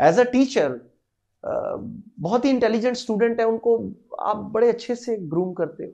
[0.00, 0.80] As a teacher
[1.44, 3.76] बहुत ही intelligent student है उनको
[4.20, 5.92] आप बड़े अच्छे से ग्रूम करते हो।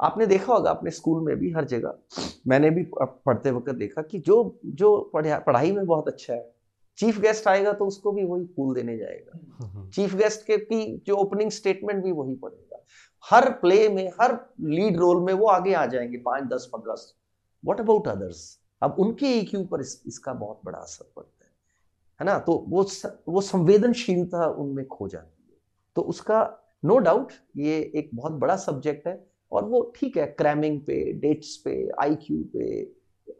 [0.00, 1.94] आपने देखा होगा अपने स्कूल में भी हर जगह
[2.48, 6.52] मैंने भी पढ़ते वक्त देखा कि जो जो पढ़ाई में बहुत अच्छा है
[6.98, 11.14] चीफ गेस्ट आएगा तो उसको भी वही फूल देने जाएगा। चीफ गेस्ट के की जो
[11.16, 12.82] ओपनिंग स्टेटमेंट भी वही पढ़ेगा।
[13.24, 14.32] हर प्ले में हर
[14.62, 16.94] लीड रोल में वो आगे आ जाएँगे पाँच दस पंद्रह।
[17.64, 18.42] वॉट अबाउट अदर्स
[18.82, 21.43] अब उनके ईक्यू पर इस, इसका बहुत बड़ा असर पड़ता है।
[22.24, 22.38] है ना?
[22.38, 22.82] तो वो
[23.28, 25.58] वो संवेदनशीलता उनमें खो जाती है।
[25.96, 26.40] तो उसका
[26.84, 29.14] नो no डाउट ये एक बहुत बड़ा सब्जेक्ट है
[29.52, 32.66] और वो ठीक है क्रैमिंग पे डेट्स पे आईक्यू पे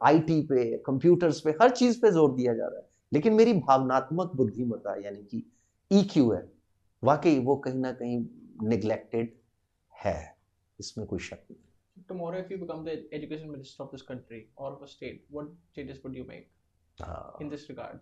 [0.03, 4.31] आईटी पे कंप्यूटर्स पे हर चीज़ पे ज़ोर दिया जा रहा है। लेकिन मेरी भावनात्मक
[4.35, 5.43] बुद्धिमत्ता यानी कि
[5.91, 6.43] ईक्यू है
[7.03, 8.25] वाकई वो कहीं ना कहीं
[8.69, 9.33] निग्लेक्टेड
[10.03, 10.35] है।
[10.79, 11.61] इसमें कोई शक नहीं।
[12.09, 15.47] Tomorrow if you become the education minister of this country or of a state what
[15.75, 16.51] changes would you make
[16.99, 17.99] uh, in this regard?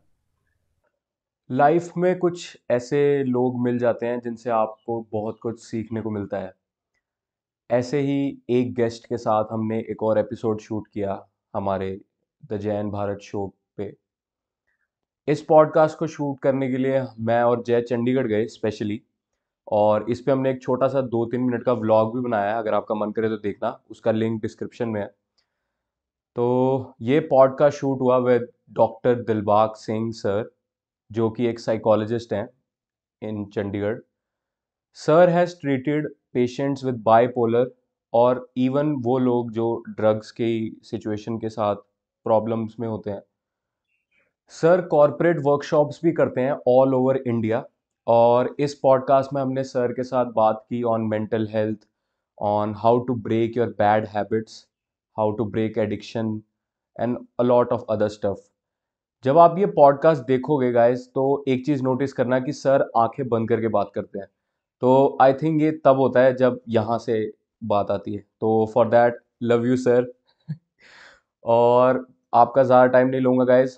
[1.49, 6.37] Life में कुछ ऐसे लोग मिल जाते हैं जिनसे आपको बहुत कुछ सीखने को मिलता
[6.37, 6.53] है।
[7.69, 11.99] ऐसे ही एक गेस्ट के साथ हमने एक और एपिसोड शूट किया हमारे
[12.51, 13.45] द जैन भारत शो
[13.77, 13.95] पे।
[15.27, 19.01] इस पॉडकास्ट को शूट करने के लिए मैं और जय चंडीगढ़ गए स्पेशली
[19.67, 22.57] और इस पे हमने एक छोटा सा दो तीन मिनट का व्लॉग भी बनाया है,
[22.57, 25.07] अगर आपका मन करे तो देखना, उसका लिंक डिस्क्रिप्शन में है।
[26.35, 30.51] तो ये पॉडकास्ट शूट हुआ with doctor Dilbag Singh sir
[31.13, 32.47] जो कि एक साइकोलॉजिस्ट हैं
[33.21, 33.97] in Chandigarh
[34.97, 37.71] sir has treated patients with bipolar
[38.13, 40.49] और इवन वो लोग जो ड्रग्स के
[40.83, 41.75] सिचुएशन के साथ
[42.25, 43.21] प्रॉब्लम्स में होते हैं.
[44.51, 47.63] सर कॉरपोरेट वर्कशॉप्स भी करते हैं ऑल ओवर इंडिया
[48.07, 51.87] और इस पॉडकास्ट में हमने सर के साथ बात की on mental health
[52.37, 54.65] on how to break your bad habits
[55.17, 56.41] how to break addiction
[56.95, 58.52] and a lot of other stuff
[59.23, 63.49] जब आप ये पॉडकास्ट देखोगे गाइस तो एक चीज़ नोटिस करना कि सर आँखें बंद
[63.49, 64.27] करके बात करते हैं।
[64.81, 67.15] तो आई थिंक ये तब होता है जब यहाँ से
[67.63, 70.11] बात आती है। तो for that love you sir
[71.45, 73.77] और आपका ज़्यादा टाइम नहीं लूँगा guys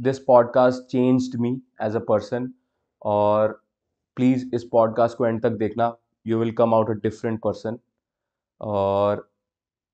[0.00, 1.50] this podcast changed me
[1.82, 2.50] as a person
[3.02, 3.60] और
[4.16, 5.94] प्लीज़ इस पॉडकास्ट को एंड तक देखना।
[6.26, 7.78] You will come out a different person
[8.60, 9.29] और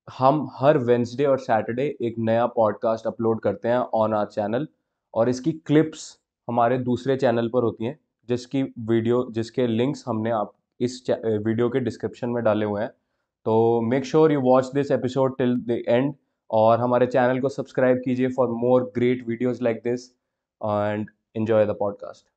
[0.09, 4.67] हम हर वेंसडे और सैटरडे एक नया पॉडकास्ट अपलोड करते हैं ऑन आर चैनल
[5.15, 6.19] और इसकी क्लिप्स
[6.49, 11.81] हमारे दूसरे चैनल पर होती हैं, जिसकी वीडियो जिसके लिंक्स हमने आप इस वीडियो के
[11.81, 12.91] डिस्क्रिप्शन में डाले हुए हैं।
[13.47, 16.15] तो make sure you watch this episode till the end
[16.51, 20.11] और हमारे चैनल को सब्सक्राइब कीजिए for more great videos like this
[20.61, 22.36] and enjoy the podcast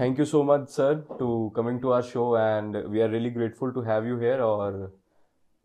[0.00, 3.70] Thank you so much, sir, to coming to our show, and we are really grateful
[3.70, 4.42] to have you here.
[4.42, 4.92] Or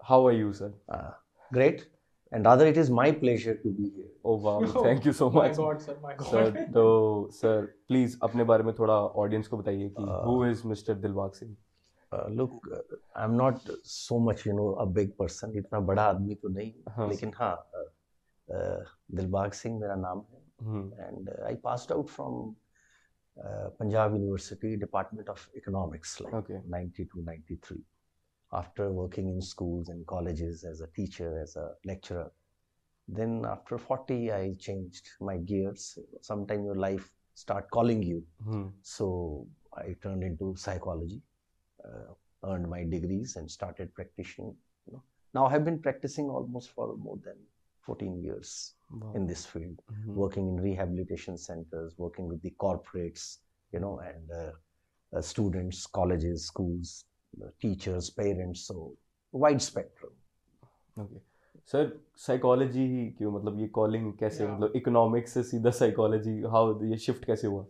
[0.03, 0.73] how are you, sir?
[0.89, 1.11] Uh,
[1.53, 1.85] great.
[2.33, 4.09] And rather, it is my pleasure to be here.
[4.25, 4.55] Oh wow!
[4.87, 5.51] Thank you so much.
[5.51, 5.95] My God, sir.
[6.01, 6.27] My God.
[6.31, 7.53] Sir, तो sir,
[7.87, 10.97] please अपने बारे में थोड़ा audience को बताइए कि uh, who is Mr.
[11.05, 11.55] Dilbag Singh?
[12.11, 12.81] Uh, look, uh,
[13.15, 15.55] I'm not so much, you know, a big person.
[15.63, 17.87] इतना बड़ा आदमी तो नहीं, हाँ, लेकिन हाँ, uh,
[18.57, 18.83] uh,
[19.15, 20.43] दिलबाग सिंह मेरा नाम है.
[20.67, 20.85] Hmm.
[21.07, 22.55] And uh, I passed out from
[23.43, 26.59] uh, Punjab University Department of Economics, like okay.
[26.67, 27.83] 92, 93.
[28.53, 32.31] after working in schools and colleges as a teacher, as a lecturer.
[33.07, 35.99] Then after 40, I changed my gears.
[36.21, 38.23] Sometime your life start calling you.
[38.43, 38.67] Hmm.
[38.81, 41.21] So I turned into psychology,
[41.83, 42.13] uh,
[42.49, 44.55] earned my degrees and started practicing.
[44.87, 45.03] You know.
[45.33, 47.35] Now I have been practicing almost for more than
[47.86, 49.12] 14 years wow.
[49.14, 50.14] in this field, mm-hmm.
[50.14, 53.38] working in rehabilitation centers, working with the corporates,
[53.72, 54.52] you know, and uh,
[55.16, 57.04] uh, students, colleges, schools,
[57.60, 58.94] teachers parents so
[59.34, 61.18] wide spectrum okay
[61.72, 64.54] sir psychology ही क्यों मतलब ये calling कैसे yeah.
[64.54, 67.66] मतलब economics से सीधा psychology how ये shift कैसे हुआ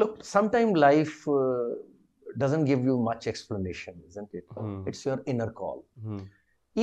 [0.00, 1.70] look sometime life uh,
[2.42, 4.76] doesn't give you much explanation isn't it hmm.
[4.92, 6.20] it's your inner call hmm.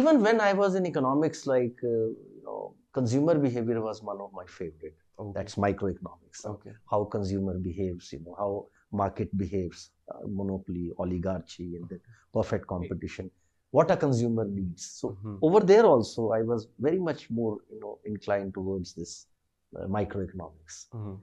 [0.00, 2.06] even when i was in economics like uh,
[2.36, 2.60] you know
[2.98, 5.32] consumer behavior was one of my favorite okay.
[5.36, 8.52] that's microeconomics okay how consumer behaves you know how
[8.94, 12.00] market behaves uh, monopoly, oligarchy, and the
[12.32, 13.30] perfect competition.
[13.70, 14.84] What a consumer needs.
[15.00, 15.36] So mm-hmm.
[15.42, 19.26] over there also, I was very much more you know inclined towards this
[19.76, 20.76] uh, microeconomics.
[20.94, 21.14] Mm-hmm.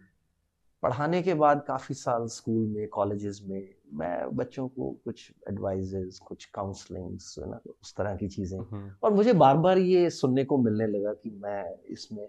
[0.83, 3.69] पढ़ाने के बाद काफ़ी साल school में colleges में
[3.99, 8.59] मैं बच्चों को कुछ एडवाइजेस कुछ काउंसलिंग्स उस तरह की चीज़ें।
[9.03, 11.63] और मुझे बार बार ये सुनने को मिलने लगा कि मैं
[11.93, 12.27] इसमें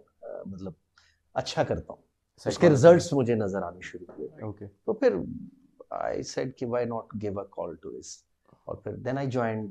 [0.49, 0.75] मतलब
[1.35, 2.03] अच्छा करता हूँ।
[2.47, 5.17] उसके रिजल्ट्स मुझे नज़र आने शुरू हुए। ओके तो फिर
[5.93, 8.17] आई सेड कि why not give a call to this
[8.69, 9.65] और फिर then I join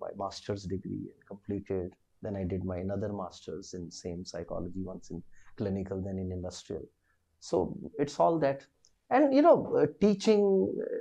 [0.00, 0.98] my masters degree
[1.28, 1.94] completed
[2.24, 5.22] then I did my another masters in same psychology once in
[5.58, 6.86] clinical then in industrial
[7.43, 8.65] So it's all that.
[9.09, 10.43] And you know, uh, teaching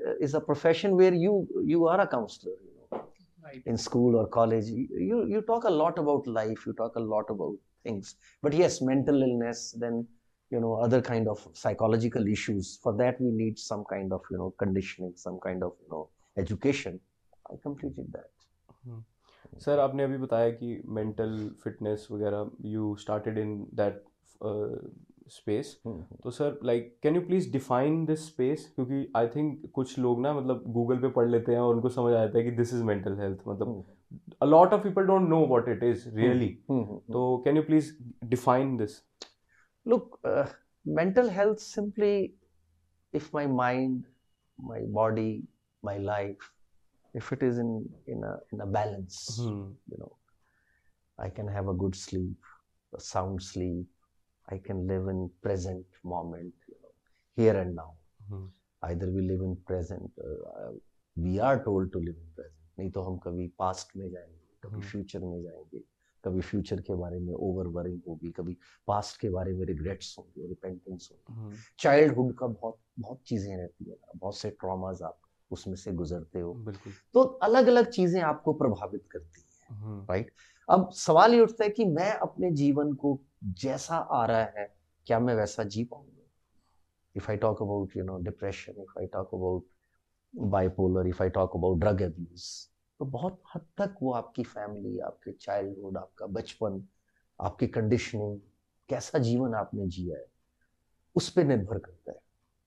[0.08, 2.54] uh, is a profession where you you are a counselor.
[2.68, 3.04] You know,
[3.44, 3.62] Right.
[3.66, 6.64] in school or college, you you talk a lot about life.
[6.66, 7.54] You talk a lot about
[7.84, 8.16] things.
[8.42, 10.06] But yes, mental illness, then
[10.50, 12.78] you know other kind of psychological issues.
[12.82, 16.08] For that, we need some kind of you know conditioning, some kind of you know
[16.36, 17.00] education.
[17.50, 18.30] I completed that.
[19.64, 21.32] Sir आपने अभी बताया कि mental
[21.62, 24.02] fitness वगैरह you started in that
[25.29, 25.77] space
[26.23, 30.33] तो sir like can you please define this space क्योंकि I think कुछ लोग ना
[30.33, 32.83] मतलब गूगल पे पढ़ लेते हैं और उनको समझ आ जाता है कि दिस इज़
[32.83, 33.85] मेंटल हेल्थ मतलब
[34.41, 37.93] a lot of people don't know what it is really तो can you please
[38.25, 39.01] define this
[39.85, 40.19] look
[40.85, 42.15] mental health simply
[43.13, 44.03] if my mind
[44.59, 45.43] my body
[45.83, 46.51] my life
[47.13, 47.73] if it is in
[48.09, 50.17] in a in a balance you know
[51.19, 53.87] I can have a good sleep a sound sleep
[54.53, 56.91] I can live in present moment, you know,
[57.37, 57.91] here and now.
[58.29, 58.45] Hmm.
[58.83, 60.71] Either we live in present, uh,
[61.17, 62.59] we are told to live in present.
[62.79, 65.79] नहीं तो हम कभी past में जाएँगे कभी हम्म। Future में जाएँगे
[66.23, 68.55] कभी फ्यूचर के बारे में ओवर वरिंग होगी कभी
[68.87, 71.59] पास्ट के बारे में रिग्रेट्स होंगे रिपेंटेंस होगी Hmm.
[71.79, 75.19] चाइल्डहुड का बहुत बहुत चीज़ें रहती है बहुत से ट्रॉमाज आप
[75.51, 76.53] उसमें से गुजरते हो
[77.13, 79.51] तो अलग अलग चीज़ें आपको प्रभावित करती हैं
[79.83, 80.23] Hmm.
[80.69, 84.75] अब सवाल ये उठता है कि मैं अपने जीवन को जैसा आ रहा है,
[85.07, 86.29] क्या मैं वैसा जी पाऊँगा?
[87.15, 89.65] If I talk about you know depression if I talk about
[90.33, 92.67] bipolar if I talk about drug abuse
[92.99, 96.83] तो बहुत हद तक वो आपकी फैमिली आपके चाइल्डहुड आपका बचपन,
[97.41, 98.39] आपकी कंडीशनिंग
[98.89, 100.25] कैसा जीवन आपने जिया है,
[101.15, 102.19] उस पर निर्भर करता है।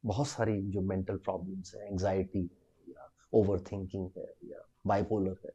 [0.04, 5.52] बहुत सारी जो मेंटल प्रॉब्लम्स है एंजाइटी है, या ओवर थिंकिंग है, या बाइपोलर है।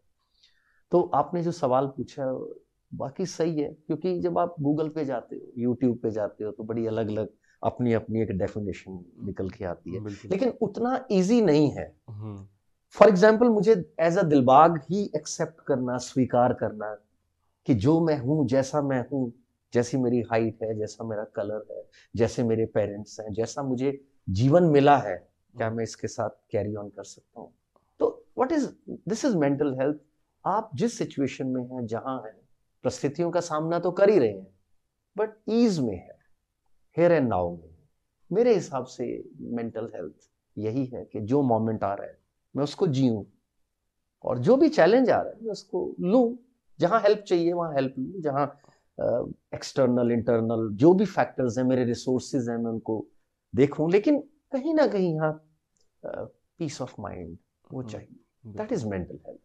[0.92, 2.26] तो आपने जो सवाल पूछा
[2.92, 6.64] बाकी सही है क्योंकि जब आप गूगल पे जाते हो यूट्यूब पे जाते हो तो
[6.64, 7.30] बड़ी अलग अलग
[7.64, 10.00] अपनी अपनी एक डेफिनेशन निकल के आती है।
[10.32, 11.86] लेकिन उतना इजी नहीं है.
[12.96, 16.94] फॉर एग्ज़ाम्पल मुझे एज अ दिलबाग ही एक्सेप्ट करना स्वीकार करना
[17.68, 19.32] कि जो मैं हूँ जैसा मैं हूँ
[19.74, 21.84] जैसी मेरी हाइट है जैसा मेरा कलर है
[22.16, 24.00] जैसे मेरे पेरेंट्स हैं जैसा मुझे
[24.30, 25.16] जीवन मिला है
[25.58, 27.52] क्या मैं इसके साथ कैरी ऑन कर सकता हूँ?
[28.00, 30.00] तो what is this is mental health
[30.46, 32.41] आप जिस सिचुएशन में हैं जहाँ हैं
[32.84, 34.48] परिस्थितियों का सामना तो कर ही रहे हैं
[35.16, 36.18] बट ईज में है
[36.98, 37.70] हेयर एंड नाउ में
[38.32, 39.06] मेरे हिसाब से
[39.42, 42.18] मेंटल हेल्थ यही है कि जो मोमेंट आ रहा है
[42.56, 43.24] मैं उसको जीऊं
[44.24, 46.38] और जो भी चैलेंज आ रहा है मैं उसको लूँ
[46.80, 48.46] जहाँ हेल्प चाहिए वहाँ हेल्प लूँ जहाँ
[49.54, 53.06] एक्सटर्नल इंटरनल जो भी फैक्टर्स हैं मेरे रिसोर्सेज हैं मैं उनको
[53.54, 54.20] देखूँ लेकिन
[54.52, 55.32] कहीं ना कहीं यहाँ
[56.04, 57.38] पीस ऑफ़ माइंड
[57.72, 59.40] वो हम्म, चाहिए। That is mental health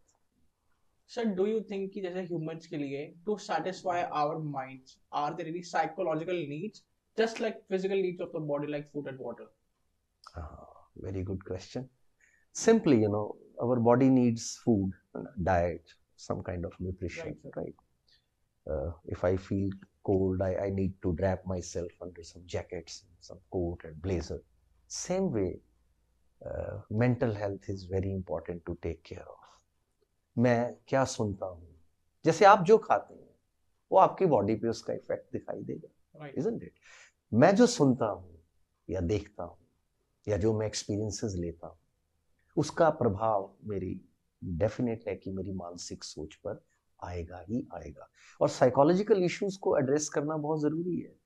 [1.13, 5.47] Sir, do you think कि जैसे humans के लिए to satisfy our minds, are there
[5.55, 6.85] any psychological needs
[7.23, 9.49] just like physical needs of the body like food and water?
[11.05, 11.89] very good question
[12.53, 13.27] simply you know
[13.63, 14.93] our body needs food
[15.51, 17.75] diet some kind of nutrition Right, right,
[18.75, 19.71] Uh, if i feel
[20.09, 24.41] cold I, I need to wrap myself under some jackets some coat and blazer
[24.89, 25.61] same way
[26.49, 29.46] uh, mental health is very important to take care of
[30.39, 31.67] मैं क्या सुनता हूँ?
[32.25, 33.29] जैसे आप जो खाते हैं
[33.91, 36.71] वो आपकी बॉडी पे उसका इफ़ेक्ट दिखाई देगा isn't it?
[37.35, 38.45] मैं जो सुनता हूँ
[38.91, 39.59] या देखता हूँ
[40.29, 41.79] या जो मैं एक्सपीरियंसेस लेता हूँ
[42.57, 44.01] उसका प्रभाव मेरी
[44.45, 46.65] डेफिनेट है कि मेरी मानसिक सोच पर
[47.05, 48.09] आएगा ही आएगा।
[48.41, 51.17] और साइकोलॉजिकल इश्यूज़ को एड्रेस करना बहुत ज़रूरी है।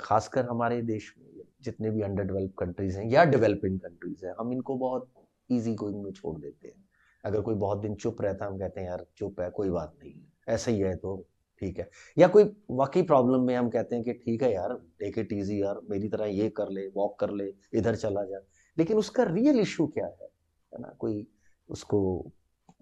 [0.00, 4.52] खासकर हमारे देश में जितने भी अंडर डेवलप कंट्रीज़ हैं या डेवलपिंग कंट्रीज़ हैं हम
[4.52, 5.10] इनको बहुत
[5.50, 6.83] इजी गोइंग में छोड़ देते हैं।
[7.24, 9.94] अगर कोई बहुत दिन चुप रहता है हम कहते हैं यार चुप है कोई बात
[10.02, 10.14] नहीं
[10.48, 11.16] ऐसा ही है तो
[11.62, 11.88] ठीक है।
[12.18, 15.62] या कोई वाकई प्रॉब्लम में हम कहते हैं कि ठीक है यार टेक इट इजी
[15.62, 18.38] यार मेरी तरह ये कर ले वॉक कर ले इधर चला जा।
[18.76, 20.28] लेकिन उसका रियल इशू क्या है?
[20.72, 21.26] है ना कोई
[21.68, 22.00] उसको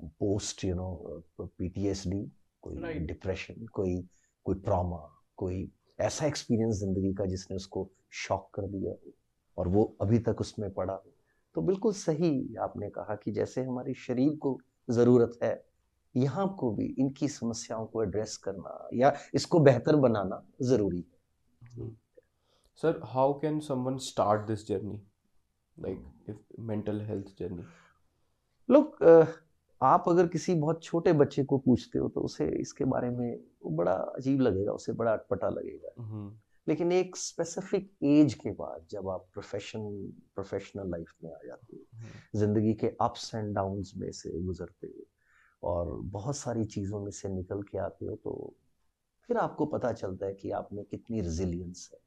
[0.00, 2.30] पोस्ट यू नो पीटीएसडी
[2.62, 3.06] कोई Right.
[3.06, 3.96] डिप्रेशन कोई
[4.46, 4.98] कोई ट्रॉमा
[5.36, 5.70] कोई
[6.00, 8.94] ऐसा एक्सपीरियंस ज़िंदगी का जिसने उसको शॉक कर दिया
[9.58, 11.11] और वो अभी तक उसमें पड़ा हो।
[11.54, 14.58] तो बिल्कुल सही आपने कहा कि जैसे हमारी शरीर को
[14.90, 15.52] ज़रूरत है
[16.14, 21.90] यहाँ को भी इनकी समस्याओं को एड्रेस करना या इसको बेहतर बनाना ज़रूरी है
[22.78, 24.98] Sir, how can someone start this journey?
[25.76, 26.36] Like, if
[26.70, 27.64] mental health journey.
[28.68, 29.02] लोग
[29.80, 33.70] आप अगर किसी बहुत छोटे बच्चे को पूछते हो तो उसे इसके बारे में वो
[33.70, 36.30] बड़ा अजीब लगेगा उसे बड़ा अटपटा लगेगा Mhm.
[36.68, 41.82] लेकिन एक स्पेसिफिक एज के बाद जब आप प्रोफेशन प्रोफेशनल लाइफ में आ जाते हो
[41.82, 42.38] Mhm.
[42.38, 45.06] ज़िंदगी के अप्स एंड डाउन्स में से गुजरते हो
[45.68, 48.54] और बहुत सारी चीज़ों में से निकल के आते हो तो
[49.28, 51.98] फिर आपको पता चलता है कि आप में कितनी रिजिलियंस है।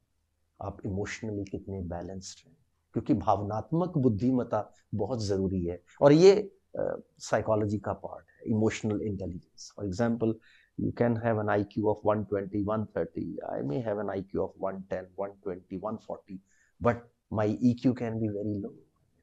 [0.62, 2.56] आप इमोशनली कितने बैलेंस्ड हैं।
[2.92, 6.52] क्योंकि भावनात्मक बुद्धिमत्ता बहुत ज़रूरी है। और ये
[7.18, 10.34] साइकोलॉजी uh, का पार्ट है emotional intelligence for example
[10.78, 13.36] you can have an IQ of 120, 130.
[13.50, 16.40] I may have an IQ of 110, 120, 140,
[16.80, 18.74] but my EQ can be very low.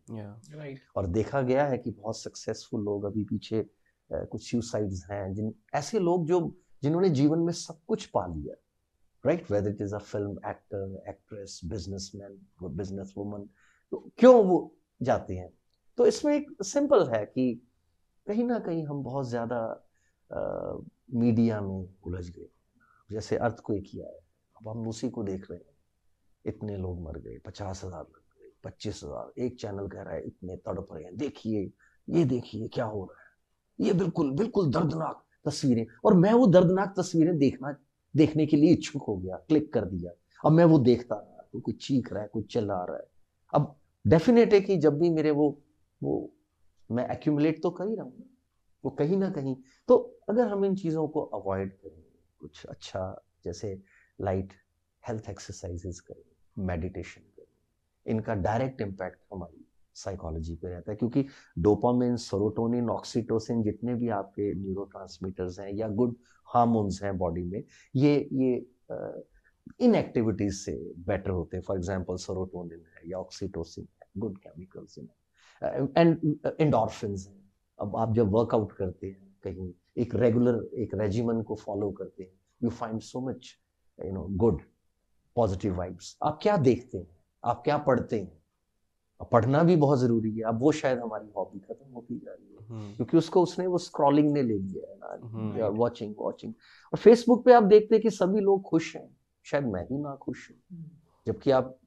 [0.10, 0.33] yeah.
[0.60, 0.77] Right.
[0.95, 5.53] और देखा गया है कि बहुत सक्सेसफुल लोग अभी पीछे uh, कुछ सुसाइड्स हैं जिन
[5.75, 8.55] ऐसे लोग जो जिन्होंने जीवन में सब कुछ पा लिया।
[9.25, 13.50] Right whether it is a film actor actress businessman business woman
[13.91, 15.53] तो क्यों वो जाते हैं?
[15.98, 17.67] तो इसमें एक सिंपल है कि
[18.27, 19.89] कहीं ना कहीं हम बहुत ज़्यादा
[21.10, 22.50] मीडिया में उलझ गए।
[23.10, 24.19] जैसे अर्थ को एक किया है।
[24.55, 25.72] अब हम उसी को देख रहे हैं।
[26.45, 30.25] इतने लोग मर गए, पचास हज़ार लग गए, पच्चीस हज़ार। एक चैनल कह रहा है,
[30.27, 31.72] इतने तड़प रहे हैं। देखिए,
[32.07, 36.93] ये देखिए क्या हो रहा है। ये बिल्कुल बिल्कुल दर्दनाक तस्वीरें। और मैं वो दर्दनाक
[36.98, 37.75] तस्वीरें देखना,
[38.13, 40.12] देखने के लिए इच्छुक हो गया, क्लिक कर दिया।
[40.43, 43.07] अब मैं वो देखता रहा तो कोई चीख रहा है, कोई चिल्ला रहा है।
[43.53, 45.50] अब डेफिनेट है कि जब भी मेरे वो
[46.01, 46.29] वो
[46.89, 48.25] मैं एक्यूमुलेट तो कर ही रहा हूँ।
[48.83, 49.55] वो कहीं ना कहीं
[49.89, 49.97] तो
[50.29, 52.03] अगर हम इन चीज़ों को अवॉइड करें,
[52.41, 53.79] कुछ अच्छा जैसे
[54.19, 54.53] लाइट
[55.03, 57.45] हेल्थ एक्सरसाइजेस करें मेडिटेशन करें,
[58.05, 61.25] इनका डायरेक्ट इम्पैक्ट हमारी साइकोलॉजी पे रहता है, क्योंकि
[61.59, 66.15] डोपामिन सोरोटोनिन ऑक्सीटोसिन जितने भी आपके न्यूरोट्रांसमीटर्स हैं या गुड
[66.47, 67.63] हार्मोन्स हैं बॉडी में,
[67.95, 68.55] ये ये
[69.79, 70.73] इन एक्टिविटीज़ से
[71.07, 75.09] बेटर होते हैं। फॉर एग्जांपल सोरोटोनिन है या ऑक्सीटोसिन है good chemicals in
[75.97, 77.42] and endorphins हैं।
[77.80, 82.32] अब आप जब वर्कआउट करते हैं कहीं एक रेगुलर एक रेजिमन को फॉलो करते हैं
[82.63, 83.60] you find so much
[84.06, 84.62] you know good
[85.36, 87.08] positive vibes आप क्या देखते हैं?
[87.44, 88.44] आप क्या पढ़ते हैं?
[89.32, 92.68] पढ़ना भी बहुत ज़रूरी है। अब वो शायद हमारी हॉबी खत्म होती जा रही है।
[92.68, 96.53] हम्म। क्योंकि उसको उसने वो स्क्रॉलिंग ने ले लिया है हम्म। ना वॉचिंग वॉचिंग
[96.94, 100.15] और फेसबुक पे आप देखते हैं कि सभी लोग खुश हैं। शायद मैं ही ना
[100.15, 100.92] खुश हूँ।
[101.27, 101.77] जबकि आप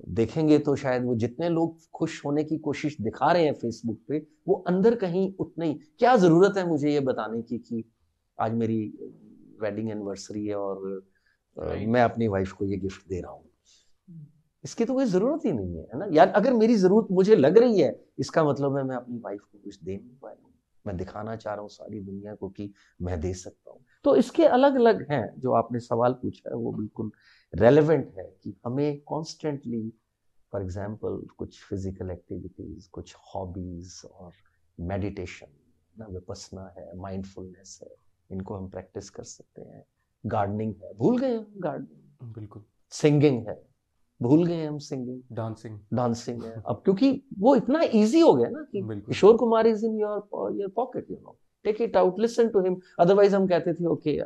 [0.00, 4.18] देखेंगे तो शायद वो जितने लोग खुश होने की कोशिश दिखा रहे हैं फेसबुक पे
[4.48, 7.84] वो अंदर कहीं उतने ही। क्या ज़रूरत है मुझे ये बताने की कि
[8.38, 8.80] आज मेरी
[9.62, 11.02] वेडिंग एनिवर्सरी है और
[11.56, 13.44] मैं अपनी वाइफ को ये गिफ्ट दे रहा हूँ।
[14.64, 16.06] इसकी तो कोई ज़रूरत ही नहीं है है ना?
[16.12, 19.58] यार अगर मेरी ज़रूरत मुझे लग रही है इसका मतलब है मैं अपनी वाइफ को
[19.64, 20.52] कुछ दे नहीं पाया हूँ।
[20.84, 24.44] मैं दिखाना चाह रहा हूँ सारी दुनिया को कि मैं दे सकता हूँ। तो इसके
[24.46, 27.10] अलग अलग हैं जो आपने सवाल पूछा है वो बिल्कुल
[27.52, 29.88] रेलेवेंट है कि हमें कॉन्स्टेंटली
[30.52, 34.32] फॉर एग्ज़ाम्पल कुछ फ़िज़िकल एक्टिविटीज़ कुछ हॉबीज और
[34.78, 35.46] मेडिटेशन
[35.94, 37.94] ना विपसना है माइंडफुलनेस है
[38.30, 39.84] इनको हम प्रैक्टिस कर सकते हैं।
[40.24, 42.62] गार्डनिंग है भूल गए हम गार्डनिंग बिल्कुल।
[42.92, 43.60] सिंगिंग है
[44.20, 48.62] भूल गए हम सिंगिंग डांसिंग डांसिंग है। अब क्योंकि वो इतना इजी हो गया ना
[48.72, 52.60] कि Kishore Kumar is in your your pocket you know take it out listen to
[52.60, 54.18] him otherwise हम कहते थे ओके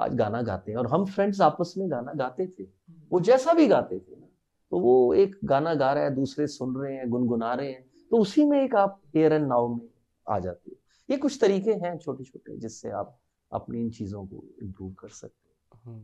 [0.00, 2.64] आज गाना गाते हैं और हम फ्रेंड्स आपस में गाना गाते थे।
[3.10, 4.26] वो जैसा भी गाते थे ना
[4.72, 8.18] तो वो एक गाना गा रहा है दूसरे सुन रहे हैं गुनगुना रहे हैं तो
[8.18, 9.88] उसी में एक आप हेयर एंड नाउ में
[10.26, 10.76] आ जाते हो।
[11.08, 13.18] ये कुछ तरीके हैं छोटे छोटे जिससे आप
[13.52, 16.00] अपनी इन चीज़ों को इम्प्रूव कर सकते हम्म।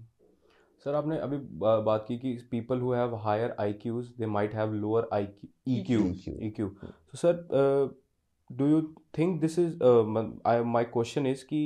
[0.87, 5.09] सर आपने अभी बात की कि people who have higher IQs they might have lower
[5.13, 6.01] IQ EQ.
[6.47, 7.97] EQ तो sir
[8.51, 8.81] do you
[9.19, 9.83] think this is
[10.47, 11.63] I my question is कि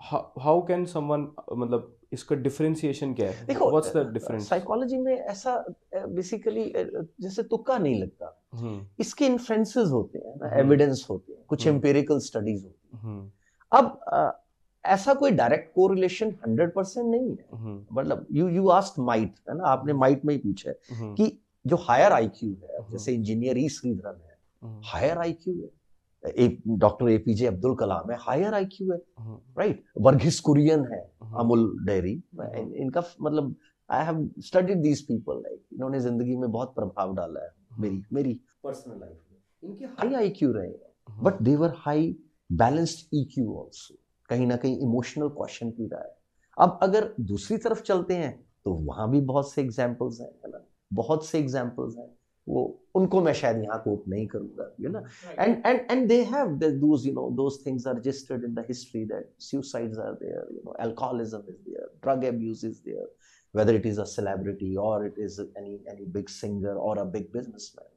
[0.00, 3.46] हाउ कैन समवन मतलब इसका डिफरेंशिएशन क्या है?
[3.46, 5.64] देखो व्हाट्स द डिफरेंस साइकोलॉजी में ऐसा
[5.94, 6.72] बेसिकली
[7.20, 11.66] जैसे तुक्का नहीं लगता। हम्म। इसके इन्फ्लुएंसेस होते हैं ना हम्म। एविडेंस होते हैं कुछ
[11.66, 13.30] हम्म। एम्पेरिकल स्टडीज़ होती हैं। हम्म।
[13.72, 14.40] अब
[14.84, 19.56] ऐसा कोई डायरेक्ट कोरिलेशन 100 परसेंट नहीं है। हम्म। मतलब यू यू आस्ट माइट है
[19.56, 19.64] ना?
[19.64, 23.58] आपने माइट में ही पूछा है हम्म। कि जो हायर आईक्यू है हम्म। जैसे इंजीनियर
[23.58, 25.79] ई श्रीधरन है हम्म। हायर आईक्यू है।
[26.24, 31.38] डॉक्टर एपीजे अब्दुल कलाम है हायर आई क्यू है हम्म। राइट वर्गीस कुरियन है हम्म।
[31.40, 33.54] अमूल डेयरी हम्म। इनका मतलब
[33.90, 37.50] I have studied these people like इन्होंने ज़िंदगी में बहुत प्रभाव डाला है
[37.80, 42.14] मेरी मेरी। पर्सनल लाइफ में। इनके हाई आई क्यू रहे हम्म। But they were high
[42.50, 43.94] balanced E Q also
[44.28, 46.16] कहीं ना कहीं इमोशनल क्वेश्चन भी रहा है।
[46.56, 48.32] अब अगर दूसरी तरफ़ चलते हैं
[48.64, 50.64] तो वहाँ भी बहुत से एग्जांपल्स हैं है ना?
[50.90, 52.08] बहुत से एग्जांपल्स हैं।
[52.48, 52.62] वो
[52.96, 55.02] उनको मैं शायद यहाँ कोट नहीं करूँगा यू ना
[55.44, 59.04] and and they have the, those you know those things are registered in the history
[59.12, 63.06] that suicides are there you know alcoholism is there drug abuse is there
[63.52, 67.32] whether it is a celebrity or it is any any big singer or a big
[67.38, 67.90] businessman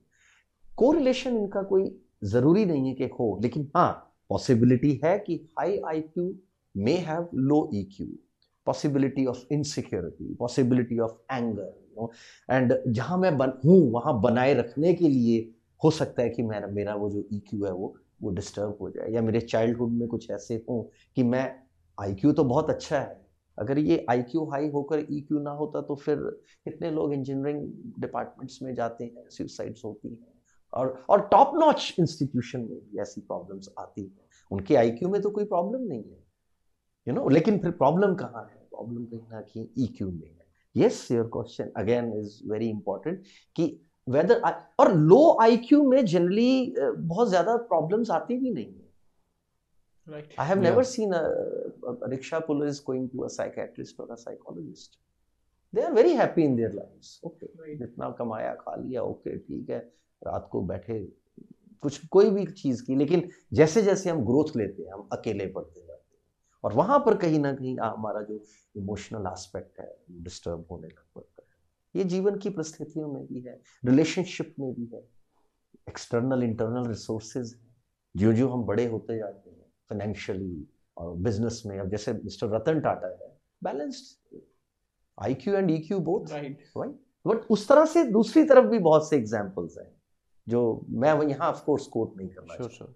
[0.84, 1.92] correlation इनका कोई
[2.36, 3.92] ज़रूरी नहीं है कि हो लेकिन हाँ
[4.30, 6.34] possibility है कि high IQ
[6.76, 8.08] may have low EQ
[8.66, 12.10] possibility of insecurity possibility of anger you know.
[12.52, 16.68] And जहाँ मैं बन, हूँ, वहाँ बनाए रखने के लिए हो सकता है कि मेरा
[16.68, 20.32] मेरा वो जो EQ है वो वो डिस्टर्ब हो जाए। या मेरे चाइल्डहुड में कुछ
[20.32, 20.84] ऐसे हों
[21.16, 21.64] कि मैं
[22.00, 23.26] आईक्यू तो बहुत अच्छा है।
[23.60, 26.16] अगर ये आईक्यू हाई होकर ईक्यू ना होता तो फिर
[26.66, 30.28] कितने लोग इंजीनियरिंग डिपार्टमेंट्स में जाते हैं सुसाइड्स होती हैं।
[30.74, 34.20] और और टॉप नॉच इंस्टीट्यूशन में भी ऐसी प्रॉब्लम्स आती हैं।
[34.52, 36.24] उनके आईक्यू में तो कोई प्रॉब्लम नहीं है।
[37.08, 37.34] You you know know?
[37.34, 38.68] लेकिन फिर प्रॉब्लम कहाँ है?
[38.70, 40.43] प्रॉब्लम कहीं ना कहीं ईक्यू में है।
[40.76, 43.24] Yes your question again is very important
[43.56, 43.66] कि
[44.08, 44.42] वेदर
[44.80, 48.82] और लो आईक्यू में जनरली uh, बहुत ज़्यादा प्रॉब्लम्स आती भी नहीं है।
[50.40, 51.12] I have never seen
[52.10, 55.00] rickshaw pullers going to अट्रिस्ट और psychologist
[55.74, 59.78] they are very happy in their live okay जितना कमाया खा लिया ओके ठीक है।
[60.22, 61.00] रात को बैठे
[61.84, 65.80] कुछ कोई भी चीज़ की लेकिन जैसे जैसे हम ग्रोथ लेते हैं हम अकेले पड़ते
[65.80, 65.93] हैं
[66.64, 68.40] और वहाँ पर कहीं ना कहीं हमारा जो
[68.76, 71.52] इमोशनल एस्पेक्ट है डिस्टर्ब होने लग पड़ता है।
[71.96, 75.04] ये जीवन की परिस्थितियों में भी है रिलेशनशिप में भी है
[75.90, 77.56] एक्सटर्नल इंटरनल रिसोर्सेज
[78.16, 80.68] जो जो हम बड़े होते जाते हैं फाइनेंशियली
[80.98, 83.32] और बिज़नेस में। अब जैसे मिस्टर रतन टाटा है
[83.64, 84.40] balanced
[85.18, 86.94] I Q and E Q both Right.
[87.28, 89.92] But उस तरह से दूसरी तरफ़ भी बहुत से एग्जाम्पल्स हैं
[90.48, 92.94] जो मैं यहाँ ऑफ़ कोर्स कोट नहीं करना श्योर चाहता।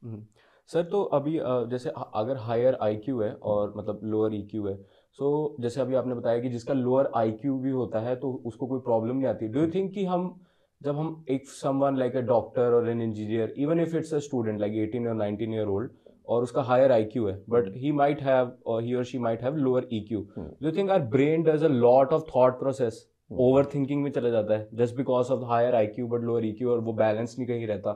[0.00, 0.26] श्योर
[0.70, 1.38] सर तो अभी
[1.70, 4.74] जैसे अगर हायर आईक्यू है और मतलब लोअर ईक्यू है
[5.18, 8.66] सो so, जैसे अभी आपने बताया कि जिसका लोअर आईक्यू भी होता है तो उसको
[8.66, 10.40] कोई प्रॉब्लम नहीं आती। डू यू थिंक कि हम
[10.80, 14.60] जब हम एक समवन लाइक अ डॉक्टर और an engineer even if it's a student
[14.60, 15.90] like 18 और 19 ईयर ओल्ड
[16.28, 19.56] और उसका हायर आईक्यू है बट ही माइट हैव और ही और she might have
[19.56, 20.48] lower EQ Hmm.
[20.62, 23.06] Do you think our brain does a lot of thought process
[23.74, 26.92] overthinking में चला जाता है just because of higher IQ but lower EQ और वो
[26.92, 27.92] balance नहीं कहीं रहता।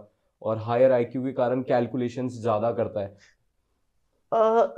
[0.46, 3.16] और हायर आईक्यू के कारण कैलकुलेशंस ज़्यादा करता है
[4.32, 4.74] अ,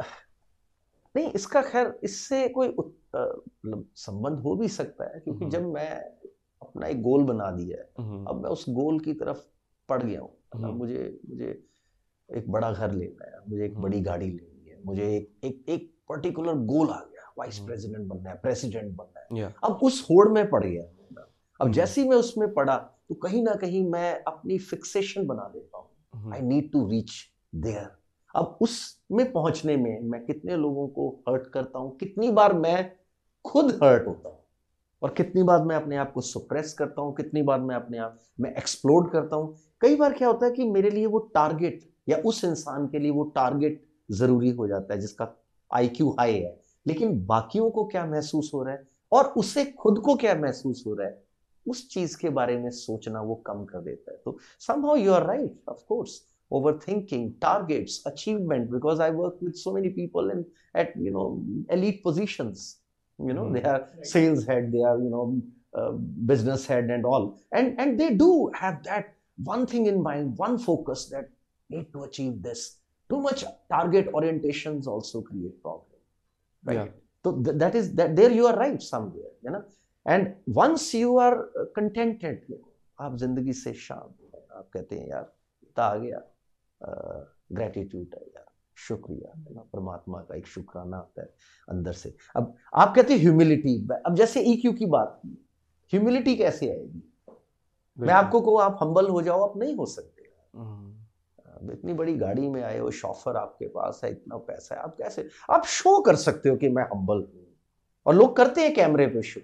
[1.15, 5.91] नहीं इसका खैर इससे कोई मतलब संबंध हो भी सकता है क्योंकि हम्म। जब मैं
[6.63, 9.39] अपना एक गोल बना दिया है हम्म, अब मैं उस गोल की तरफ़
[9.89, 11.51] पड़ गया हूँ हम्म। मुझे मुझे
[12.29, 15.91] एक बड़ा घर लेना है मुझे एक। बड़ी गाड़ी लेनी है मुझे एक एक एक
[16.09, 20.49] पर्टिकुलर गोल आ गया वाइस। प्रेसिडेंट बनना है प्रेसिडेंट बनना है अब उस होड़ में
[20.51, 20.83] पड़ गया
[21.61, 22.77] अब। जैसे ही मैं उसमें पड़ा
[23.11, 27.13] तो कहीं ना कहीं मैं अपनी फिक्सेशन बना देता हूँ। I need to reach
[27.55, 27.89] there
[28.35, 32.91] अब उसमें पहुँचने में मैं कितने लोगों को हर्ट करता हूँ कितनी बार मैं
[33.45, 34.39] खुद हर्ट होता हूँ
[35.03, 38.21] और कितनी बार मैं अपने आप को सुप्रेस करता हूँ कितनी बार मैं अपने आप
[38.41, 42.17] में एक्सप्लोड करता हूँ। कई बार क्या होता है कि मेरे लिए वो टारगेट या
[42.17, 45.35] उस इंसान के लिए वो टारगेट ज़रूरी हो जाता है जिसका
[45.71, 48.87] आईक्यू हाई है। लेकिन बाकियों को क्या महसूस हो रहा है?
[49.13, 51.23] और उसे खुद को क्या महसूस हो रहा है?
[51.75, 55.25] उस चीज़ के बारे में सोचना वो कम कर देता है तो somehow you are
[55.29, 56.17] right of course
[56.59, 60.45] overthinking targets achievement because i work with so many people in
[60.83, 61.27] at you know
[61.77, 62.63] elite positions
[63.29, 63.55] you know mm-hmm.
[63.55, 64.07] they are Right.
[64.15, 65.25] sales head they are you know
[65.79, 65.93] uh,
[66.33, 68.31] business head and all and and they do
[68.63, 69.15] have that
[69.55, 71.29] one thing in mind one focus that
[71.75, 72.63] need to achieve this
[73.11, 76.01] too much target orientations also create problem
[76.65, 76.89] right Yeah.
[77.25, 79.63] so th- that is that there you are right somewhere you know
[80.09, 82.59] and once you are know,
[82.99, 86.21] आप ज़िंदगी से शांत हैं। आप कहते हैं यार इतना आ गया।
[87.53, 88.45] ग्रेटिट्यूड है यार।
[88.77, 91.29] शुक्रिया। है ना परमात्मा का एक शुक्राना आता है
[91.69, 95.37] अंदर से। अब आप कहते हैं ह्यूमिलिटी अब जैसे ईक्यू की बात की
[95.93, 97.03] ह्यूमिलिटी कैसे आएगी?
[97.99, 100.23] मैं आपको कहूँ आप हम्बल हो जाओ आप नहीं हो सकते।
[100.57, 104.97] हम्म, इतनी बड़ी गाड़ी में आए हो शॉफर आपके पास है इतना पैसा है आप
[104.97, 105.29] कैसे?
[105.51, 107.47] आप शो कर सकते हो कि मैं हम्बल हूँ।
[108.07, 109.41] और लोग करते हैं कैमरे पे शो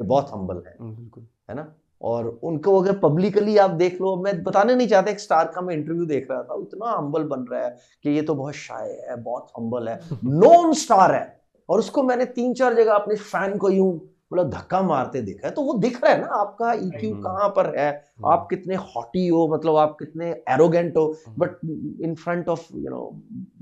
[0.00, 1.72] कि बहुत हम्बल है। बिल्कुल। है ना?
[2.02, 5.74] और उनको अगर पब्लिकली आप देख लो मैं बताने नहीं चाहता एक स्टार का मैं
[5.74, 8.90] इंटरव्यू देख रहा था वो इतना हम्बल बन रहा है कि ये तो बहुत शाय
[9.08, 13.56] है बहुत हम्बल है। नॉन स्टार है। और उसको मैंने तीन चार जगह अपने फ़ैन
[13.58, 13.90] को यूँ
[14.30, 17.48] बोला धक्का मारते देखा है तो वो दिख रहा है ना आपका ईक्यू हम्म। कहाँ
[17.48, 18.04] पर है?
[18.26, 21.06] आप कितने हॉटी हो मतलब आप कितने एरोगेंट हो
[21.38, 21.56] but
[22.04, 23.10] in front of you know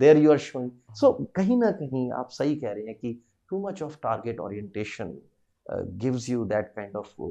[0.00, 3.12] there you are showing so कहीं ना कहीं आप सही कह रहे हैं कि
[3.50, 5.16] too much of target orientation
[5.70, 7.22] gives you that kind of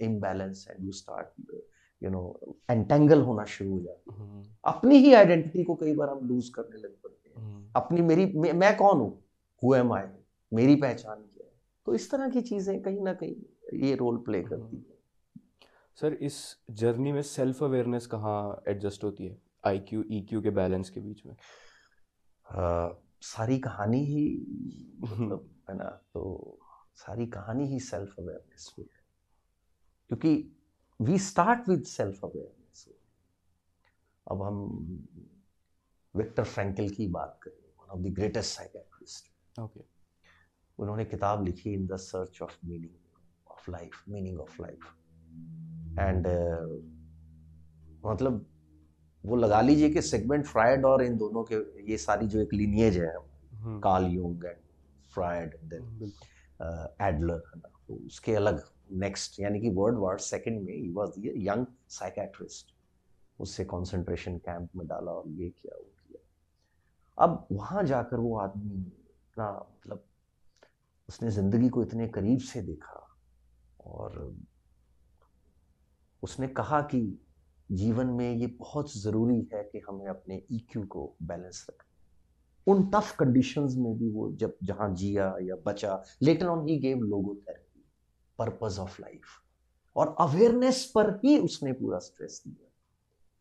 [0.00, 1.56] imbalance and you start
[2.02, 2.38] you know
[2.70, 6.48] entangle होना शुरू हो जाता है। हम्म, अपनी ही आइडेंटिटी को कई बार हम लूज
[6.48, 9.24] करने लग पड़ते हैं। हम्म, अपनी मेरी मैं, मैं कौन हूँ?
[9.64, 10.04] हु एम आई
[10.52, 11.52] मेरी पहचान क्या है?
[11.86, 13.36] तो इस तरह की चीज़ें कहीं ना कहीं
[13.74, 14.94] ये रोल प्ले करती है।
[16.00, 19.42] सर इस जर्नी में सेल्फ अवेयरनेस कहाँ एडजस्ट होती है?
[19.66, 21.36] आई क्यू ई क्यू के बैलेंस के बीच में?
[22.50, 22.88] आ,
[23.20, 24.46] सारी कहानी ही
[25.02, 25.84] मतलब है ना?
[25.84, 26.58] तो
[26.96, 29.02] सारी कहानी ही सेल्फ अवेयरनेस में है।
[30.10, 30.34] क्योंकि
[31.00, 32.84] we start with self awareness
[34.26, 34.58] अब हम
[36.14, 39.80] विक्टर फ्रैंकल की बात करें one of the greatest psychiatrist okay
[40.78, 44.86] उन्होंने किताब लिखी in the search of meaning of life meaning of life
[45.98, 46.26] and
[48.06, 48.46] मतलब
[49.24, 51.56] वो लगा लीजिए कि सेगमेंट फ्रायड और इन दोनों के
[51.90, 53.12] ये सारी जो एक लिनिएज है
[53.82, 54.56] Carl Jung and
[55.14, 56.28] Freud then बिल्कुल।
[57.02, 61.34] एडलर ना तो उसके अलग नेक्स्ट यानी कि वर्ल्ड वार सेकंड में ही वाज ये
[61.46, 62.74] यंग साइकेट्रिस्ट
[63.38, 68.80] उससे कंसंट्रेशन कैंप में डाला और ये किया, वो किया। अब वहाँ जाकर वो आदमी
[68.80, 70.04] इतना मतलब
[71.08, 73.00] उसने ज़िंदगी को इतने करीब से देखा
[73.84, 74.34] और
[76.22, 77.00] उसने कहा कि
[77.70, 81.83] जीवन में ये बहुत ज़रूरी है कि हमें अपने ईक्यू को बैलेंस रखें।
[82.66, 86.98] उन टफ कंडीशंस में भी वो जब जहाँ जिया या बचा later on he gave
[86.98, 87.84] logotherapy
[88.38, 89.24] purpose of life
[89.96, 92.70] और अवेयरनेस पर ही उसने पूरा स्ट्रेस दिया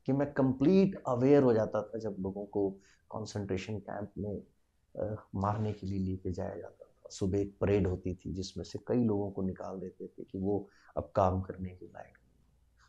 [0.07, 2.69] कि मैं कंप्लीट अवेयर हो जाता था जब लोगों को
[3.11, 4.41] कंसंट्रेशन कैंप में
[4.95, 8.79] अ, मारने के लिए लेके जाया जाता था। सुबह एक परेड होती थी जिसमें से
[8.87, 12.35] कई लोगों को निकाल देते थे कि वो अब काम करने के लायक नहीं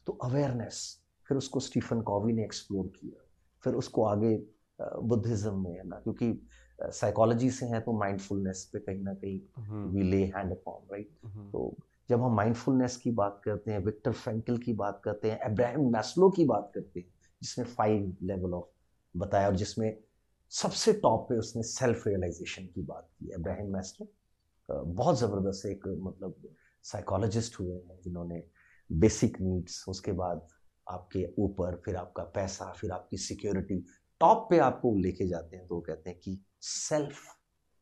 [0.06, 0.80] तो अवेयरनेस
[1.28, 3.24] फिर उसको स्टीफन कॉवी ने एक्सप्लोर किया
[3.64, 4.36] फिर उसको आगे
[4.80, 6.46] बुद्धिज्म में है ना क्योंकि
[6.78, 11.10] साइकोलॉजी से है तो माइंडफुलनेस पे कहीं ना कहीं वी ले हैंड अपॉन राइट
[11.52, 11.76] तो
[12.08, 16.30] जब हम माइंडफुलनेस की बात करते हैं विक्टर फ्रेंकल की बात करते हैं अब्राहम मैस्लो
[16.30, 17.06] की बात करते हैं
[17.42, 19.96] जिसने फाइव लेवल ऑफ़ बताया और जिसमें
[20.50, 24.08] सबसे टॉप पे उसने सेल्फ रियलाइजेशन की बात की अब्राहम मैस्लो
[24.68, 26.34] बहुत ज़बरदस्त एक मतलब
[26.84, 28.42] साइकोलॉजिस्ट हुए हैं जिन्होंने
[28.90, 30.46] बेसिक नीड्स उसके बाद
[30.86, 33.84] आपके ऊपर फिर आपका पैसा फिर आपकी सिक्योरिटी
[34.24, 37.22] टॉप पे आपको लेके जाते हैं तो वो कहते हैं कि सेल्फ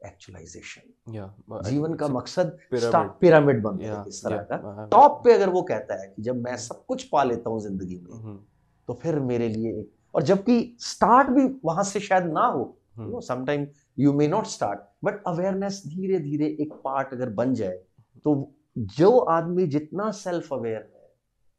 [0.06, 1.26] एक्चुअलाइजेशन या
[1.62, 2.58] जीवन का मकसद
[3.20, 6.42] पिरामिड बनता या है इस तरह का। टॉप पे अगर वो कहता है कि जब
[6.44, 8.38] मैं सब कुछ पा लेता हूँ ज़िंदगी में हम्म,
[8.88, 12.64] तो फिर मेरे लिए एक और जबकि स्टार्ट भी वहाँ से शायद ना हो
[12.98, 13.66] no sometime
[13.98, 17.78] you may not start but awareness धीरे धीरे एक पार्ट अगर बन जाए
[18.24, 18.34] तो
[18.96, 21.10] जो आदमी जितना सेल्फ अवेयर है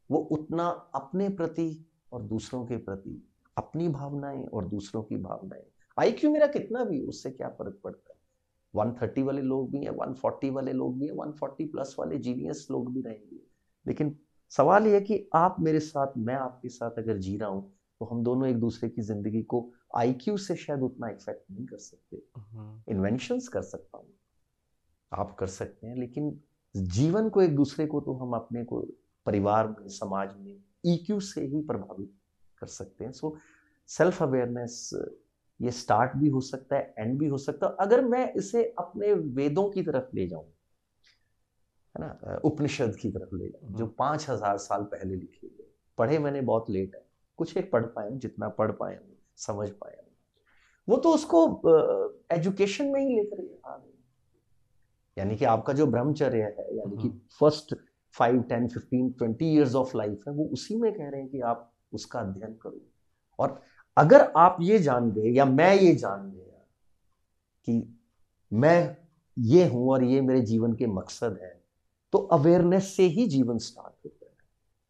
[0.09, 3.21] वो उतना अपने प्रति और दूसरों के प्रति
[3.57, 5.63] अपनी भावनाएँ और दूसरों की भावनाएँ।
[5.99, 8.19] आईक्यू मेरा कितना भी उससे क्या फ़र्क पड़ता है?
[8.73, 12.93] 130 वाले लोग भी हैं 140 वाले लोग भी हैं 140 प्लस वाले जीनियस लोग
[12.93, 13.39] भी रहेंगे।
[13.87, 14.15] लेकिन
[14.49, 18.23] सवाल यह कि आप मेरे साथ मैं आपके साथ अगर जी रहा हूँ तो हम
[18.23, 22.81] दोनों एक दूसरे की ज़िंदगी को आईक्यू से शायद उतना इफ़ेक्ट नहीं कर सकते। हम्म,
[22.87, 24.13] इन्वेंशंस कर सकता हूँ।
[25.13, 26.39] आप कर सकते हैं लेकिन
[26.75, 28.81] जीवन को एक दूसरे को तो हम अपने को
[29.25, 32.11] परिवार में समाज में ईक्यू से ही प्रभावित
[32.63, 33.35] कर सकते हैं। सो
[33.89, 34.89] सेल्फ अवेयरनेस
[35.59, 39.13] ये स्टार्ट भी हो सकता है एंड भी हो सकता है। अगर मैं इसे अपने
[39.13, 40.45] वेदों की तरफ़ ले जाऊँ
[41.95, 46.19] है ना उपनिषद की तरफ़ ले जाऊँ जो पाँच हज़ार साल पहले लिखे गए पढ़े
[46.19, 47.01] मैंने बहुत लेट है।
[47.39, 50.11] कुछ एक पढ़ पाए हूँ, जितना पढ़ पाए हूँ, समझ पाए हूँ।
[50.87, 51.45] वो तो उसको
[52.33, 53.91] एजुकेशन में ही लेकर आ गए
[55.17, 57.75] यानी कि आपका जो ब्रह्मचर्य है यानी कि। First
[58.15, 61.39] five ten fifteen twenty years of life है वो उसी में कह रहे हैं कि
[61.51, 62.79] आप उसका अध्ययन करो।
[63.39, 63.61] और
[63.97, 66.65] अगर आप ये जान गए या मैं ये जान गया
[67.67, 67.99] कि
[68.51, 68.97] मैं
[69.37, 71.61] ये हूँ और ये मेरे जीवन के मकसद है
[72.13, 74.31] तो अवेयरनेस से ही जीवन स्टार्ट होता है।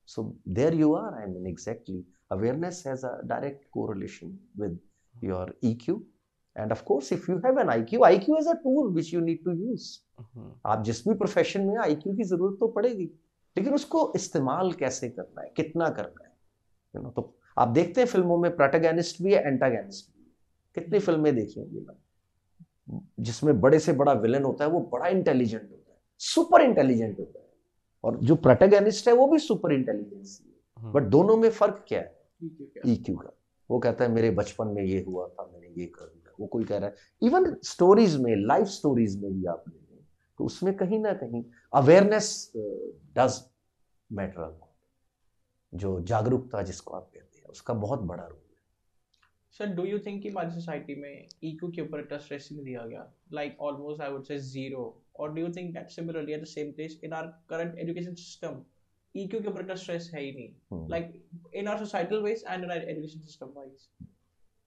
[0.05, 4.77] So there you are I mean exactly awareness has a direct correlation with
[5.21, 6.01] your EQ.
[6.55, 9.43] And of course, if you have an IQ, IQ is a tool which you need
[9.43, 9.85] to use.
[10.19, 13.05] हम्म, आप जिस भी profession में IQ की ज़रूरत तो पड़ेगी
[13.55, 16.32] लेकिन उसको इस्तेमाल कैसे करना है कितना करना है?
[16.93, 17.09] You know.
[17.09, 20.23] तो आप देखते हैं फ़िल्मों में प्रोटेगनिस्ट भी है एंटागनिस्ट भी
[20.75, 21.85] कितनी फ़िल्में देखी होंगी
[23.19, 27.39] जिसमें बड़े से बड़ा विलन होता है वो बड़ा इंटेलिजेंट होता है सुपर इंटेलिजेंट होता
[27.39, 27.45] है।
[28.03, 31.99] और जो प्रोटेगनिस्ट है वो भी सुपर इंटेलिजेंस है हम्म, बट दोनों में फ़र्क क्या
[31.99, 32.05] है?
[32.39, 33.29] ठीक है क्या ईक्यू का।
[33.69, 36.63] वो कहता है मेरे बचपन में ये हुआ था मैंने ये कर दिया। वो कोई
[36.63, 39.81] कह रहा है। इवन स्टोरीज में लाइफ स्टोरीज में भी आप ले
[40.39, 42.51] तो उसमें कहीं ना कहीं अवेयरनेस
[43.17, 43.41] डज
[44.09, 44.41] मैटर
[45.73, 48.41] जो जागरूकता जिसको आप कहते हैं उसका बहुत बड़ा रोल है।
[49.57, 52.85] सर डू यू थिंक कि हमारी सोसाइटी में ईक्यू के ऊपर इतना स्ट्रेस नहीं दिया
[52.87, 53.11] गया?
[53.33, 54.85] Like almost I would say zero
[55.19, 58.61] और do you think that similarly at the same place in our current education system
[59.15, 60.87] EQ के ऊपर इतना स्ट्रेस है ही नहीं?
[60.91, 61.09] Like
[61.59, 63.83] in our societal ways and in our education system wise.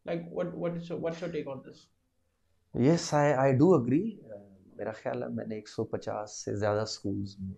[0.06, 1.80] Like what what is your, what's your take on this?
[2.74, 4.00] Yes I I do agree
[4.78, 7.54] मेरा ख्याल है मैंने 150 से ज़्यादा स्कूल्स में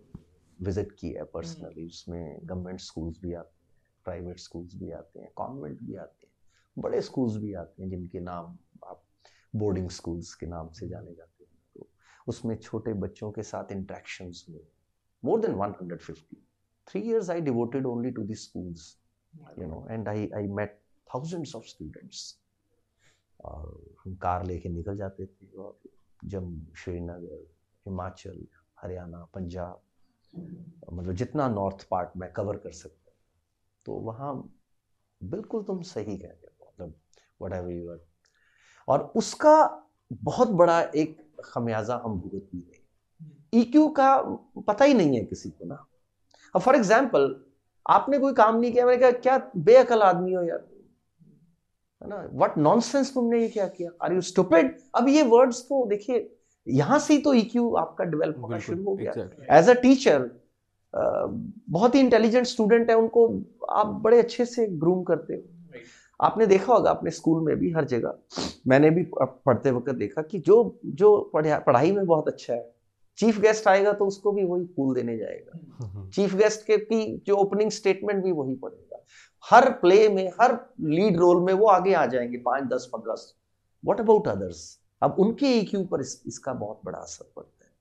[0.61, 3.67] विज़िट किया है पर्सनली उसमें गवर्नमेंट स्कूल्स भी आते हैं
[4.05, 8.19] प्राइवेट स्कूल्स भी आते हैं कॉन्वेंट भी आते हैं बड़े स्कूल्स भी आते हैं जिनके
[8.19, 9.03] नाम आप
[9.55, 11.89] बोर्डिंग स्कूल्स के नाम से जाने जाते हैं। तो
[12.27, 14.59] उसमें छोटे बच्चों के साथ इंट्रैक्शंस में
[15.25, 16.15] more than 150
[16.87, 18.85] three years I devoted only to the schools
[19.57, 20.77] you know and I I met
[21.13, 22.21] thousands of students
[23.45, 25.79] और हम कार लेके निकल जाते थे और
[26.25, 27.45] जम्मू श्रीनगर
[27.87, 28.47] हिमाचल
[28.81, 29.81] हरियाणा पंजाब
[30.35, 33.11] मतलब जितना नॉर्थ पार्ट में कवर कर सकता
[33.85, 34.33] तो वहाँ
[35.21, 36.93] बिल्कुल तुम सही कह रहे हो मतलब
[37.41, 37.99] वट एवर यू आर
[38.87, 44.15] और उसका बहुत बड़ा एक खमियाजा हम भुगत भी रहे ईक्यू का
[44.67, 45.85] पता ही नहीं है किसी को ना।
[46.55, 47.45] अब फॉर एग्ज़ाम्पल
[47.85, 50.67] आपने कोई काम नहीं किया, मैंने कहा, क्या बेअकल आदमी हो यार?
[52.01, 52.17] है ना?
[52.31, 53.91] व्हाट नॉनसेंस तुमने ये क्या किया?
[54.01, 56.19] आर यू स्टूपिड अब ये वर्ड्स तो देखिए
[56.69, 59.11] यहाँ से ही तो ईक्यू आपका डेवलप होना शुरू हो गया।
[59.59, 60.29] एज अ टीचर
[61.69, 65.41] बहुत ही इंटेलिजेंट स्टूडेंट है उनको आप बड़े अच्छे से ग्रूम करते हो।
[66.21, 68.13] आपने देखा होगा अपने स्कूल में भी हर जगह
[68.67, 72.75] मैंने भी पढ़ते वक्त देखा कि जो जो पढ़ा- पढ़ाई में बहुत अच्छा है
[73.17, 75.59] चीफ गेस्ट आएगा तो उसको भी वही फूल देने जाएगा।
[76.09, 79.05] चीफ गेस्ट के की जो ओपनिंग स्टेटमेंट भी वही पढ़ेगा।
[79.49, 83.15] हर प्ले में हर लीड रोल में वो आगे आ जाएँगे पाँच दस पंद्रह।
[83.85, 87.71] व्हाट अबाउट अदर्स अब उनके ईक्यू पर इस, इसका बहुत बड़ा असर पड़ता है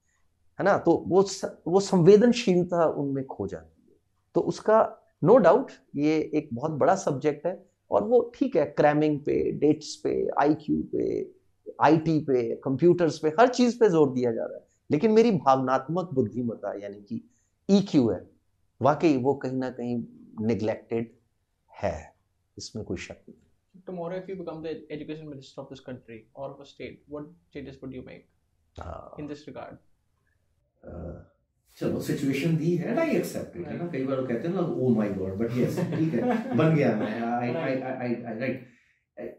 [0.58, 0.78] है ना?
[0.78, 3.96] तो वो स, वो संवेदनशीलता उनमें खो जाती है।
[4.34, 8.64] तो उसका नो no डाउट ये एक बहुत बड़ा सब्जेक्ट है और वो ठीक है
[8.64, 11.32] क्रैमिंग पे डेट्स पे आईक्यू पे
[11.82, 16.10] आईटी पे कंप्यूटर्स पे हर चीज़ पे ज़ोर दिया जा रहा है। लेकिन मेरी भावनात्मक
[16.14, 17.22] बुद्धिमत्ता यानी कि
[17.68, 18.30] ईक्यू है
[18.82, 20.02] वाकई वो कहीं ना कहीं
[20.46, 21.10] निग्लेक्टेड
[21.82, 22.14] है
[22.58, 23.38] इसमें कोई शक नहीं।
[23.87, 27.25] Tomorrow, if you become the education minister of this country or of a state, what
[27.53, 28.27] changes would you make
[28.79, 29.77] हाँ, in this regard?
[30.85, 31.29] अ,
[31.79, 34.61] चलो सिचुएशन दी है ना एक्सेप्ट इट है ना कई बार वो कहते हैं ना
[34.61, 38.71] oh my god but yes ठीक है बन गया मैं I I I I right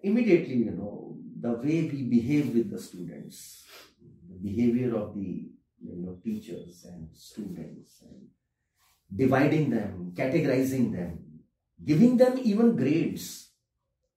[0.09, 0.91] immediately you know
[1.45, 3.39] the way we behave with the students
[4.33, 5.31] the behavior of the
[5.89, 8.21] you know teachers and students and
[9.11, 11.17] dividing them categorizing them
[11.81, 13.27] giving them even grades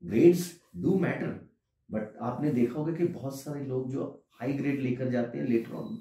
[0.03, 0.45] Grades
[0.77, 1.41] do matter
[1.91, 5.73] but आपने देखा होगा कि बहुत सारे लोग जो high grade लेकर जाते हैं लेटर
[5.73, 5.99] ऑन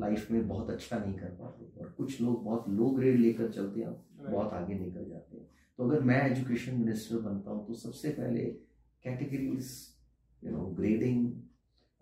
[0.00, 3.80] लाइफ में बहुत अच्छा नहीं कर पाते और कुछ लोग बहुत लो ग्रेड लेकर चलते
[3.80, 3.92] हैं
[4.30, 5.48] बहुत आगे निकल जाते हैं।
[5.78, 8.44] तो अगर मैं एजुकेशन मिनिस्टर बनता हूँ तो सबसे पहले
[9.04, 9.70] कैटेगरीज
[10.44, 11.32] यू नो ग्रेडिंग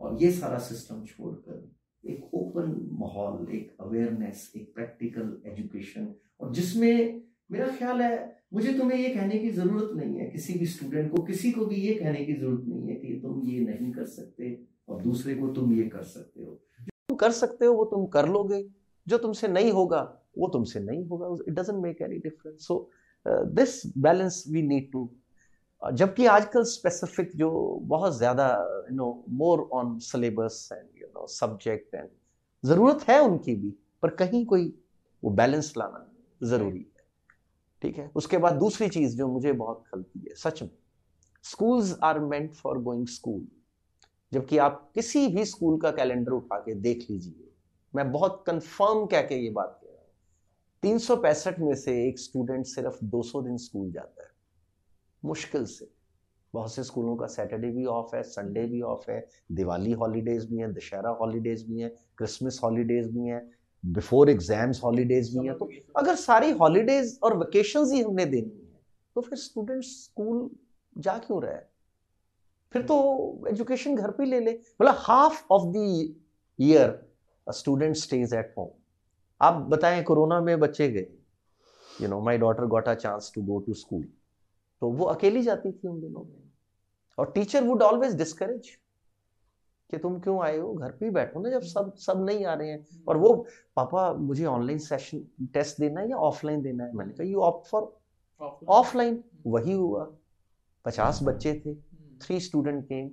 [0.01, 7.23] और ये सारा सिस्टम छोड़कर एक ओपन माहौल एक अवेयरनेस एक प्रैक्टिकल एजुकेशन और जिसमें
[7.53, 11.23] मेरा ख्याल है मुझे तुम्हें ये कहने की ज़रूरत नहीं है, किसी भी स्टूडेंट को,
[11.23, 14.59] किसी को भी ये कहने की ज़रूरत नहीं है कि तुम ये नहीं कर सकते
[14.89, 18.07] और दूसरे को तुम ये कर सकते हो। जो तुम कर सकते हो, वो तुम
[18.09, 18.65] कर लोगे।
[19.07, 20.01] जो तुमसे नहीं होगा,
[20.39, 22.91] वो तुमसे नहीं होगा। It doesn't make any difference so
[23.27, 25.09] this balance we need to
[25.83, 27.51] जबकि आजकल स्पेसिफिक जो
[27.85, 28.49] बहुत ज़्यादा
[28.91, 32.09] you know more on syllabus and you know subject and
[32.65, 34.73] ज़रूरत है उनकी भी, पर कहीं कोई
[35.23, 36.07] वो बैलेंस लाना
[36.43, 36.98] ज़रूरी है।
[37.83, 38.11] ठीक है?
[38.17, 40.71] उसके बाद दूसरी चीज़ जो मुझे बहुत खलती है, सच में।
[41.43, 43.49] Schools are meant for going school
[44.33, 47.51] जबकि आप किसी भी स्कूल का कैलेंडर उठा के देख लीजिए।
[47.95, 50.09] मैं बहुत कंफर्म कह के ये बात कह रहा हूँ।
[50.83, 54.29] तीन सौ पैंसठ में से एक स्टूडेंट सिर्फ़ 200 दिन स्कूल जाता है।
[55.25, 55.91] मुश्किल से।
[56.55, 60.59] बहुत से स्कूलों का सैटरडे भी ऑफ़ है संडे भी ऑफ़ है दिवाली हॉलीडेज भी
[60.59, 65.71] हैं, दशहरा हॉलीडेज भी हैं क्रिसमस हॉलीडेज भी हैं। बिफोर एग्ज़ाम्स हॉलीडेज भी हैं तो
[65.97, 68.81] अगर सारी हॉलीडेज और वेकेशन ही हमने देनी है
[69.17, 70.49] तो फिर स्टूडेंट स्कूल
[70.97, 71.61] जा क्यों रहा
[72.75, 72.97] फिर तो
[73.49, 76.15] एजुकेशन घर पे ले ले। मतलब half of the
[76.59, 76.99] year
[77.47, 78.69] student stays at home
[79.41, 81.07] आप बताएँ, कोरोना में बच्चे गए
[82.01, 84.03] you know my daughter got a chance to go to school
[84.83, 86.51] तो वो अकेली जाती थी उन दिनों में।
[87.19, 88.71] और टीचर वुड ऑलवेज डिस्करेज
[89.91, 90.75] कि तुम क्यों आए हो?
[90.75, 93.47] घर पे ही बैठो ना जब सब सब नहीं आ रहे हैं। और वो
[93.77, 96.93] पापा मुझे ऑनलाइन सेशन टेस्ट देना है या ऑफलाइन देना है?
[96.95, 97.99] मैंने कहा यू ऑप्ट फॉर
[98.69, 100.13] ऑफलाइन वही हुआ।
[100.85, 101.75] पचास बच्चे थे।
[102.21, 103.11] थ्री स्टूडेंट केम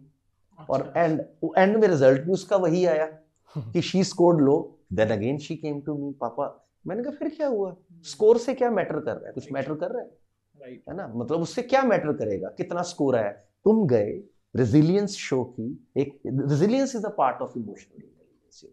[0.70, 1.22] और एंड
[1.58, 3.06] एंड में रिज़ल्ट भी उसका वही आया
[3.58, 7.48] कि she scored low then again she came to me पापा मैंने कहा फिर क्या
[7.48, 7.76] हुआ?
[8.04, 9.34] स्कोर से क्या मैटर कर रहा है?
[9.34, 10.10] कुछ मैटर कर रहा है?
[10.72, 11.14] है ना?
[11.16, 12.48] मतलब उससे क्या मैटर करेगा?
[12.48, 13.32] कितना स्कोर आया?
[13.64, 14.24] तुम गए।
[14.56, 18.64] रेजिलियंस शो की एक resilience is a part of emotional intelligence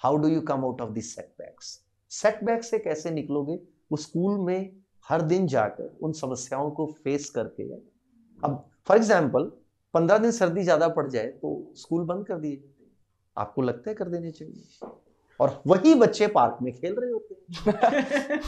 [0.00, 1.78] how do you come out of this setbacks
[2.10, 3.54] setback से कैसे निकलोगे?
[3.92, 4.70] वो स्कूल में
[5.06, 7.70] हर दिन जाकर उन समस्याओं को फेस करके
[8.42, 9.50] अब फॉर एग्ज़ाम्पल
[9.94, 12.90] पंद्रह दिन सर्दी ज़्यादा पड़ जाए तो स्कूल बंद कर दिए जाते
[13.36, 14.64] आपको लगता है कर देने चाहिए?
[15.40, 18.40] और वही बच्चे पार्क में खेल रहे होते हैं।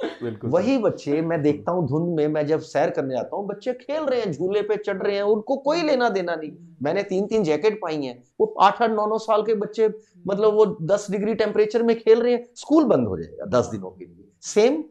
[0.22, 3.72] बिल्कुल वही बच्चे मैं देखता हूँ धुंध में मैं जब सैर करने जाता हूँ बच्चे
[3.72, 6.50] खेल रहे हैं झूले पे चढ़ रहे हैं उनको कोई लेना देना नहीं।
[6.82, 9.88] मैंने तीन तीन जैकेट पाई हैं वो आठ आठ नौ नौ साल के बच्चे
[10.24, 13.90] मतलब वो दस डिग्री टेम्परेचर में खेल रहे हैं स्कूल बंद हो जाएगा दस दिनों
[13.90, 14.82] के लिए। सेम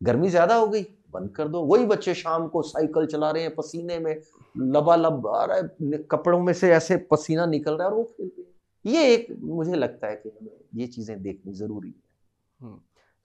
[0.00, 0.82] गर्मी ज़्यादा हो गई
[1.14, 4.14] बंद कर दो। वही बच्चे शाम को साइकिल चला रहे हैं पसीने में
[4.54, 8.26] लबालब आ रहा है कपड़ों में से ऐसे पसीना निकल रहा है और वो खेल
[8.26, 8.52] रहे हैं।
[8.84, 11.94] ये एक मुझे लगता है कि हमें ये चीज़ें देखनी ज़रूरी
[12.60, 12.76] है।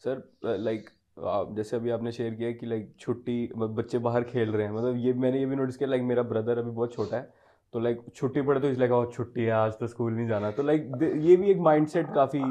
[0.03, 0.89] सर लाइक
[1.27, 4.97] आप जैसे अभी आपने शेयर किया कि लाइक छुट्टी बच्चे बाहर खेल रहे हैं मतलब
[4.97, 7.33] ये मैंने ये भी नोटिस किया लाइक मेरा ब्रदर अभी बहुत छोटा है
[7.73, 10.63] तो लाइक छुट्टी पड़े तो इसलिए कहा छुट्टी है आज तो स्कूल नहीं जाना। तो
[10.63, 10.91] लाइक
[11.21, 12.41] ये भी एक माइंडसेट काफ़ी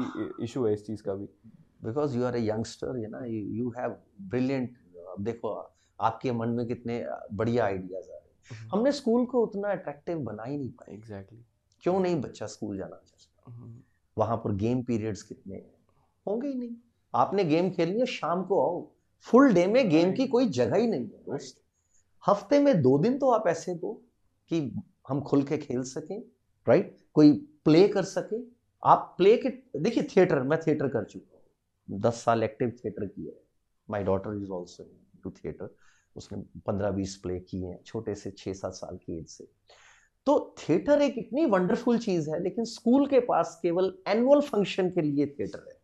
[0.43, 1.25] इशू है इस चीज़ का भी।
[1.83, 3.95] Because you are a youngster you ना यू हैव
[4.29, 4.77] ब्रिलियंट
[5.21, 5.53] देखो
[5.99, 10.43] आपके मन में कितने बढ़िया आइडियाज़ आ रहे हैं। हमने स्कूल को उतना अट्रैक्टिव बना
[10.43, 11.43] ही नहीं पाया। एग्जैक्टली
[11.83, 13.55] क्यों नहीं बच्चा स्कूल जाना चाहता?
[14.17, 15.55] वहाँ पर गेम पीरियड्स कितने
[16.25, 16.75] होंगे ही नहीं।
[17.13, 18.87] आपने गेम खेलनी है शाम को आओ।
[19.25, 21.61] फुल डे में गेम की कोई जगह ही नहीं है दोस्त।
[22.23, 23.93] हफ़्ते में दो दिन तो आप ऐसे दो
[24.51, 24.59] कि
[25.09, 26.19] हम खुल के खेल सकें
[26.67, 27.33] राइट कोई
[27.65, 28.41] प्ले कर सके।
[28.83, 33.31] आप प्ले के देखिए थिएटर मैं थिएटर कर चुका हूँ। दस साल एक्टिव थिएटर किया
[33.31, 33.41] है।
[33.89, 34.83] My daughter is also
[35.23, 35.75] to theatre
[36.15, 36.37] उसने
[36.67, 39.47] पंद्रह बीस प्ले किए हैं छोटे से छः सात साल की एज से।
[40.27, 45.01] तो थिएटर एक इतनी वंडरफुल चीज़ है लेकिन स्कूल के पास केवल एनुअल फ़ंक्शन के
[45.01, 45.77] लिए थिएटर है।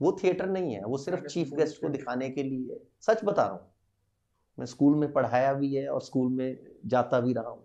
[0.00, 3.42] वो थिएटर नहीं है वो सिर्फ़ चीफ गेस्ट को दिखाने के लिए है। सच बता
[3.42, 3.70] रहा हूँ
[4.58, 7.64] मैं स्कूल में पढ़ाया भी है और स्कूल में जाता भी रहा हूँ।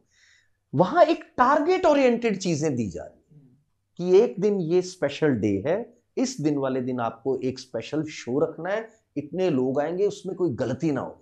[0.73, 3.57] वहाँ एक टारगेट ओरिएंटेड चीज़ें दी जा रही है
[3.99, 5.77] कि एक दिन ये स्पेशल डे है
[6.17, 10.49] इस दिन वाले दिन आपको एक स्पेशल शो रखना है इतने लोग आएँगे उसमें कोई
[10.55, 11.21] गलती ना हो।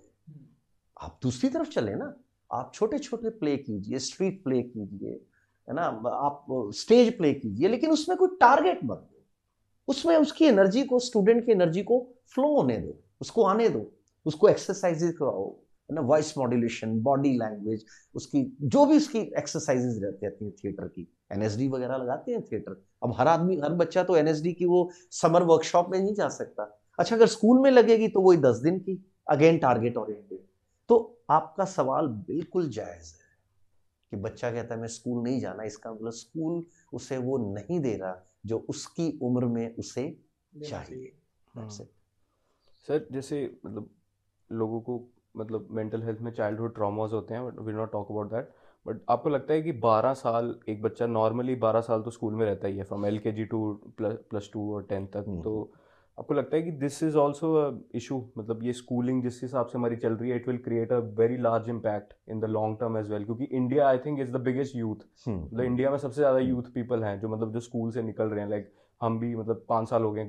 [1.00, 2.14] आप दूसरी तरफ़ चले ना।
[2.50, 5.10] आप छोटे छोटे प्ले कीजिए स्ट्रीट प्ले कीजिए,
[5.68, 5.82] है ना?
[5.82, 9.22] आप स्टेज प्ले कीजिए, लेकिन उसमें कोई टारगेट मत दो।
[9.88, 13.90] उसमें उसकी एनर्जी को स्टूडेंट की एनर्जी को फ्लो होने दो, उसको आने दो,
[14.26, 15.48] उसको एक्सरसाइजेज कराओ,
[15.88, 16.00] है ना?
[16.00, 17.84] वॉइस मॉड्यूलेशन बॉडी लैंग्वेज
[18.14, 22.82] उसकी, जो भी उसकी एक्सरसाइजेज रहती रहती हैं थिएटर की। एनएसडी वगैरह लगाते हैं थिएटर
[23.02, 26.62] अब हर आदमी, हर बच्चा तो एनएसडी की वो समर वर्कशॉप में नहीं जा सकता।
[26.98, 30.38] अच्छा अगर स्कूल में लगेगी तो वही दस दिन की अगेन टारगेट ओरिएंटेड
[30.88, 33.28] तो आपका सवाल बिल्कुल जायज़ है
[34.10, 37.96] कि बच्चा कहता है मैं स्कूल नहीं जाना। इसका मतलब स्कूल उसे वो नहीं दे
[37.96, 40.18] रहा जो उसकी उम्र में उसे
[40.68, 41.12] चाहिए।
[42.86, 43.90] सर जैसे मतलब
[44.52, 48.30] लोगों को मतलब मेंटल हेल्थ में चाइल्डहुड ट्रॉमास होते हैं but will not talk about
[48.30, 48.54] that
[48.86, 52.46] but आपको लगता है कि 12 साल एक बच्चा नॉर्मली 12 साल तो स्कूल में
[52.46, 55.42] रहता ही है from L K G to plus plus two और टेंथ तक हम्म,
[55.42, 55.72] तो।
[56.20, 57.50] आपको लगता है कि दिस इज़ ऑल्सो
[57.94, 60.98] इशू मतलब ये स्कूलिंग जिस हिसाब से हमारी चल रही है it will create a
[61.18, 64.40] very large impact in the long term as well क्योंकि India I think is the
[64.40, 68.02] biggest youth मतलब इंडिया में सबसे ज़्यादा यूथ पीपल हैं जो मतलब जो स्कूल से
[68.02, 68.48] निकल रहे हैं.
[68.50, 70.24] लाइक like, हम भी मतलब पाँच साल हो गए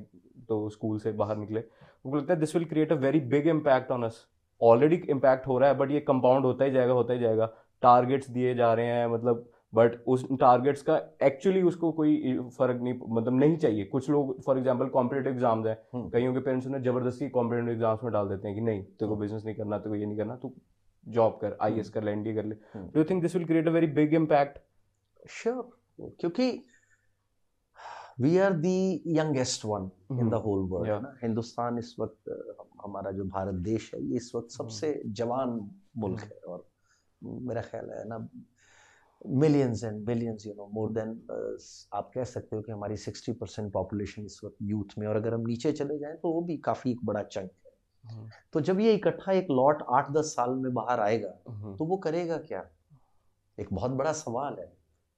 [0.48, 1.64] तो स्कूल से बाहर निकले.
[2.06, 4.26] मुझे लगता है this will create a very big impact on us
[4.62, 7.46] already impact हो रहा है बट ये कंपाउंड होता ही जाएगा होता ही जाएगा.
[7.84, 12.94] टारगेट्स दिए जा रहे हैं मतलब बट उस टारगेट्स का एक्चुअली उसको कोई फ़र्क नहीं
[13.10, 16.82] मतलब नहीं चाहिए। कुछ लोग फॉर एग्जांपल कॉम्पिटेटिव एग्ज़ाम्स है। हम्म। कईयों के पेरेंट्स उन्हें
[16.84, 19.90] ज़बरदस्ती कॉम्पिटेटिव एग्ज़ाम्स में डाल देते हैं कि नहीं तेरे को बिज़नेस नहीं करना तेरे
[19.90, 20.54] को ये नहीं करना तू
[21.06, 23.46] जॉब कर आई एस हम्म। कर ले एनडी कर ले। Do you think this will
[23.46, 24.60] create a very big impact
[25.30, 26.52] sure क्योंकि
[28.22, 32.38] we are the youngest one in the whole world Hindustan इस वक्त
[32.84, 35.60] हमारा जो भारत देश है ये इस वक्त हम्म। सबसे जवान
[35.98, 36.66] मुल्क है और
[37.22, 38.18] मेरा ख्याल है ना
[39.28, 41.10] millions and billions you know more than
[41.94, 45.34] आप कह सकते हो कि हमारी सिक्सटी परसेंट पॉपुलेशन इस वक्त यूथ में और अगर
[45.34, 47.72] हम नीचे चले जाएँ तो वो भी काफ़ी एक बड़ा चंक है।
[48.04, 51.86] हम्म। तो जब ये इकट्ठा एक लॉट आठ दस साल में बाहर आएगा हम्म। तो
[51.86, 52.70] वो करेगा क्या?
[53.60, 54.78] एक बहुत बड़ा सवाल है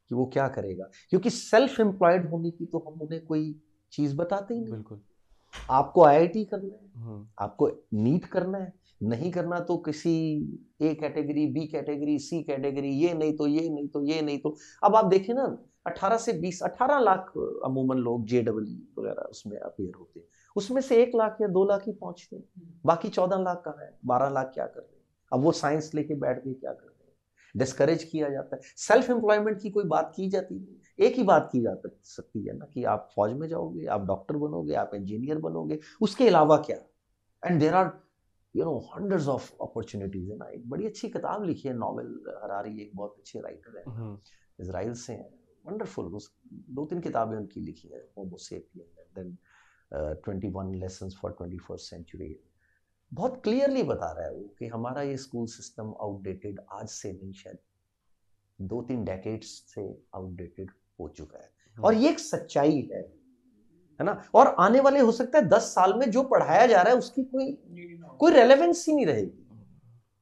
[0.10, 0.90] कि वो क्या करेगा?
[1.10, 3.62] क्योंकि सेल्फ एम्प्लॉयड होने की तो हम उन्हें कोई
[3.92, 5.02] चीज़ बताते ही नहीं। बिल्कुल।
[5.70, 10.14] आपको आईआईटी करना है हम्म। आपको नीट करना है नहीं करना तो किसी
[10.82, 14.58] A category B category C category ये नहीं तो ये नहीं तो ये नहीं तो।
[14.84, 17.34] अब आप देखें ना 18 से 20 18 लाख
[17.66, 21.66] अमूमन लोग जे डब्ल्यू वगैरह उसमें अपेयर होते हैं। उसमें से एक लाख या दो
[21.66, 22.44] लाख ही पहुँचते हैं।
[22.86, 24.00] बाकी चौदह लाख कहाँ है?
[24.06, 25.04] बारह लाख क्या कर रहे हैं?
[25.32, 27.14] अब वो साइंस लेके बैठ के क्या कर रहे हैं?
[27.58, 31.50] डिस्करेज किया जाता है। सेल्फ एम्प्लॉयमेंट की कोई बात की जाती है एक ही बात
[31.52, 31.76] की जा
[32.06, 36.28] सकती है ना कि आप फौज में जाओगे आप डॉक्टर बनोगे आप इंजीनियर बनोगे उसके
[36.28, 36.78] अलावा क्या?
[37.44, 37.92] And there are
[38.56, 42.82] you know hundreds of opportunities है ना। एक बड़ी अच्छी किताब लिखी है नॉवल हरारी
[42.82, 43.84] एक बहुत अच्छे राइटर है
[44.60, 45.30] इसराइल से हैं
[45.66, 46.32] वंडरफुल उस
[46.78, 48.00] दो तीन किताबें उनकी लिखी है
[49.16, 49.38] then
[49.94, 52.36] twenty one lesson for twenty first century
[53.12, 57.34] बहुत क्लियरली बता रहा है वो कि हमारा ये स्कूल सिस्टम आउटडेटेड आज से नहीं
[57.34, 57.58] शायद
[58.60, 59.84] दो तीन डेकेड्स से
[60.16, 60.72] आउटडेटेड
[61.04, 63.02] हो चुका है। हम्म। और ये एक सच्चाई है
[64.00, 64.22] है ना?
[64.34, 67.24] और आने वाले हो सकता है दस साल में जो पढ़ाया जा रहा है उसकी
[67.26, 67.52] कोई
[68.20, 69.40] कोई रेलेवेंस ही नहीं रहेगी।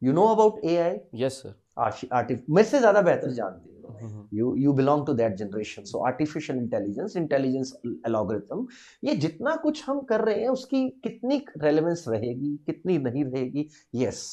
[0.02, 4.74] You know about A I yes sir मेरे से ज़्यादा बेहतर जानते हो। You you
[4.74, 8.66] belong to that generation so artificial intelligence intelligence algorithm
[9.04, 13.68] ये जितना कुछ हम कर रहे हैं उसकी कितनी रेलेवेंस रहेगी कितनी नहीं रहेगी?
[13.96, 14.24] Yes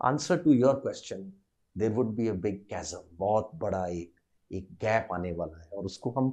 [0.00, 1.32] answer to your question
[1.76, 4.12] there would be a big chasm बहुत बड़ा एक
[4.52, 6.32] एक गैप आने वाला है और उसको हम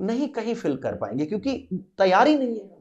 [0.00, 1.56] नहीं कहीं फिल कर पाएँगे क्योंकि
[1.98, 2.78] तैयारी नहीं है।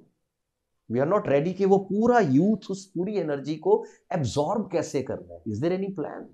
[0.89, 5.33] वी आर नॉट रेडी कि वो पूरा यूथ उस पूरी एनर्जी को एब्जॉर्ब कैसे करना
[5.33, 6.27] है। इज़ देर एनी प्लान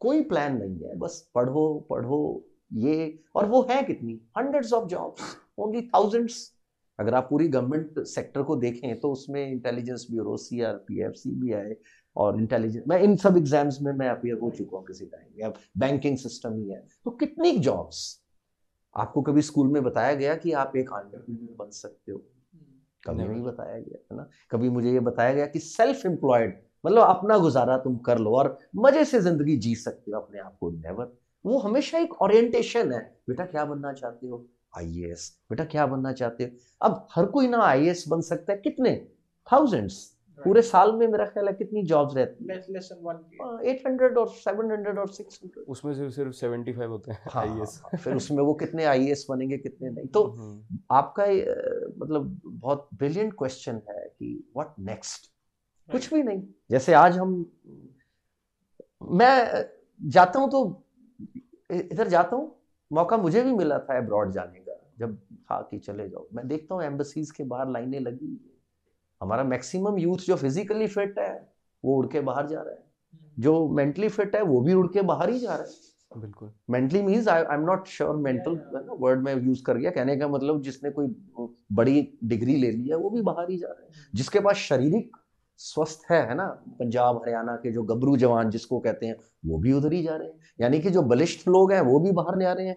[0.00, 4.20] कोई प्लान नहीं है। बस पढ़ो पढ़ो, ये और वो है कितनी?
[4.38, 6.50] Hundreds of jobs only thousands
[6.98, 11.12] अगर आप पूरी गवर्नमेंट सेक्टर को देखें तो उसमें intelligence bureau C R P F
[11.12, 11.72] C B I
[12.16, 15.52] और इंटेलिजेंस मैं इन सब एग्ज़ाम्स में मैं अपियर हो चुका हूँ किसी टाइम या
[15.78, 18.20] बैंकिंग सिस्टम ही है। तो कितनी जॉब्स
[18.96, 22.18] आपको कभी स्कूल में बताया गया कि आप एक आंट्रप्रनर बन सकते हो?
[23.06, 24.28] कभी नहीं बताया गया है ना?
[24.50, 28.58] कभी मुझे ये बताया गया कि सेल्फ एम्प्लॉयड मतलब अपना गुजारा तुम कर लो और
[28.76, 31.12] मज़े से ज़िंदगी जी सकते हो अपने आप को नेवर
[31.44, 34.46] वो हमेशा एक ओरिएंटेशन है। बेटा क्या बनना चाहते हो?
[34.76, 36.50] आईएएस बेटा क्या बनना चाहते हो?
[36.82, 38.94] अब हर कोई ना आईएएस बन सकता है कितने?
[39.52, 42.56] थाउजेंड्स पूरे साल में मेरा ख्याल है कितनी जॉब्स रहती है।
[43.70, 47.18] एट हंड्रेड और सेवन हंड्रेड और सिक्स हंड्रेड उसमें सिर्फ़ सिर्फ़ सेवेंटी फाइव होते हैं
[47.30, 51.44] हाँ, आईएएस हाँ, फिर उसमें वो कितने आईएएस बनेंगे कितने नहीं। तो हम्म, आपका ये,
[51.98, 55.30] मतलब बहुत ब्रिलियंट क्वेश्चन है कि व्हाट नेक्स्ट
[55.88, 57.34] कुछ भी नहीं। जैसे आज हम
[59.12, 59.64] मैं
[60.00, 60.84] जाता हूँ तो
[61.70, 62.54] इधर जाता हूँ
[62.90, 65.16] मौका मुझे भी मिला था अब्रॉड जाने का जब
[65.50, 68.51] था कि चले जाओ। मैं देखता हूँ एम्बसीज के बाहर लाइनें लगी हुई हैं।
[69.22, 71.32] हमारा मैक्सिमम यूथ जो फिजिकली फिट है
[71.84, 72.84] वो उड़ के बाहर जा रहा है।
[73.38, 77.02] जो मेंटली फिट है वो भी उड़ के बाहर ही जा रहा है। बिल्कुल। Mentally
[77.02, 78.58] means I I am not sure mental
[79.00, 81.06] word में यूज़ कर गया कहने का मतलब जिसने कोई
[81.72, 85.16] बड़ी डिग्री ले ली है वो भी बाहर ही जा रहा है। जिसके पास शारीरिक
[85.60, 86.46] स्वस्थ है है ना
[86.78, 89.16] पंजाब हरियाणा के जो गबरू जवान जिसको कहते हैं
[89.46, 92.12] वो भी उधर ही जा रहे हैं। यानी कि जो बलिष्ठ लोग हैं वो भी
[92.12, 92.76] बाहर नहीं आ रहे हैं।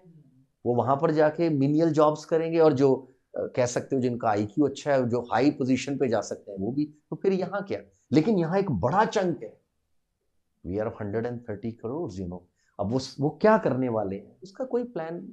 [0.65, 2.89] वो वहाँ पर जाके मिनियल जॉब्स करेंगे और जो
[3.37, 6.71] कह सकते हो जिनका आईक्यू अच्छा है जो हाई पोजीशन पे जा सकते हैं वो
[6.71, 7.79] भी तो फिर यहाँ क्या?
[8.11, 9.53] लेकिन यहाँ एक बड़ा चंक है।
[10.63, 12.45] We are hundred and thirty crore you know
[12.79, 14.37] अब वो वो क्या करने वाले हैं?
[14.43, 15.27] उसका कोई plan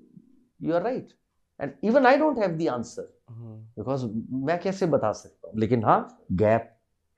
[0.63, 1.13] you are right
[1.61, 4.07] and even I don't have the answer because
[4.47, 5.59] मैं कैसे बता सकता हूँ?
[5.61, 6.71] लेकिन हाँ गैप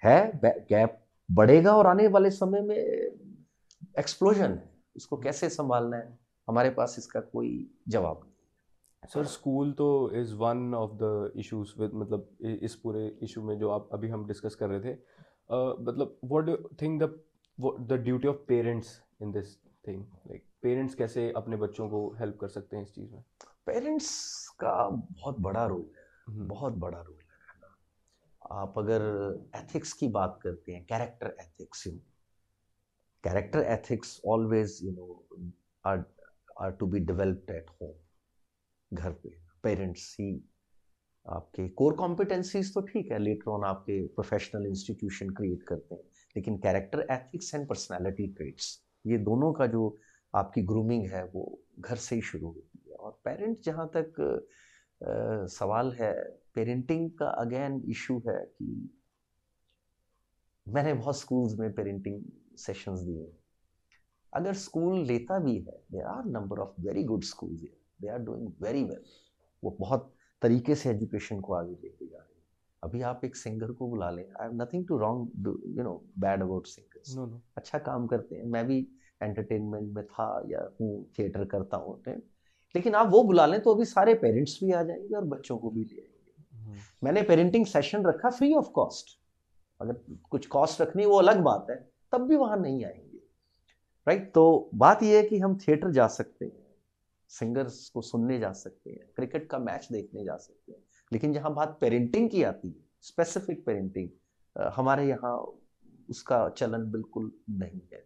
[0.03, 2.77] है गैप बढ़ेगा और आने वाले समय में
[3.99, 6.19] एक्सप्लोजन है। उसको कैसे संभालना है?
[6.49, 7.51] हमारे पास इसका कोई
[7.89, 8.34] जवाब नहीं।
[9.13, 9.87] सर स्कूल तो
[10.17, 12.29] is one of the issues with मतलब
[12.63, 14.95] इस पूरे इशू में जो आप अभी हम डिस्कस कर रहे थे।
[15.83, 17.15] मतलब what do think the
[17.91, 19.57] the duty of parents in this
[19.89, 23.23] thing like parents कैसे अपने बच्चों को हेल्प कर सकते हैं इस चीज़ में?
[23.67, 27.77] पेरेंट्स का बहुत बड़ा रोल है। हम्म, बहुत बड़ा रोल है ना?
[28.61, 29.03] आप अगर
[29.57, 31.93] एथिक्स की बात करते हैं character ethics you
[33.25, 35.23] character ethics always you know
[35.85, 36.05] are
[36.61, 37.93] are to be developed at home
[38.95, 39.29] घर पे
[39.63, 40.43] पेरेंट्स ही
[41.29, 46.03] आपके कोर कॉम्पिटेंसीज तो ठीक है लेटर ऑन आपके प्रोफेशनल इंस्टीट्यूशन क्रिएट करते हैं
[46.37, 49.99] लेकिन character ethics and personality traits ये दोनों का जो
[50.35, 55.47] आपकी ग्रूमिंग है वो घर से ही शुरू होती है। और पेरेंट जहाँ तक अ,
[55.47, 56.13] सवाल है
[56.55, 58.91] पेरेंटिंग का अगेन इशू है कि
[60.69, 62.23] मैंने बहुत स्कूल्स में पेरेंटिंग
[62.57, 63.33] सेशंस दिए
[64.33, 67.63] अगर स्कूल लेता भी है there are number of very good schools
[68.01, 69.05] they are doing very well
[69.65, 72.45] वो बहुत तरीके से एजुकेशन को आगे लेके जा रहे हैं।
[72.83, 75.31] अभी आप एक सिंगर को बुला लें। I have nothing to wrong
[75.67, 78.89] you know bad about singers no no अच्छा काम करते हैं। मैं भी
[79.23, 82.21] एंटरटेनमेंट में था या हूँ थिएटर करता हूँ तो-
[82.77, 85.71] लेकिन आप वो बुला लें तो अभी सारे पेरेंट्स भी आ जाएँगे और बच्चों को
[85.71, 89.07] भी ले आएँगे। हम्म, मैंने पेरेंटिंग सेशन रखा फ्री ऑफ़ कॉस्ट
[89.81, 93.19] अगर कुछ कॉस्ट रखनी वो अलग बात है। तब भी वहाँ नहीं आएँगे।
[94.09, 94.35] Right right?
[94.35, 96.64] तो बात यह है कि हम थिएटर जा सकते हैं।
[97.39, 100.79] सिंगर्स को सुनने जा सकते हैं, क्रिकेट का मैच देखने जा सकते हैं।
[101.13, 104.09] लेकिन जहाँ बात पेरेंटिंग की आती है स्पेसिफिक पेरेंटिंग
[104.75, 105.37] हमारे यहाँ
[106.11, 108.05] उसका चलन बिल्कुल नहीं है।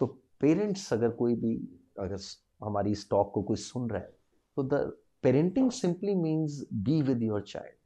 [0.00, 0.06] तो
[0.40, 1.56] पेरेंट्स अगर कोई भी,
[1.98, 2.18] अगर
[2.64, 4.14] हमारी इस टॉक को कोई सुन रहा है
[4.56, 7.76] तो the parenting simply means be with your child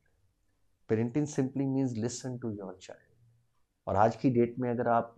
[0.89, 3.06] parenting simply means listen to your child
[3.87, 5.15] और आज की डेट में अगर आप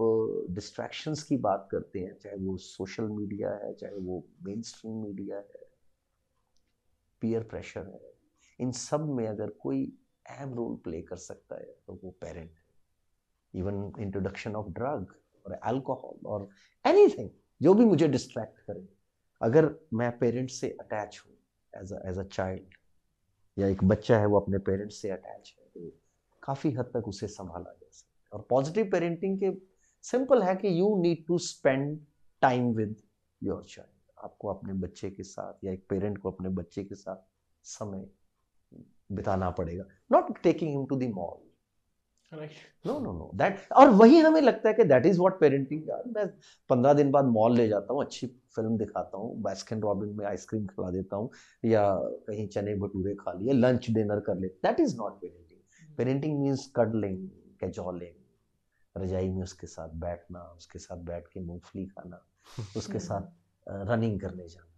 [0.50, 5.36] डिस्ट्रैक्शंस की बात करते हैं, चाहे वो सोशल मीडिया है, चाहे वो मेन स्ट्रीम मीडिया
[5.36, 5.66] है
[7.22, 8.12] पीयर प्रेशर है,
[8.58, 9.84] इन सब में अगर कोई
[10.26, 12.66] अहम रोल प्ले कर सकता है तो वो पेरेंट है।
[13.54, 15.14] इवन इंट्रोडक्शन ऑफ़ ड्रग
[15.44, 16.48] और अल्कोहल और
[16.84, 18.86] एनीथिंग जो भी मुझे डिस्ट्रैक्ट करे।
[19.40, 21.34] अगर मैं पेरेंट्स से अटैच हूँ
[21.72, 22.74] एज एज अ चाइल्ड
[23.56, 25.90] या एक बच्चा है, वो अपने पेरेंट्स से अटैच है तो
[26.42, 29.50] काफ़ी हद तक उसे संभाला जा सकता है। और पॉजिटिव पेरेंटिंग के
[30.04, 31.98] सिंपल है कि you need to spend
[32.42, 32.96] time with
[33.42, 37.16] your child आपको अपने बच्चे के साथ या एक पेरेंट को अपने बच्चे के साथ
[37.64, 38.06] समय
[39.12, 41.46] बिताना पड़ेगा। Not taking him to the mall
[42.86, 46.02] no no no that और वही हमें लगता है कि दैट इज़ व्हाट पेरेंटिंग यार
[46.06, 46.26] मैं
[46.70, 48.26] पंद्रह दिन बाद मॉल ले जाता हूँ अच्छी
[48.56, 51.30] फ़िल्म दिखाता हूँ बैस्किन रॉबिन में आइसक्रीम खिला देता हूँ
[51.64, 51.84] या
[52.26, 56.66] कहीं चने भटूरे खा लिए लंच डिनर कर ले। That is not parenting parenting means
[56.76, 57.28] cuddling
[57.60, 58.14] cajoling
[58.98, 62.24] रजाई में उसके साथ बैठना उसके साथ बैठ के मूंगफली खाना
[62.76, 63.22] उसके साथ
[63.68, 64.72] रनिंग करने जाना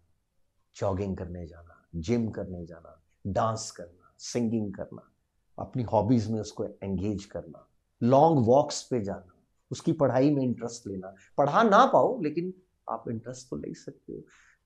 [0.77, 5.11] जॉगिंग करने जाना जिम करने जाना डांस करना सिंगिंग करना
[5.59, 7.67] अपनी हॉबीज में उसको एंगेज करना
[8.03, 9.35] लॉन्ग वॉक्स पे जाना
[9.71, 12.53] उसकी पढ़ाई में इंटरेस्ट लेना। पढ़ा ना पाओ लेकिन
[12.89, 14.23] आप इंटरेस्ट तो ले सकते हो।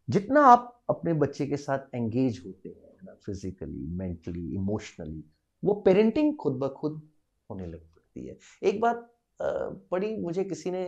[0.08, 5.24] जितना आप अपने बच्चे के साथ एंगेज होते हैं ना फिजिकली मेंटली इमोशनली
[5.64, 7.00] वो पेरेंटिंग खुद ब खुद
[7.50, 10.84] होने लग पड़ती है। एक बात पढ़ी मुझे किसी ने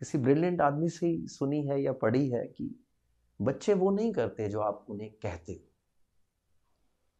[0.00, 2.84] किसी ब्रिलियंट आदमी से ही सुनी है या पढ़ी है कि
[3.42, 5.68] बच्चे वो नहीं करते जो आप उन्हें कहते हो।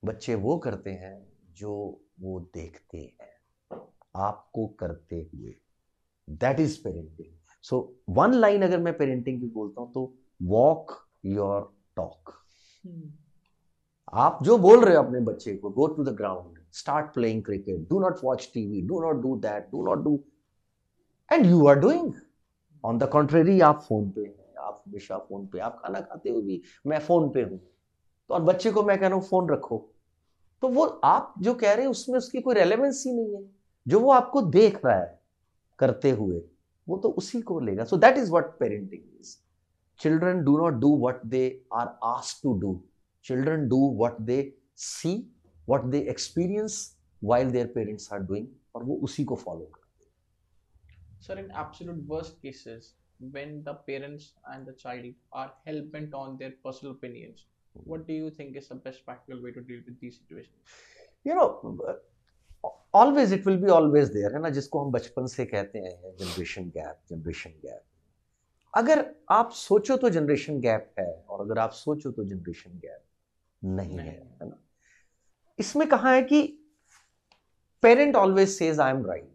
[0.04, 3.78] बच्चे वो करते हैं जो वो देखते हैं।
[4.16, 5.54] आपको करते हुए।
[6.30, 10.92] That is parenting so one line अगर मैं पेरेंटिंग की बोलता हूँ तो वॉक
[11.24, 12.32] योर टॉक
[14.12, 17.88] आप जो बोल रहे हो अपने बच्चे को go to the ground start playing cricket
[17.90, 20.18] do not watch TV do not do that do not do
[21.30, 22.12] and you are doing
[22.84, 26.40] on the contrary आप फ़ोन पे हैं, आप हमेशा फ़ोन पे आप खाना खाते हो
[26.40, 29.78] भी मैं फ़ोन पे हूँ। तो और बच्चे को मैं कह रहा हूँ फ़ोन रखो।
[30.62, 33.42] तो वो आप जो कह रहे हैं, उसमें उसकी कोई रेलेवेंस ही नहीं है।
[33.86, 35.20] जो वो आपको देख रहा है
[35.78, 36.40] करते हुए,
[36.86, 39.36] वो तो उसी को लेगा। So that is what parenting is
[40.00, 42.80] children do not do what they are ask to do
[43.24, 44.38] children do what they
[44.76, 45.14] see
[45.68, 46.78] what they experience
[47.22, 49.84] while their parents are doing और वो उसी को फॉलो करते
[51.20, 52.88] Sir, in absolute worst cases,
[53.36, 58.12] when the parents and the child are hell bent on their personal opinions, what do
[58.12, 60.76] you think is the best practical way to deal with these situations?
[61.24, 61.48] You know,
[62.94, 66.68] always it will be always there है ना जिसको हम बचपन से कहते हैं generation
[66.76, 67.82] gap generation gap
[68.74, 73.02] अगर आप सोचो तो जनरेशन गैप है और अगर आप सोचो तो जनरेशन गैप
[73.64, 74.58] नहीं, नहीं है है ना
[75.58, 76.42] इसमें कहा है कि
[77.82, 79.34] parent always says I am right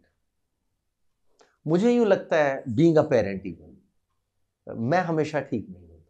[1.66, 6.00] मुझे यूँ लगता है बीइंग अ पेरेंट इवन मैं हमेशा ठीक नहीं होता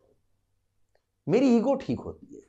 [1.27, 2.41] मेरी ईगो ठीक होती है।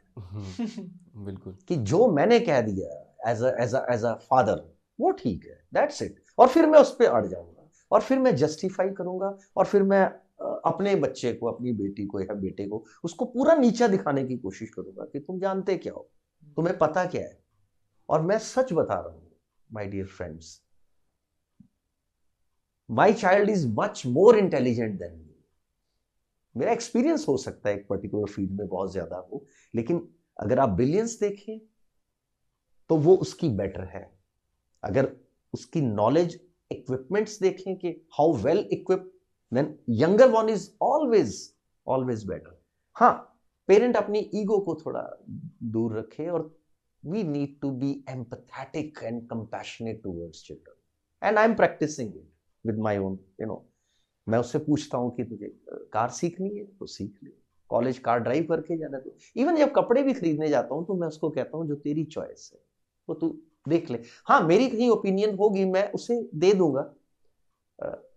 [1.15, 4.63] बिल्कुल। कि जो मैंने कह दिया as as as a father
[4.99, 8.35] वो ठीक है। दैट्स इट और फिर मैं उस पर अड़ जाऊँगा। और फिर मैं
[8.35, 10.03] जस्टिफाई करूँगा। और फिर मैं
[10.65, 14.69] अपने बच्चे को अपनी बेटी को या बेटे को उसको पूरा नीचा दिखाने की कोशिश
[14.69, 16.09] करूँगा कि तुम जानते क्या हो?
[16.57, 17.42] तुम्हें पता क्या है?
[18.09, 19.31] और मैं सच बता रहा हूँ
[19.73, 20.61] my dear friends
[22.89, 25.35] my child is much more intelligent than me
[26.55, 29.45] मेरा एक्सपीरियंस हो सकता है एक पर्टिकुलर फ़ील्ड में बहुत ज़्यादा हो,
[29.75, 30.07] लेकिन
[30.39, 31.59] अगर आप बिलियंस देखें
[32.89, 34.09] तो वो उसकी बेटर है।
[34.83, 35.15] अगर
[35.53, 36.39] उसकी नॉलेज
[36.71, 37.89] इक्विपमेंट्स देखें कि
[38.19, 39.11] how well equip
[39.51, 41.37] then younger one is always
[41.87, 42.61] always better
[42.95, 43.13] हाँ
[43.67, 45.01] पेरेंट अपनी ईगो को थोड़ा
[45.63, 46.62] दूर रखे और
[47.03, 52.27] need to be empathetic and compassionate towards children and I am practising it
[52.65, 53.65] with my own you know
[54.27, 55.47] मैं उससे पूछता हूँ कि तुझे
[55.93, 56.65] कार सीखनी है?
[56.65, 57.31] तो सीख ले।
[57.69, 61.07] कॉलेज कार ड्राइव करके जाना तो। इवन जब कपड़े भी खरीदने जाता हूँ तो मैं
[61.07, 62.59] उसको कहता हूँ, जो तेरी चॉइस है,
[63.07, 63.29] वो तू
[63.69, 66.83] देख ले। हाँ मेरी कहीं ओपिनियन होगी, मैं उसे दे दूँगा।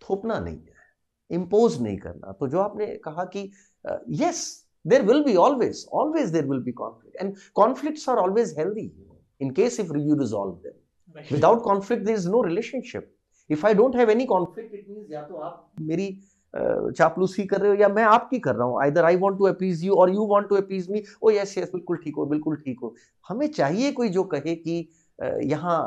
[0.03, 0.75] थोपना नहीं है।
[1.31, 3.51] इम्पोज नहीं करना। तो जो आपने कहा कि
[4.21, 8.91] yes there will be always always there will be conflict and conflicts are always healthy
[9.41, 13.13] in case if you resolve them without conflict there is no relationship
[13.51, 16.17] if I don't have any conflict it means या तो आप मेरी
[16.55, 19.83] चापलूसी कर रहे हो या मैं आपकी कर रहा हूँ। Either I want to appease
[19.85, 22.79] you और you want to appease me oh yes yes बिल्कुल ठीक हो बिल्कुल ठीक
[22.83, 22.95] हो।
[23.27, 24.77] हमें चाहिए कोई जो कहे कि
[25.45, 25.79] यहाँ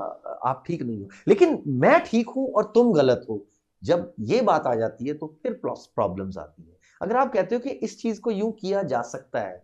[0.45, 3.45] आप ठीक नहीं हो। लेकिन मैं ठीक हूँ और तुम गलत हो।
[3.83, 7.61] जब ये बात आ जाती है तो फिर प्रॉब्लम्स आती है। अगर आप कहते हो
[7.61, 9.61] कि इस चीज़ को यूँ किया जा सकता है,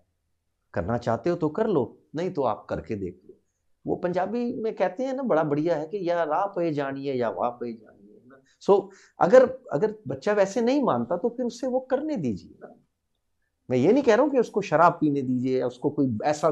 [0.73, 3.35] करना चाहते हो तो कर लो, नहीं तो आप करके देख लो।
[3.85, 7.29] वो पंजाबी में कहते हैं ना, बड़ा बढ़िया है कि या राह पे जानिए या
[7.31, 8.41] वाह पे जानिए ना?
[8.63, 12.75] सो अगर अगर बच्चा वैसे नहीं मानता तो फिर उससे वो करने दीजिए ना।
[13.69, 16.49] मैं ये नहीं कह रहा हूँ कि उसको शराब पीने दीजिए या उसको कोई ऐसा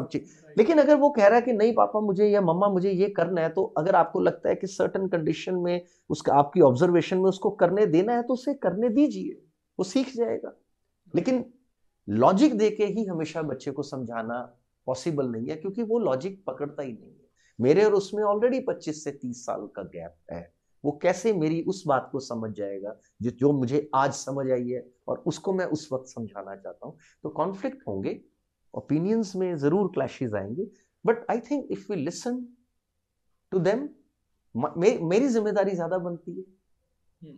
[0.56, 3.42] लेकिन अगर वो कह रहा है कि नहीं पापा मुझे या मम्मा मुझे ये करना
[3.42, 7.50] है तो अगर आपको लगता है कि सर्टन कंडीशन में उसका, आपकी ऑब्जर्वेशन में उसको
[7.54, 9.34] करने देना है तो उसे करने दीजिए,
[9.80, 10.52] वो सीख जाएगा।
[11.14, 11.46] लेकिन
[12.08, 14.40] लॉजिक दे के ही हमेशा बच्चे को समझाना
[14.88, 19.04] पॉसिबल नहीं है क्योंकि वो लॉजिक पकड़ता ही नहीं है। मेरे और उसमें ऑलरेडी पच्चीस
[19.04, 20.52] से तीस साल का गैप है।
[20.84, 24.86] वो कैसे मेरी उस बात को समझ जाएगा जो जो मुझे आज समझ आई है
[25.08, 28.20] और उसको मैं उस वक्त समझाना चाहता हूँ। तो कॉन्फ्लिक्ट होंगे
[28.74, 30.66] ओपिनियंस में ज़रूर क्लैशेज आएँगे
[31.06, 32.46] but I think if we listen
[33.52, 33.88] to them
[34.56, 36.44] मेरी ज़िम्मेदारी ज़्यादा बनती है।
[37.22, 37.38] hmm.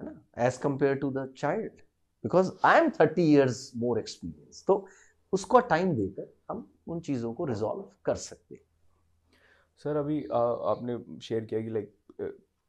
[0.00, 0.46] है ना?
[0.46, 1.80] As compare to the child
[2.24, 4.84] because I am thirty years more experience तो
[5.32, 8.62] उसको टाइम देकर हम उन चीज़ों को रिजॉल्व कर सकते हैं।
[9.80, 11.94] सर अभी आ, आपने शेयर किया कि लाइक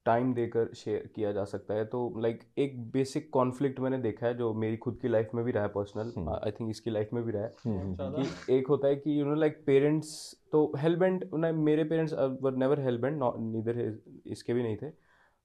[0.05, 4.33] टाइम देकर शेयर किया जा सकता है। तो लाइक एक बेसिक कॉन्फ्लिक्ट मैंने देखा है
[4.37, 7.09] जो मेरी खुद की लाइफ में भी रहा है पर्सनल हम्म। आई थिंक इसकी लाइफ
[7.13, 10.09] में भी रहा है। हम्म, कि एक होता है कि यू नो लाइक पेरेंट्स
[10.51, 13.79] तो हेलबेंट मेरे parents were never hellbent neither
[14.27, 14.91] इसके भी नहीं थे।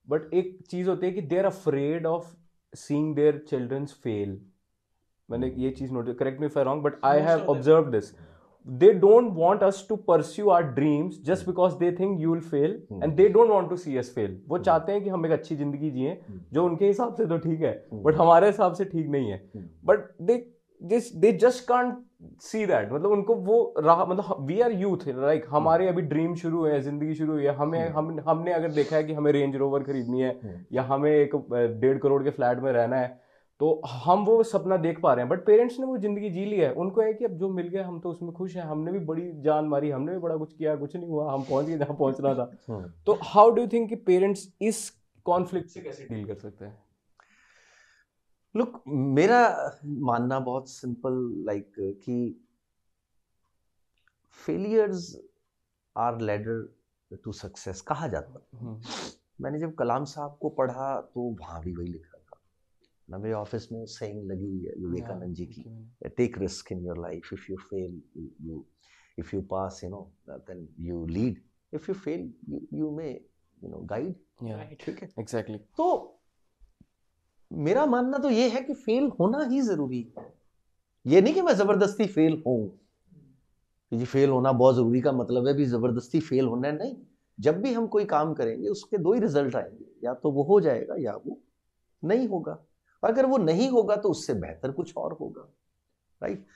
[0.08, 2.34] बट एक चीज़ होती है कि they are afraid of
[2.72, 4.36] seeing their children's fail
[5.30, 7.46] मैंने ये चीज़ notice correct me wrong but I have.
[7.50, 8.14] Observe this
[8.66, 12.72] they don't want us to pursue our dreams just because they think you will fail
[12.92, 13.02] Hmm.
[13.06, 15.56] and they don't want to see us fail वो चाहते हैं कि हम एक अच्छी
[15.56, 16.40] ज़िंदगी जिए Hmm.
[16.54, 18.02] जो उनके हिसाब से तो ठीक है Hmm.
[18.06, 19.64] बट हमारे हिसाब से ठीक नहीं है Hmm.
[19.84, 20.36] बट दे
[20.80, 21.94] जिस they just can't
[22.42, 26.58] see that मतलब उनको वो राह मतलब वी आर यूथ लाइक हमारे अभी ड्रीम शुरू
[26.58, 27.96] हुए हैं ज़िंदगी शुरू हुई है हमें Hmm.
[27.96, 30.58] हम हमने अगर देखा है कि हमें रेंज रोवर खरीदनी है Hmm.
[30.72, 31.36] या हमें एक
[31.80, 33.08] डेढ़ करोड़ के फ्लैट में रहना है
[33.60, 36.56] तो हम वो सपना देख पा रहे हैं। बट पेरेंट्स ने वो ज़िंदगी जी ली
[36.56, 38.98] है। उनको है कि अब जो मिल गया हम तो उसमें खुश हैं। हमने भी
[39.06, 41.96] बड़ी जान मारी हमने भी बड़ा कुछ किया कुछ नहीं हुआ। हम पहुँच गए जहाँ
[41.98, 42.44] पहुँचना था।
[43.06, 44.88] तो हाउ डू थिंक कि पेरेंट्स इस
[45.26, 46.78] कॉन्फ्लिक्ट से कैसे डील कर सकते हैं?
[48.56, 49.40] लुक मेरा
[50.10, 51.14] मानना बहुत सिंपल
[51.46, 51.72] लाइक
[52.04, 52.18] कि
[54.38, 55.14] failures
[55.96, 58.80] are ladder to success कहा जाता हम्म।
[59.40, 62.38] मैंने जब कलाम साहब को पढ़ा तो वहाँ भी वही लिखा था।
[63.08, 66.84] ना मेरे ऑफ़िस में सेंग लगी हुई है विवेकानंद जी हाँ, की। Take risk in
[66.86, 68.02] your life if you fail
[68.48, 68.64] you
[69.18, 71.42] if you pass you know then you lead
[71.72, 72.32] if you fail
[72.72, 75.08] you may you know guide ठीक है?
[75.18, 76.15] एग्जैक्टली तो
[77.52, 80.34] मेरा मानना तो ये है कि फेल होना ही ज़रूरी है।
[81.06, 82.80] ये नहीं कि मैं ज़बरदस्ती फेल हूँ।
[83.92, 86.96] जी फेल होना बहुत ज़रूरी का मतलब है भी ज़बरदस्ती फेल होना है, नहीं।
[87.40, 90.60] जब भी हम कोई काम करेंगे, उसके दो ही रिज़ल्ट आएँगे। या तो वो हो
[90.60, 91.40] जाएगा या वो
[92.04, 92.66] नहीं होगा।
[93.02, 95.48] अगर वो नहीं होगा तो उससे बेहतर कुछ और होगा।
[96.22, 96.46] राइट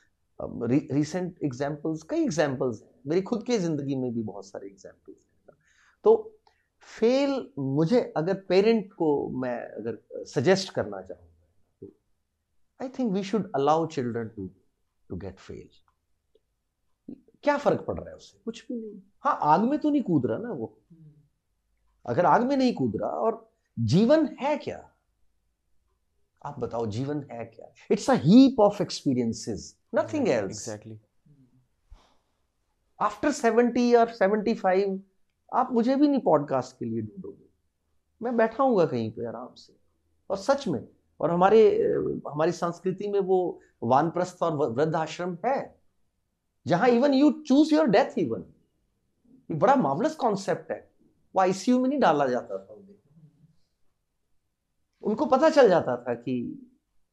[0.92, 5.56] रिसेंट एग्जाम्पल्स कई एग्जाम्पल्स हैं। मेरी खुद की ज़िंदगी में भी बहुत सारे एग्जाम्पल्स हैं।
[6.04, 6.39] तो
[6.98, 11.28] फेल मुझे अगर पेरेंट को मैं अगर सजेस्ट करना चाहूँ
[11.80, 11.92] तो
[12.80, 14.50] I think we should allow children to
[15.10, 15.68] to get fail
[17.42, 18.38] क्या फ़र्क पड़ रहा है उससे?
[18.44, 20.78] कुछ भी नहीं। हाँ आग में तो नहीं कूद रहा ना वो।
[22.06, 24.90] अगर आग में नहीं कूद रहा और जीवन है क्या?
[26.44, 27.72] आप बताओ जीवन है क्या?
[27.90, 31.00] It's a heap of experiences nothing else exactly
[33.00, 35.02] after seventy और सेवेंटी फाइव
[35.52, 37.48] आप मुझे भी नहीं पॉडकास्ट के लिए ढूंढोगे।
[38.22, 39.76] मैं बैठा हूँगा कहीं पे आराम से।
[40.30, 40.88] और सच में,
[41.20, 41.78] और हमारे,
[42.32, 45.80] हमारी संस्कृति में वो वानप्रस्थ और वृद्ध आश्रम है।
[46.66, 48.44] जहाँ even you choose your death even
[49.50, 50.90] ये बड़ा मामलस कॉन्सेप्ट है।
[51.36, 52.94] वो आईसीयू में नहीं डाला जाता था उन्हें।
[55.02, 56.66] उनको पता चल जाता था कि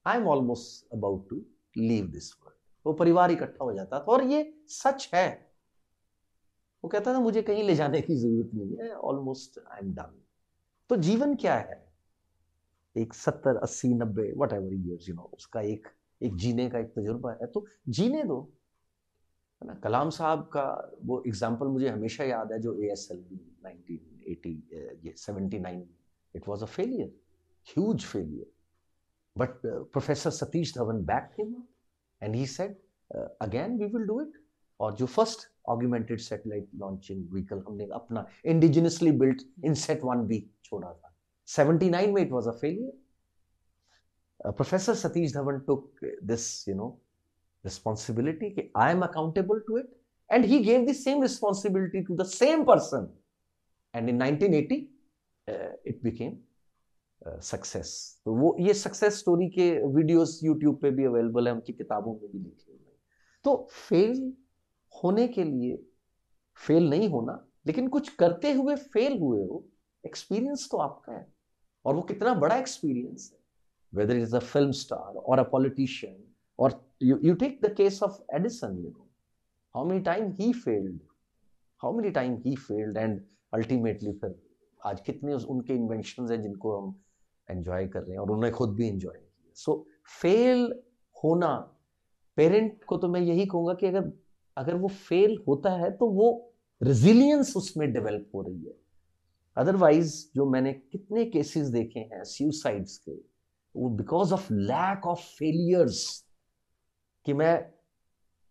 [0.08, 1.36] I am almost about to
[1.78, 5.47] leave this world वो परिवार इकट्ठा हो जाता था। और ये सच है।
[6.84, 10.20] वो कहता था, मुझे कहीं ले जाने की ज़रूरत नहीं है ऑलमोस्ट आई एम डन
[10.90, 11.86] तो जीवन क्या है?
[12.96, 15.88] एक सत्तर, अस्सी, नब्बे whatever years you know उसका एक
[16.22, 18.40] एक जीने का एक तजुर्बा है। तो जीने दो।
[19.62, 19.74] है ना?
[19.84, 20.64] कलाम साहब का
[21.06, 24.54] वो एग्ज़ाम्पल मुझे हमेशा याद है, जो ए एस एल बी
[25.06, 25.88] ये seventy nine
[26.36, 27.12] it was a failure
[27.68, 28.52] huge failure
[29.36, 31.56] but professor Satish Dhawan back him
[32.22, 32.76] and he said
[33.42, 34.42] again we will do it
[34.80, 39.42] और जो first augmented satellite launching vehicle हमने अपना indigenously built
[39.84, 41.14] INSAT one B छोड़ा था
[41.50, 42.94] 79 में was a failure
[44.46, 46.02] uh, professor satish dhawan took
[46.32, 46.90] this you know
[47.64, 49.94] responsibility कि i am accountable to it
[50.30, 53.08] and he gave the same responsibility to the same person
[53.94, 54.82] and in 1980
[55.48, 56.38] uh, it became
[57.44, 57.90] success
[58.26, 62.32] तो वो ये success story के videos YouTube पे भी available है उनकी किताबों में
[62.32, 62.96] भी लिखे हुए हैं
[63.46, 64.22] तो फेल
[65.04, 65.76] होने के लिए
[66.58, 69.64] फेल नहीं होना, लेकिन कुछ करते हुए फेल हुए हो
[70.04, 71.26] एक्सपीरियंस तो आपका है।
[71.86, 73.40] और वो कितना बड़ा एक्सपीरियंस है।
[73.94, 76.24] Whether is a film star और अ पॉलिटिशियन
[76.60, 79.08] और you take the case of Edison you know
[79.76, 81.00] how many time he failed
[81.82, 83.22] how many time he failed and
[83.54, 84.36] ultimately फिर
[84.82, 86.96] आज कितने उनके इन्वेंशन हैं जिनको हम
[87.50, 89.86] एंजॉय कर रहे हैं और उन्होंने खुद भी एंजॉय किया। सो
[90.22, 90.64] फेल
[91.16, 91.56] होना
[92.38, 94.12] पेरेंट को तो मैं यही कहूँगा कि अगर
[94.58, 96.30] अगर वो फेल होता है तो वो
[96.82, 98.74] रेजिलियंस उसमें डेवलप हो रही है।
[99.58, 103.12] अदरवाइज़ जो मैंने कितने केसेस देखे हैं सुसाइड्स के,
[103.76, 106.04] वो because of lack of failures
[107.26, 107.72] कि मैं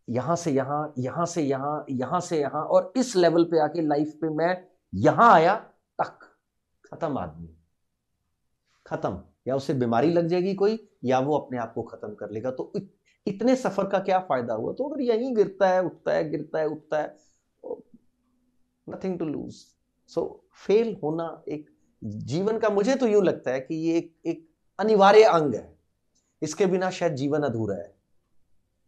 [0.09, 4.13] यहाँ से यहाँ यहाँ से यहाँ यहाँ से यहाँ, और इस लेवल पे आके लाइफ
[4.21, 4.57] पे मैं
[4.95, 5.55] यहाँ आया,
[5.99, 6.19] तक,
[6.85, 7.49] खत्म आदमी।
[8.87, 12.51] खत्म। या उसे बीमारी लग जाएगी कोई, या वो अपने आप को खत्म कर लेगा
[12.51, 12.73] तो
[13.27, 14.73] इतने सफ़र का क्या फ़ायदा हुआ?
[14.73, 17.17] तो अगर यहीं गिरता है, उठता है, गिरता है, उठता है
[18.87, 19.55] nothing to lose
[20.11, 20.25] so
[20.67, 21.71] fail होना एक
[22.03, 24.49] जीवन का, मुझे तो यूँ लगता है कि ये एक एक
[24.79, 25.75] अनिवार्य अंग है।
[26.43, 27.95] इसके बिना शायद जीवन अधूरा है।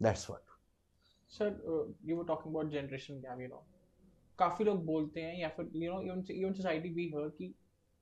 [0.00, 0.42] That's what
[1.30, 3.64] sir you were talking about generation gap you know
[4.38, 7.54] काफ़ी लोग बोलते हैं, या फिर you know even even society we hear कि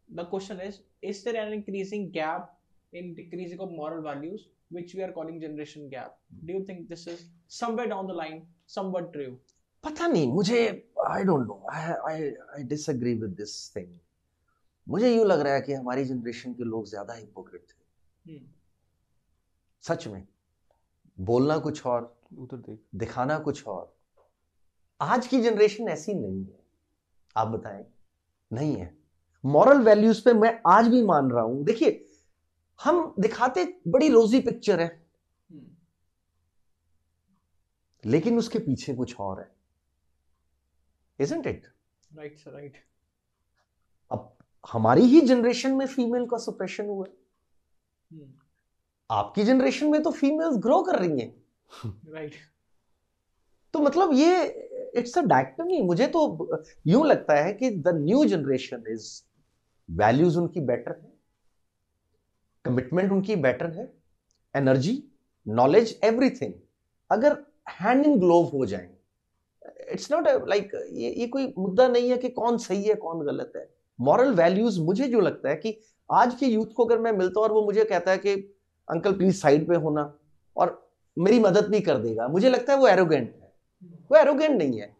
[0.08, 2.52] the question is is there an increasing gap
[2.92, 4.42] in decreasing of moral values?
[4.72, 6.10] Which we are calling generation gap.
[6.46, 9.36] Do you think this is somewhere down the line somewhat true?
[9.84, 13.98] पता नहीं मुझे I don't know I I I disagree with this thing
[14.88, 18.46] मुझे यूँ लग रहा है कि हमारी जनरेशन के लोग ज़्यादा हिपोक्रेट थे। Hmm.
[19.82, 20.28] सच में।
[21.20, 23.96] बोलना कुछ और उधर देख। दिखाना कुछ और।
[25.00, 26.58] आज की जनरेशन ऐसी नहीं है।
[27.36, 27.84] आप बताएँ।
[28.52, 28.96] नहीं है।
[29.44, 32.05] मॉरल वैल्यूज़ पे मैं आज भी मान रहा हूँ। देखिए
[32.80, 34.88] हम दिखाते बड़ी रोजी पिक्चर है।
[35.52, 35.64] Hmm.
[38.04, 39.50] लेकिन उसके पीछे कुछ और है।
[41.18, 41.66] Isn't it
[42.16, 42.74] right sir right.
[44.10, 44.36] अब
[44.72, 48.28] हमारी ही जनरेशन में फीमेल का सुप्रेशन हुआ। hmm.
[49.10, 51.34] आपकी जनरेशन में तो फीमेल्स ग्रो कर रही हैं।
[52.14, 52.34] Right.
[53.74, 54.44] तो मतलब ये
[54.96, 59.22] इट्स अ डायक्टमी मुझे तो यूँ लगता है कि the new generation is
[59.90, 61.15] values उनकी बेटर है।
[62.66, 63.92] कमिटमेंट उनकी बेटर है
[64.54, 65.02] एनर्जी
[65.46, 66.52] नॉलेज एवरीथिंग
[67.10, 67.38] अगर
[67.80, 68.90] हैंड इन ग्लोव हो जाए
[69.92, 73.52] इट्स नॉट लाइक ये ये कोई मुद्दा नहीं है कि कौन सही है कौन गलत
[73.56, 73.68] है.
[73.98, 75.76] मॉरल वैल्यूज़ मुझे जो लगता है कि
[76.10, 78.34] आज के यूथ को अगर मैं मिलता हूँ और वो मुझे कहता है कि
[78.88, 80.12] अंकल प्लीज़ साइड पे होना
[80.56, 80.74] और
[81.16, 82.28] मेरी मदद भी कर देगा.
[82.28, 83.52] मुझे लगता है वो एरोगेंट है.
[84.10, 84.94] वो एरोगेंट नहीं है.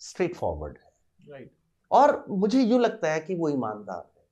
[0.00, 0.90] स्ट्रेट फॉरवर्ड है.
[1.32, 1.48] Right.
[1.90, 4.24] और मुझे यूँ लगता है कि वो ईमानदार है.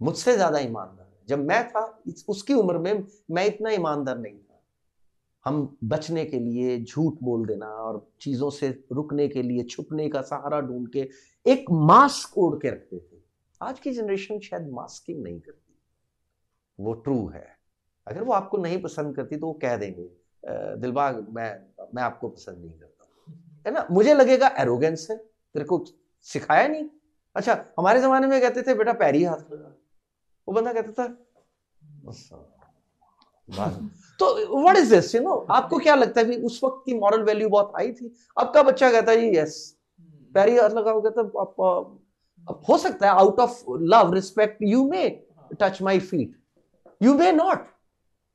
[0.00, 1.84] मुझसे ज़्यादा ईमानदार जब मैं था
[2.28, 4.60] उसकी उम्र में मैं इतना ईमानदार नहीं था।
[5.46, 10.20] हम बचने के लिए झूठ बोल देना और चीज़ों से रुकने के लिए छुपने का
[10.22, 11.08] सहारा ढूंढ के
[11.46, 13.22] एक मास्क ओढ़ के रखते थे।
[13.60, 15.74] आज की जनरेशन शायद मास्किंग नहीं करती।
[16.78, 17.46] वो ट्रू है।
[18.06, 20.08] अगर वो आपको नहीं पसंद करती तो वो कह देंगे
[20.76, 23.06] दिलबाग, मैं मैं आपको पसंद नहीं करता।
[23.66, 23.86] है ना?
[23.90, 25.84] मुझे लगेगा एरोगेंस है। तेरे को
[26.26, 26.88] सिखाया नहीं?
[27.36, 29.74] अच्छा हमारे जमाने में कहते थे, बेटा, पैरी हाथ लगा।
[30.48, 31.16] वो बंदा कहता था
[32.08, 32.36] "अच्छा,
[34.18, 37.48] तो what is this you know आपको क्या लगता है उस वक्त की मॉरल वैल्यू
[37.48, 38.14] बहुत हाई थी?
[38.38, 39.76] अब का बच्चा कहता है जी यस.
[40.34, 45.08] पैरी लगा कहता है, आप, आप, हो सकता है out of love respect you may
[45.60, 46.36] touch my feet
[47.02, 47.66] you may not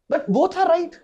[0.10, 0.96] but both are right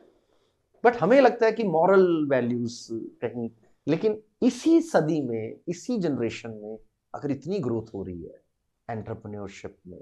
[0.84, 3.50] but हमें लगता है कि मॉरल वैल्यूज़ कहीं
[3.88, 6.78] लेकिन इसी सदी में इसी जनरेशन में
[7.14, 8.42] अगर इतनी ग्रोथ हो रही है
[8.90, 10.02] एंटरप्रेन्योरशिप में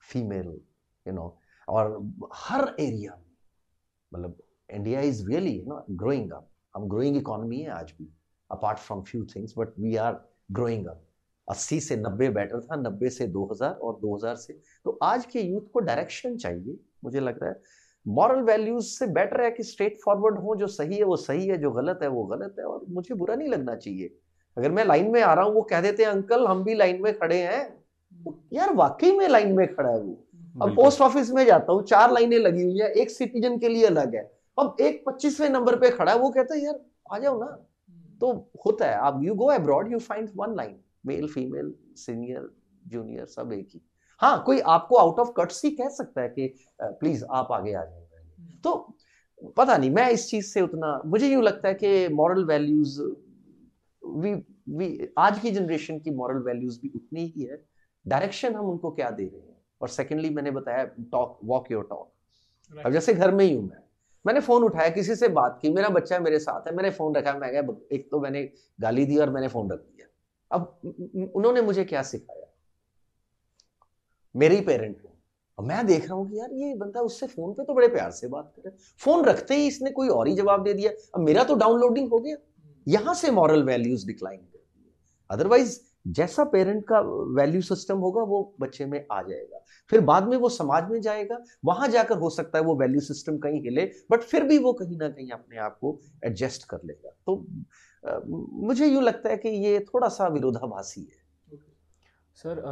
[0.00, 0.60] फीमेल
[1.08, 1.38] यू नो
[1.68, 3.36] और हर एरिया में
[4.14, 4.36] मतलब
[4.72, 8.14] India is really you know growing up हम ग्रोइंग इकोनॉमी है आज भी
[8.52, 11.04] apart from few things but we are growing up
[11.50, 15.60] 80 से 90 बेटर था 90 से 2000 और 2000 से। तो आज के यूथ
[15.72, 17.60] को डायरेक्शन चाहिए, मुझे लग रहा है।
[18.08, 21.58] मॉरल वैल्यूज़ से बेटर है कि स्ट्रेट फॉरवर्ड हो, जो सही है वो सही है,
[21.58, 24.18] जो गलत है वो गलत है, और मुझे बुरा नहीं लगना चाहिए।
[24.56, 27.02] अगर मैं लाइन में आ रहा हूँ, वो कह देते हैं, अंकल, हम भी लाइन
[27.02, 27.77] में खड़े हैं।
[28.52, 30.24] यार वाकई में लाइन में खड़ा है वो।
[30.62, 33.84] अब पोस्ट ऑफ़िस में जाता हूँ चार लाइनें लगी हुई है एक सिटीजन के लिए
[33.86, 34.22] अलग है।
[34.58, 36.80] अब एक पच्चीसवें नंबर पे खड़ा है वो कहता है यार
[37.12, 37.46] आ जाओ ना।
[38.20, 38.32] तो
[38.66, 42.48] होता है आप you go abroad you find one line male female senior
[42.86, 43.80] junior सब एक ही।
[44.22, 47.84] हाँ कोई आपको आउट ऑफ़ कट्स ही कह सकता है कि प्लीज़ आप आगे आ
[47.84, 48.06] जाए।
[48.64, 48.96] तो
[49.56, 53.00] पता नहीं मैं इस चीज़ से उतना मुझे यूँ लगता है कि मॉरल वैल्यूज़
[54.02, 54.34] वी
[54.68, 57.67] वी आज की जनरेशन की मॉरल वैल्यूज़ भी उतनी ही है।
[58.08, 59.56] डायरेक्शन हम उनको क्या दे रहे हैं?
[59.80, 63.82] और सेकेंडली मैंने बताया टॉक वॉक योर टॉक अब जैसे घर में ही हूँ मैं।
[64.24, 67.32] मैंने फ़ोन उठाया किसी से बात की मेरा बच्चा मेरे साथ है मैंने फ़ोन रखा
[67.34, 68.42] मैं गया एक तो मैंने
[68.80, 70.06] गाली दी और मैंने फ़ोन रख दिया।
[70.50, 72.46] अब उन्होंने मुझे क्या सिखाया?
[74.34, 74.96] मेरे ही पेरेंट
[75.58, 78.10] अब मैं देख रहा हूँ कि यार ये बंदा उससे फ़ोन पे तो बड़े प्यार
[78.10, 80.90] से बात कर रहा है। फ़ोन रखते ही इसने कोई और ही जवाब दे दिया।
[81.14, 82.36] अब मेरा तो डाउनलोडिंग हो गया।
[82.86, 84.90] यहाँ से मॉरल वैल्यूज़ डिक्लाइन करती है
[85.30, 85.78] अदरवाइज़
[86.08, 87.00] जैसा पेरेंट का
[87.36, 91.38] वैल्यू सिस्टम होगा वो बच्चे में आ जाएगा। फिर बाद में वो समाज में जाएगा
[91.64, 94.96] वहाँ जाकर हो सकता है वो वैल्यू सिस्टम कहीं हिले बट फिर भी वो कहीं
[94.98, 97.36] ना कहीं अपने आप को एडजस्ट कर लेगा। तो
[98.04, 98.20] अ,
[98.66, 101.26] मुझे यूँ लगता है कि ये थोड़ा सा विरोधाभासी है।
[102.36, 102.62] सर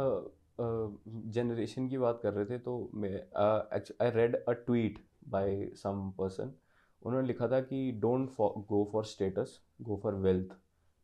[1.33, 4.97] जनरेशन की बात कर रहे थे तो मैं I read a tweet
[5.29, 6.53] by some person
[7.01, 8.29] उन्होंने लिखा था कि don't
[8.69, 10.55] go for status go for wealth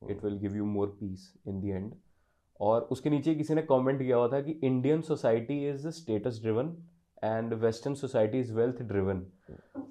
[0.01, 1.91] it will give you more peace in the end
[2.59, 6.75] और उसके नीचे किसी ने कमेंट किया हुआ था कि Indian society is status driven
[7.23, 9.25] and western society is wealth driven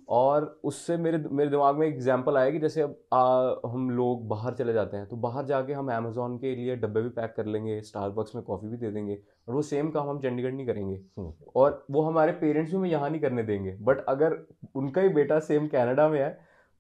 [0.09, 4.55] और उससे मेरे मेरे दिमाग में एग्ज़ाम्पल आया कि जैसे अब आ, हम लोग बाहर
[4.55, 7.81] चले जाते हैं तो बाहर जाके हम अमेजोन के लिए डब्बे भी पैक कर लेंगे
[7.83, 11.33] स्टारबक्स में कॉफ़ी भी दे देंगे और वो सेम काम हम चंडीगढ़ नहीं करेंगे हम्म।
[11.57, 14.37] और वो हमारे पेरेंट्स भी हमें यहाँ नहीं करने देंगे बट अगर
[14.75, 16.31] उनका ही बेटा सेम कैनेडा में है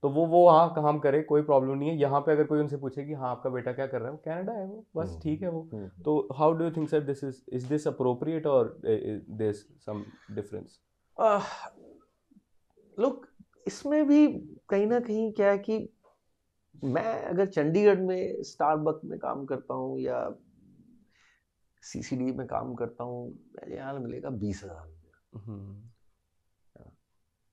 [0.02, 2.76] तो वो वो वहाँ काम करे कोई प्रॉब्लम नहीं है। यहाँ पे अगर कोई उनसे
[2.76, 4.12] पूछे कि हाँ आपका बेटा क्या कर रहा है?
[4.12, 6.88] वो कनाडा है वो बस हम्म। ठीक है वो। हम्म। तो how do you think
[6.88, 10.78] sir this is is this appropriate और दिस सम डिफरेंस
[12.98, 13.26] लोग
[13.66, 14.26] इसमें भी
[14.68, 15.78] कहीं ना कहीं क्या है कि
[16.74, 20.28] मैं अगर चंडीगढ़ में स्टारबक में काम करता हूँ या
[21.82, 25.91] सीसीडी में काम करता हूँ मेरे यहाँ मिलेगा बीस हज़ार रुपया।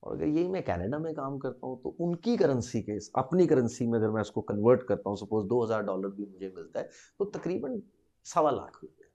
[0.04, 3.88] और अगर यही मैं कनाडा में काम करता हूँ तो उनकी करेंसी के अपनी करेंसी
[3.88, 6.90] में अगर मैं उसको कन्वर्ट करता हूँ सपोज़ दो हज़ार डॉलर भी मुझे मिलता है
[7.20, 7.82] तो तकरीबन
[8.26, 9.10] सवा लाख रुपये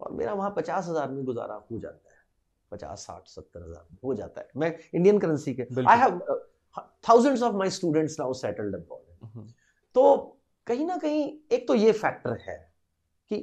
[0.00, 2.18] और मेरा वहाँ पचास हज़ार में गुजारा हो जाता है।
[2.72, 6.18] पचास साठ सत्तर हज़ार में हो जाता है। मैं इंडियन करेंसी के I have
[7.08, 9.48] thousands of my students now settled abroad
[9.94, 10.16] तो
[10.66, 12.56] कहीं ना कहीं एक तो ये फैक्टर है
[13.30, 13.38] कि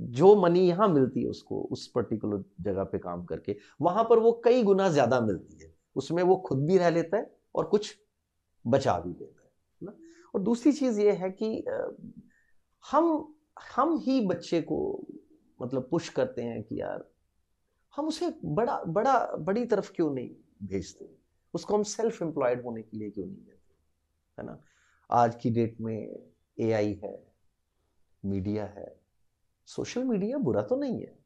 [0.00, 4.32] जो मनी यहाँ मिलती है उसको उस पर्टिकुलर जगह पे काम करके वहाँ पर वो
[4.44, 7.94] कई गुना ज़्यादा मिलती है। उसमें वो खुद भी रह लेता है और कुछ
[8.64, 9.96] बचा भी लेता है ना?
[10.34, 11.64] और दूसरी चीज़ ये है कि
[12.84, 13.34] हम
[13.74, 15.06] हम ही बच्चे को
[15.62, 17.04] मतलब पुश करते हैं कि यार,
[17.96, 20.30] हम उसे बड़ा बड़ा, बड़ी तरफ़ क्यों नहीं
[20.62, 21.10] भेजते?
[21.54, 23.74] उसको हम सेल्फ एम्प्लॉयड होने के लिए क्यों नहीं देते?
[24.38, 24.60] है ना?
[25.10, 26.28] आज की डेट में
[26.60, 27.32] एआई है
[28.24, 29.00] मीडिया है
[29.66, 31.18] सोशल मीडिया बुरा तो नहीं है।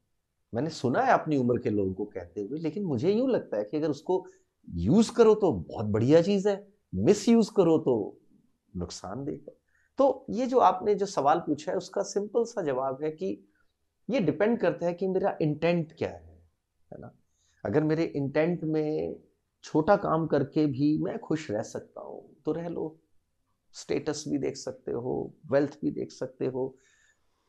[0.53, 3.63] मैंने सुना है अपनी उम्र के लोगों को कहते हुए, लेकिन मुझे यूँ लगता है
[3.63, 4.25] कि अगर उसको
[4.69, 8.19] यूज़ करो तो बहुत बढ़िया चीज़ है मिस यूज़ करो तो
[8.75, 9.55] नुकसानदेह है
[9.97, 13.45] तो ये जो आपने जो सवाल पूछा है उसका सिंपल सा जवाब है कि
[14.09, 16.39] ये डिपेंड करता है कि मेरा इंटेंट क्या है
[16.91, 17.11] है ना?
[17.65, 19.15] अगर मेरे इंटेंट में
[19.63, 22.99] छोटा काम करके भी मैं खुश रह सकता हूँ तो रह लो।
[23.73, 26.75] स्टेटस भी देख सकते हो वेल्थ भी देख सकते हो।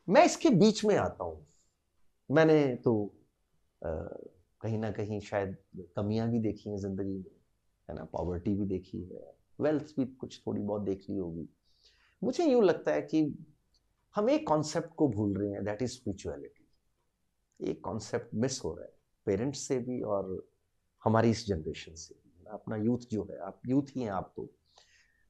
[0.08, 1.46] मैं इसके बीच में आता हूँ।
[2.30, 3.14] मैंने तो
[3.82, 3.88] अ,
[4.60, 5.56] कहीं ना कहीं शायद
[5.96, 7.40] कमियाँ भी देखी हैं ज़िंदगी में,
[7.88, 8.04] है ना?
[8.04, 11.48] पॉवर्टी भी देखी है। वेल्थ भी कुछ थोड़ी बहुत देख ली होगी।
[12.24, 13.46] मुझे यूँ लगता है कि
[14.16, 16.66] हम एक कॉन्सेप्ट को भूल रहे हैं दैट इज़ स्पिरिचुअलिटी
[17.60, 18.92] एक कॉन्सेप्ट मिस हो रहा है
[19.26, 20.48] पेरेंट्स से भी और
[21.04, 24.48] हमारी इस जनरेशन से भी अपना यूथ जो है, आप यूथ ही हैं आप तो।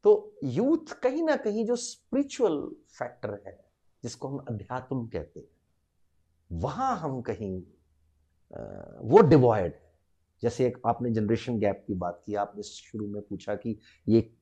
[0.05, 3.65] तो यूथ कहीं ना कहीं जो स्पिरिचुअल फैक्टर है,
[4.03, 5.49] जिसको हम अध्यात्म कहते हैं,
[6.53, 7.63] वहाँ हम कहीं
[9.01, 9.91] वो डिवॉइड। है
[10.43, 13.79] जैसे एक आपने जनरेशन गैप की बात की आपने शुरू में पूछा कि
[14.09, 14.33] ये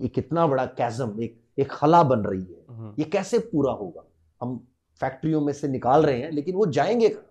[0.00, 2.64] ये कितना बड़ा कैजम एक एक खला बन रही है।
[2.98, 4.04] ये कैसे पूरा होगा?
[4.42, 4.68] हम
[5.00, 7.22] फैक्ट्रियों में से निकाल रहे हैं लेकिन वो जाएँगे कहाँ?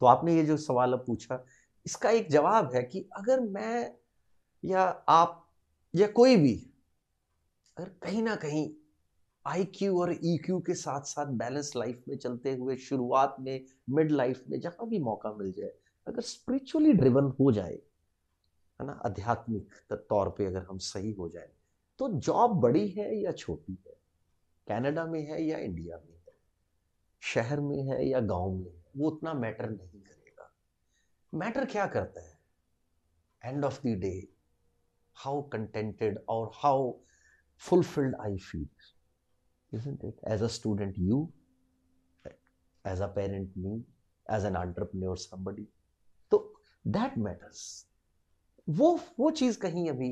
[0.00, 1.44] तो आपने ये जो सवाल अब पूछा
[1.86, 3.94] इसका एक जवाब है कि अगर मैं
[4.64, 5.52] या आप
[5.94, 6.70] या कोई भी
[7.78, 8.70] अगर कहीं ना कहीं
[9.46, 13.64] आई क्यू और ई क्यू के साथ साथ बैलेंस लाइफ में चलते हुए, शुरुआत में
[13.90, 15.72] मिड लाइफ में, जहाँ भी मौका मिल जाए,
[16.06, 17.74] अगर स्पिरिचुअली ड्रिवन हो जाए,
[18.80, 21.50] है ना, आध्यात्मिक तौर पे अगर हम सही हो जाए
[21.98, 23.94] तो जॉब बड़ी है या छोटी है?
[24.68, 26.34] कनाडा में है या इंडिया में है?
[27.20, 28.84] शहर में है या गाँव में है?
[28.96, 30.52] वो उतना मैटर नहीं करेगा।
[31.34, 32.38] मैटर क्या करता है?
[33.44, 34.28] End of the day
[35.14, 36.92] how contented और how
[37.58, 38.66] fulfilled I feel.
[39.72, 40.18] Isn't it?
[40.24, 41.32] As a student, you,
[42.84, 43.82] as a parent, me,
[44.26, 45.66] as an entrepreneur, somebody.
[46.32, 46.38] तो
[46.84, 47.86] that matters.
[48.68, 50.10] वो वो चीज़ कहीं अभी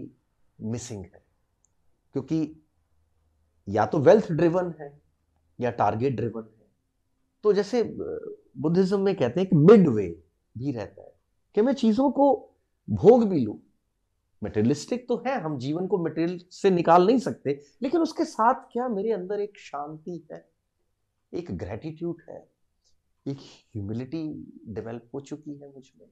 [0.61, 1.23] मिसिंग है
[2.13, 2.63] क्योंकि
[3.69, 5.03] या तो वेल्थ ड्रिवन है
[5.61, 6.67] या टारगेट ड्रिवन है
[7.43, 7.83] तो जैसे
[8.59, 10.09] बुद्धिज्म में कहते हैं कि मिड वे
[10.59, 11.13] भी रहता है
[11.55, 12.27] कि मैं चीज़ों को
[12.91, 13.59] भोग भी लूँ
[14.43, 18.89] मटेरियलिस्टिक तो है, हम जीवन को मटेरियल से निकाल नहीं सकते, लेकिन उसके साथ क्या
[18.89, 20.45] मेरे अंदर एक शांति है,
[21.33, 22.47] एक ग्रेटिट्यूड है,
[23.27, 23.39] एक
[23.75, 24.25] ह्यूमिलिटी
[24.69, 26.09] डेवलप हो चुकी है मुझमें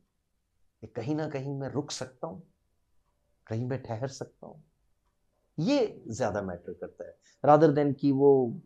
[0.96, 2.42] कहीं ना कहीं मैं रुक सकता हूँ,
[3.46, 4.62] कहीं मैं ठहर सकता हूँ।
[5.58, 7.14] ये ज़्यादा मैटर करता है।
[7.44, 8.60] रादर देन कि वो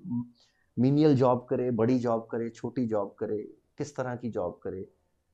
[0.77, 3.39] मीनियल जॉब करे, बड़ी जॉब करे, छोटी जॉब करे,
[3.79, 4.87] किस तरह की जॉब करे,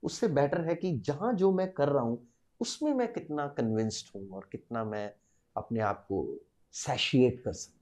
[0.02, 2.18] उससे बेटर है कि जहाँ जो मैं कर रहा हूँ
[2.61, 5.12] उसमें मैं कितना कन्विंस्ड हूँ और कितना मैं
[5.56, 6.26] अपने आप को
[6.74, 7.76] सैशिएट कर सकता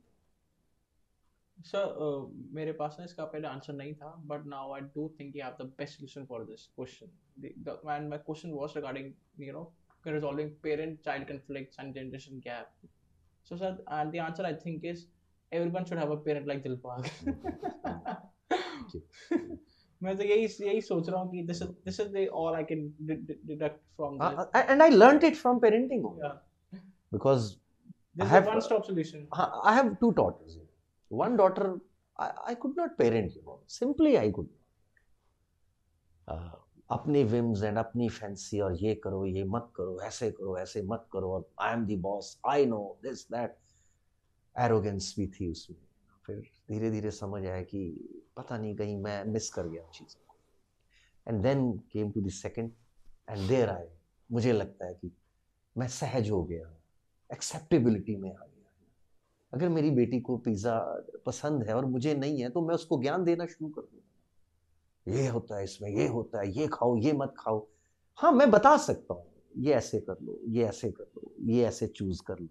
[1.64, 5.45] सर मेरे पास ना इसका पहले आंसर नहीं था but now I do think you
[5.45, 7.07] have the best solution for this question
[7.45, 9.72] and my question was regarding you know
[10.05, 12.68] resolving parent child conflicts and generation gap
[13.45, 15.07] so sir and the answer i think is
[15.53, 17.11] everyone should have a parent like dilbag
[20.03, 22.88] मैं तो यही यही सोच रहा हूँ कि this this is the all I can
[23.01, 26.05] deduct from this and I learned it from parenting
[27.12, 27.53] because
[28.16, 30.59] this is one stop solution I have two daughters
[31.11, 31.78] one daughter
[32.18, 33.32] I could not parent
[33.68, 34.49] simply I could
[36.90, 41.07] अपनी whims and अपनी fancy और ये करो ये मत करो ऐसे करो ऐसे मत
[41.12, 43.57] करो और I am the boss I know this that
[44.57, 45.78] arrogance भी थी उसमें।
[46.26, 47.89] फिर धीरे धीरे समझ आया कि
[48.37, 50.37] पता नहीं कहीं मैं मिस कर गया चीज़ को।
[51.27, 52.73] And then came to second
[53.31, 53.89] and there आए
[54.31, 55.11] मुझे लगता है कि
[55.77, 56.73] मैं सहज हो गया
[57.31, 58.71] एक्सेप्टेबिलिटी में आ गया
[59.53, 60.79] अगर मेरी बेटी को पिज़्ज़ा
[61.27, 65.27] पसंद है और मुझे नहीं है तो मैं उसको ज्ञान देना शुरू कर दूँगा। ये
[65.27, 67.67] होता है इसमें, ये होता है, ये खाओ, ये मत खाओ।
[68.19, 69.25] हाँ मैं बता सकता हूँ,
[69.57, 72.49] ये ऐसे कर लो, ये ऐसे कर लो, ये ऐसे चूज़ कर लो।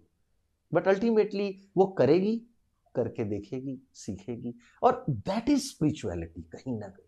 [0.72, 2.40] बट अल्टीमेटली वो करेगी
[2.96, 7.04] करके देखेगी, सीखेगी और दैट इज़ स्पिरिचुअलिटी कहीं ना कहीं।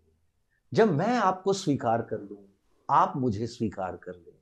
[0.72, 2.38] जब मैं आपको स्वीकार कर लू,
[2.88, 4.34] आप मुझे स्वीकार कर लें,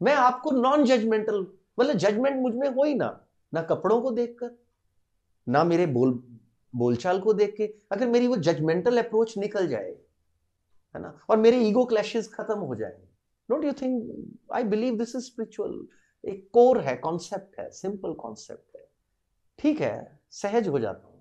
[0.00, 1.46] मैं आपको नॉन जजमेंटल
[1.80, 3.08] मतलब जजमेंट मुझमें हो ही ना
[3.52, 4.50] ना कपड़ों को देखकर,
[5.46, 6.12] ना मेरे बोल,
[6.74, 9.90] बोलचाल को देख के, अगर मेरी वो जजमेंटल अप्रोच निकल जाए,
[10.94, 12.96] है ना, और मेरे ईगो क्लैशेस खत्म हो जाए
[13.48, 15.86] don't you think I believe this is spiritual
[16.24, 18.86] एक कोर है कॉन्सेप्ट है सिंपल कॉन्सेप्ट है।
[19.58, 21.12] ठीक है सहज हो जाता हूँ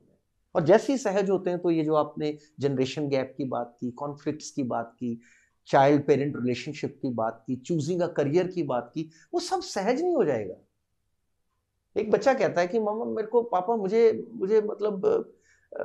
[0.55, 3.91] और जैसे ही सहज होते हैं तो ये जो आपने जनरेशन गैप की बात की
[3.93, 5.20] कॉन्फ्लिक्ट्स की बात की
[5.68, 10.01] चाइल्ड पेरेंट रिलेशनशिप की बात की चूजिंग अ करियर की बात की, वो सब सहज
[10.01, 10.55] नहीं हो जाएगा।
[11.95, 15.05] एक बच्चा कहता है कि मामा मेरे को, पापा, मुझे मुझे मतलब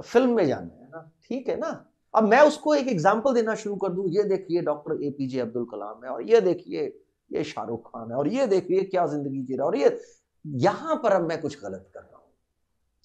[0.05, 1.70] फ़िल्म में जाना है ना, ठीक है ना?
[2.14, 5.41] अब मैं उसको एक एग्ज़ाम्पल देना शुरू कर दूँ, ये देखिए doctor A P J
[5.41, 6.85] Abdul Kalam है, और ये देखिए,
[7.31, 9.99] ये शाहरुख खान है, और ये देखिए क्या ज़िंदगी जी रहा और ये,
[10.45, 12.18] यहाँ पर अब मैं कुछ गलत कर रहा हूँ।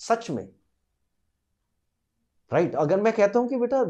[0.04, 0.48] सच में।
[2.52, 3.84] राइट अगर मैं कहता हूँ कि बेटा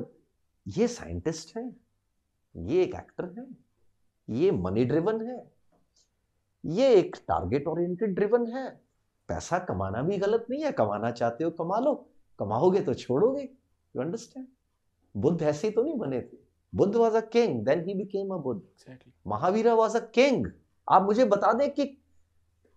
[0.65, 1.63] ये साइंटिस्ट है
[2.55, 3.45] ये एक एक्टर है
[4.27, 5.37] ये मनी ड्रिवन है
[6.63, 8.69] ये एक टारगेट ओरिएंटेड ड्रिवन है
[9.29, 11.93] पैसा कमाना भी गलत नहीं है कमाना चाहते हो कमा लो
[12.39, 14.47] कमाओगे तो छोड़ोगे यू अंडरस्टैंड
[15.15, 16.37] बुद्ध ऐसे तो नहीं बने थे।
[16.73, 19.11] Buddha was a king then he became a Buddha Exactly.
[19.27, 20.51] Mahavira was a king
[20.87, 21.85] आप मुझे बता दें कि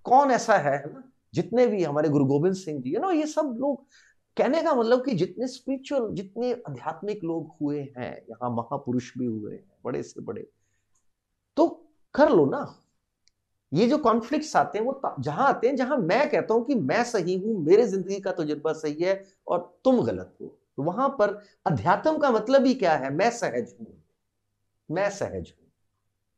[0.05, 1.03] कौन ऐसा है ना?
[1.37, 3.85] जितने भी हमारे गुरु गोविंद सिंह जी है, ना, ये सब लोग
[4.37, 9.55] कहने का मतलब कि जितने स्पिरिचुअल जितने आध्यात्मिक लोग हुए हैं, यहाँ महापुरुष भी हुए
[9.55, 10.47] हैं, बड़े से बड़े
[11.57, 11.69] तो
[12.15, 12.67] कर लो ना।
[13.73, 17.03] ये जो कॉन्फ्लिक्ट्स आते हैं, वो जहाँ आते हैं, जहाँ मैं कहता हूँ कि मैं
[17.05, 21.31] सही हूँ, मेरे ज़िंदगी का तजुर्बा सही है और तुम गलत हो तो वहाँ पर
[21.67, 23.11] अध्यात्म का मतलब ही क्या है?
[23.11, 23.87] मैं सहज हूँ।
[24.89, 25.71] मैं सहज हूँ।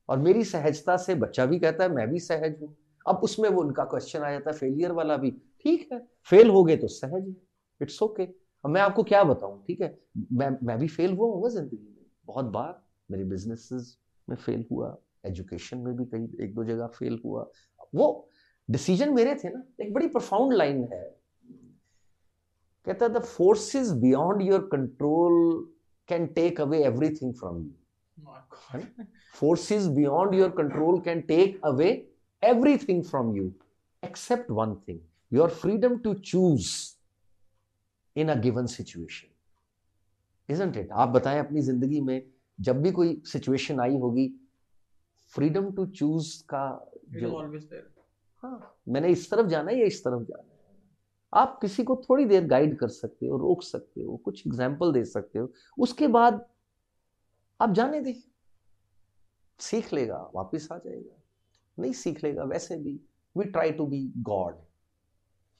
[0.09, 2.75] और मेरी सहजता से बच्चा भी कहता है, मैं भी सहज हूँ।
[3.07, 5.99] अब उसमें वो उनका क्वेश्चन आ जाता है फेलियर वाला भी। ठीक है
[6.31, 7.35] फेल हो गए तो सहज है।
[7.81, 8.35] It's okay okay.
[8.65, 9.99] अब मैं आपको क्या बताऊँ ठीक है?
[10.33, 12.81] मैं मैं भी फेल हुआ हूँ ज़िंदगी में। बहुत बार
[13.11, 13.97] मेरे बिजनेसेस
[14.29, 14.97] में फेल हुआ
[15.27, 17.47] एजुकेशन में भी कहीं एक दो जगह फेल हुआ।
[17.95, 18.29] वो
[18.69, 21.03] डिसीज़न मेरे थे ना एक बड़ी प्रोफाउंड लाइन है।
[22.87, 25.35] कहता the forces beyond your control
[26.09, 27.73] can take away everything from you
[29.35, 31.91] forces beyond your control can take away
[32.43, 33.55] everything from you
[34.03, 36.97] except one thing your freedom to choose
[38.15, 39.29] in a given situation.
[40.49, 40.91] Isn't it?
[40.93, 42.31] आप बताएँ अपनी ज़िंदगी में
[42.61, 44.41] जब भी कोई situation आई होगी
[45.35, 47.31] freedom to choose का जो
[48.43, 50.59] हाँ मैंने इस तरफ़ जाना है या इस तरफ़ जाना है?
[51.35, 55.05] आप किसी को थोड़ी देर गाइड कर सकते हो रोक सकते हो कुछ एग्ज़ाम्पल दे
[55.05, 56.47] सकते हो। उसके बाद
[57.61, 58.15] आप जाने दें।
[59.59, 61.23] सीख लेगा वापस आ जाएगा।
[61.79, 62.93] नहीं सीख लेगा। वैसे भी
[63.37, 64.55] we try to be god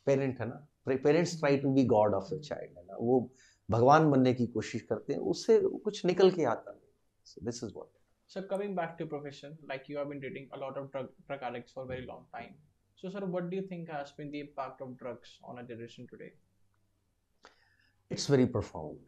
[0.07, 0.67] parent है ना?
[0.87, 2.97] Parents try to be god of the child है ना?
[2.97, 3.31] वो
[3.69, 6.91] भगवान बनने की कोशिश करते हैं उससे कुछ निकल के आता नहीं।
[7.27, 7.97] So this is what
[8.31, 11.73] sir coming back to profession like you have been reading a lot of drug practices
[11.75, 12.55] for very long time
[12.99, 16.07] so sir what do you think has been the impact of drugs on a generation
[16.07, 16.33] today
[18.11, 18.99] it's very profound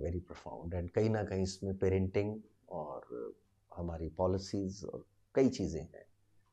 [0.00, 3.34] very profound and कहीं ना कहीं इसमें parenting और
[3.72, 5.04] हमारी policies और
[5.34, 6.04] कई चीज़ें हैं।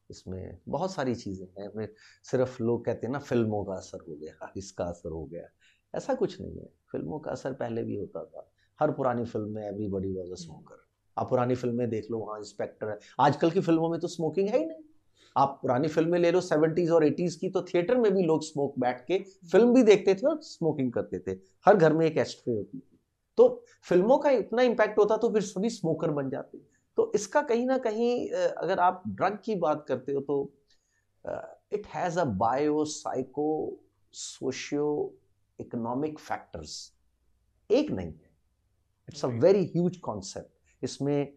[0.10, 1.88] इसमें बहुत सारी चीज़ें हैं। में
[2.24, 5.49] सिर्फ़ लोग कहते हैं ना, फ़िल्मों का असर हो गया, इसका असर हो गया।
[5.93, 9.64] ऐसा कुछ नहीं है। फ़िल्मों का असर पहले भी होता था। हर पुरानी फ़िल्म में
[9.68, 10.86] एवरीबडी वॉज़ अ स्मोकर।
[11.18, 14.58] आप पुरानी फ़िल्में देख लो, वहाँ इंस्पेक्टर है। आजकल की फ़िल्मों में तो स्मोकिंग है
[14.60, 14.84] ही नहीं।
[15.38, 18.74] आप पुरानी फ़िल्में ले लो, सेवेंटीज और एटीज की तो थिएटर में भी लोग स्मोक
[18.80, 19.18] बैठ के
[19.51, 22.99] फ़िल्म भी देखते थे और स्मोकिंग करते थे। हर घर में एक एस्ट्रे होती थी।
[23.38, 26.58] तो फ़िल्मों का इतना इम्पैक्ट होता तो फिर सभी स्मोकर बन जाते।
[26.98, 30.38] तो इसका कहीं ना कहीं अगर आप ड्रग की बात करते हो तो
[31.74, 33.48] it has a bio psycho
[34.14, 35.14] socio
[35.60, 36.76] economic factors
[37.70, 38.30] एक नहीं है।
[39.10, 41.34] It's a very huge concept इसमें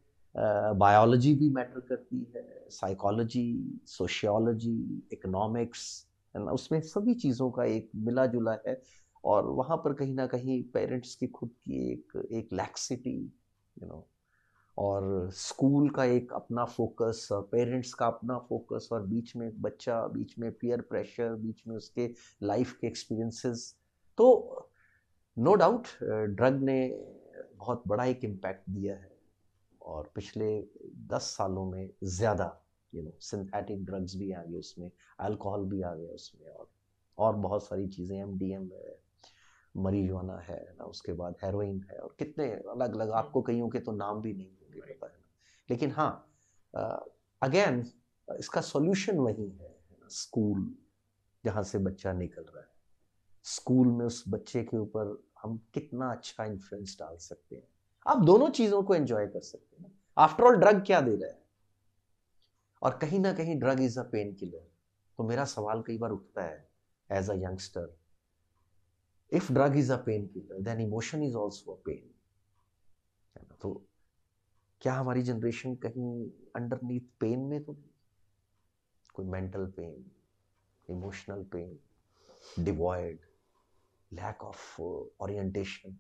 [0.79, 3.47] बायोलॉजी भी मैटर करती है साइकोलॉजी
[3.87, 4.77] सोशियोलॉजी
[5.13, 5.87] इकोनॉमिक्स
[6.35, 8.81] उसमें सभी चीज़ों का एक मिला जुला है
[9.25, 13.17] और वहाँ पर कहीं ना कहीं पेरेंट्स की खुद की एक एक लैक्सिटी
[13.77, 14.07] यू नो
[14.79, 20.01] और स्कूल का एक अपना फोकस पेरेंट्स का अपना फोकस, और बीच में एक बच्चा,
[20.09, 22.11] बीच में पीयर प्रेशर, बीच में उसके
[22.43, 23.75] लाइफ के एक्सपीरियंसेस।
[24.19, 24.69] तो
[25.37, 26.79] नो डाउट, ड्रग ने
[27.57, 29.11] बहुत बड़ा एक इम्पैक्ट दिया है।
[29.81, 30.51] और पिछले
[31.09, 32.51] दस सालों में ज़्यादा
[32.93, 36.69] यू नो सिंथेटिक ड्रग्स भी आ गए उसमें अल्कोहल भी आ गया उसमें, और
[37.19, 38.97] और बहुत सारी चीज़ें एम डी एम है
[39.75, 43.93] मरीजुआना है, ना उसके बाद हेरोइन है, और कितने अलग अलग आपको कईयों के तो
[43.95, 45.25] नाम भी नहीं होंगे पता है
[45.71, 46.11] लेकिन हाँ
[47.43, 47.85] अगेन
[48.29, 49.77] इसका सॉल्यूशन वही है
[50.11, 50.75] स्कूल
[51.45, 52.69] जहाँ से बच्चा निकल रहा है।
[53.45, 57.69] स्कूल में उस बच्चे के ऊपर हम कितना अच्छा इन्फ्लुएंस डाल सकते हैं।
[58.07, 61.39] आप दोनों चीज़ों को एंजॉय कर सकते हैं। आफ्टर ऑल ड्रग क्या दे रहा है?
[62.83, 64.69] और कहीं ना कहीं drug is a pain killer
[65.19, 66.69] तो मेरा सवाल कई बार उठता है
[67.11, 67.97] as a youngster
[69.33, 72.15] if drug is a pain killer then emotion is also pain
[73.61, 73.88] तो
[74.81, 77.77] क्या हमारी जनरेशन कहीं अंडरनीथ पेन में तो?
[79.15, 80.11] कोई mental pain
[80.91, 83.19] emotional pain devoid
[84.13, 84.83] lack of
[85.21, 85.99] orientation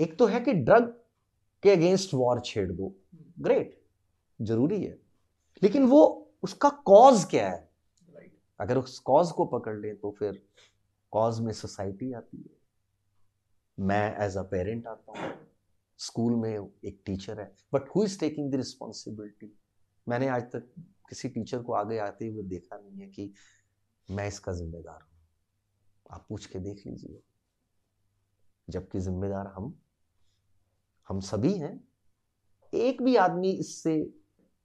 [0.00, 1.00] एक तो है कि ड्रग
[1.62, 2.92] के अगेंस्ट वॉर छेड़ दो।
[3.40, 3.82] ग्रेट
[4.42, 4.98] ज़रूरी है।
[5.62, 7.70] लेकिन वो उसका कॉज क्या है?
[8.60, 10.42] अगर उस कॉज को पकड़ ले तो फिर
[11.12, 12.56] कॉज में सोसाइटी आती है।
[13.86, 15.47] मैं एज अ पेरेंट आता हूँ।
[15.98, 19.52] स्कूल में एक टीचर है। But who is taking the responsibility
[20.06, 20.68] मैंने आज तक
[21.08, 23.32] किसी टीचर को आगे आते हुए देखा नहीं है कि
[24.08, 25.18] मैं इसका जिम्मेदार हूँ।
[26.10, 27.20] आप पूछ के देख लीजिए।
[28.68, 29.74] जबकि जिम्मेदार हम
[31.08, 31.88] हम सभी हैं।
[32.72, 34.00] एक भी आदमी इससे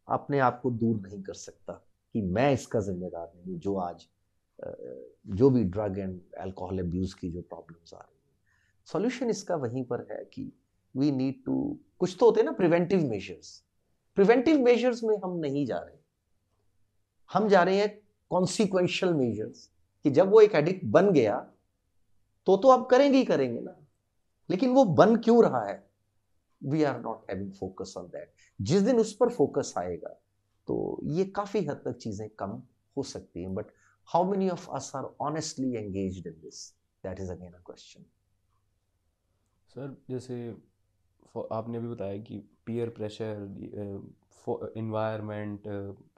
[0.08, 1.74] अपने आप को दूर नहीं कर सकता
[2.16, 4.08] कि मैं इसका जिम्मेदार नहीं जो आज
[5.38, 8.36] जो भी ड्रग एंड अल्कोहल अब्यूज़ की जो प्रॉब्लम्स आ रही हैं।
[8.88, 10.52] सॉल्यूशन इसका वहीं पर है कि
[10.96, 11.56] वी नीड टू
[12.00, 13.62] कुछ तो होते हैं ना प्रिवेंटिव मेजर्स
[14.18, 15.98] प्रिवेंटिव मेजर्स में हम नहीं जा रहे।
[17.30, 17.90] हम जा रहे हैं
[18.32, 19.70] कॉन्सिक्वेंशियल मेजर्स
[20.06, 21.38] कि जब वो एक एडिक्ट बन गया
[22.48, 23.76] तो तो आप करेंगे ही करेंगे ना।
[24.50, 25.84] लेकिन वो बन क्यों रहा है?
[26.62, 30.10] We are not having focus on that जिस दिन उस पर फोकस आएगा
[30.68, 32.62] तो ये काफ़ी हद तक चीज़ें कम
[32.98, 33.72] हो सकती हैं। But
[34.10, 36.68] how many of us are honestly engaged in this
[37.04, 38.06] that is again a question
[39.70, 40.36] sir, जैसे
[41.52, 45.64] आपने भी बताया कि पीयर प्रेशर इन्वायरमेंट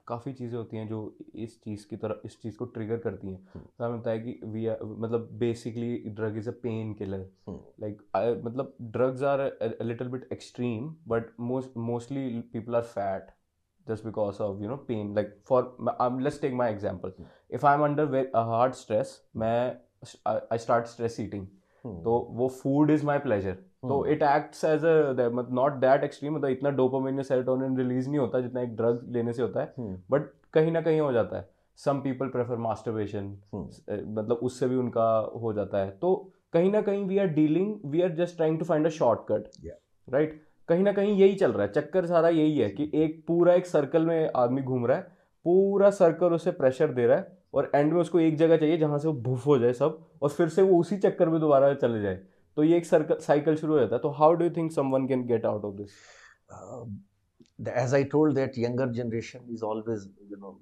[0.06, 0.98] काफ़ी चीज़ें होती हैं जो
[1.34, 4.38] इस चीज़ की तरह इस चीज़ को ट्रिगर करती हैं। हम्म। तो हमें बताया कि
[4.44, 7.26] वी आर मतलब basically drug is a pain killer
[7.80, 8.02] like
[8.44, 9.40] मतलब drugs are
[9.82, 13.34] little bit extreme but most mostly people are fat
[13.86, 15.14] just because of you know pain.
[15.14, 17.10] Like for um, let's take my example.
[17.10, 17.24] hmm.
[17.50, 19.76] if i'm under very, a hard stress मैं
[20.52, 21.44] I start stress eating
[21.84, 22.00] hmm.
[22.04, 23.54] तो वो food is my pleasure
[23.88, 28.18] तो it acts as a not that extreme मतलब इतना dopamine या serotonin release नहीं
[28.18, 30.52] होता जितना एक ड्रग लेने से होता है बट hmm.
[30.54, 33.24] कहीं ना कहीं हो जाता है। सम पीपल प्रेफर मास्टरबेशन
[33.54, 35.08] मतलब उससे भी उनका
[35.42, 36.14] हो जाता है। तो
[36.52, 39.48] कहीं ना कहीं we are dealing we are just trying to find a shortcut
[40.08, 43.54] right कहीं ना कहीं यही चल रहा है। चक्कर सारा यही है कि एक पूरा
[43.54, 45.02] एक सर्कल में आदमी घूम रहा है
[45.44, 48.98] पूरा सर्कल उसे प्रेशर दे रहा है और एंड में उसको एक जगह चाहिए जहाँ
[48.98, 52.00] से वो भूफ हो जाए सब और फिर से वो उसी चक्कर में दोबारा चले
[52.02, 52.20] जाए।
[52.56, 55.06] तो ये एक सर्कल साइकिल शुरू हो जाता है। तो how do you think someone
[55.08, 55.90] can get out of this
[57.68, 60.58] as I told that younger generation is always you know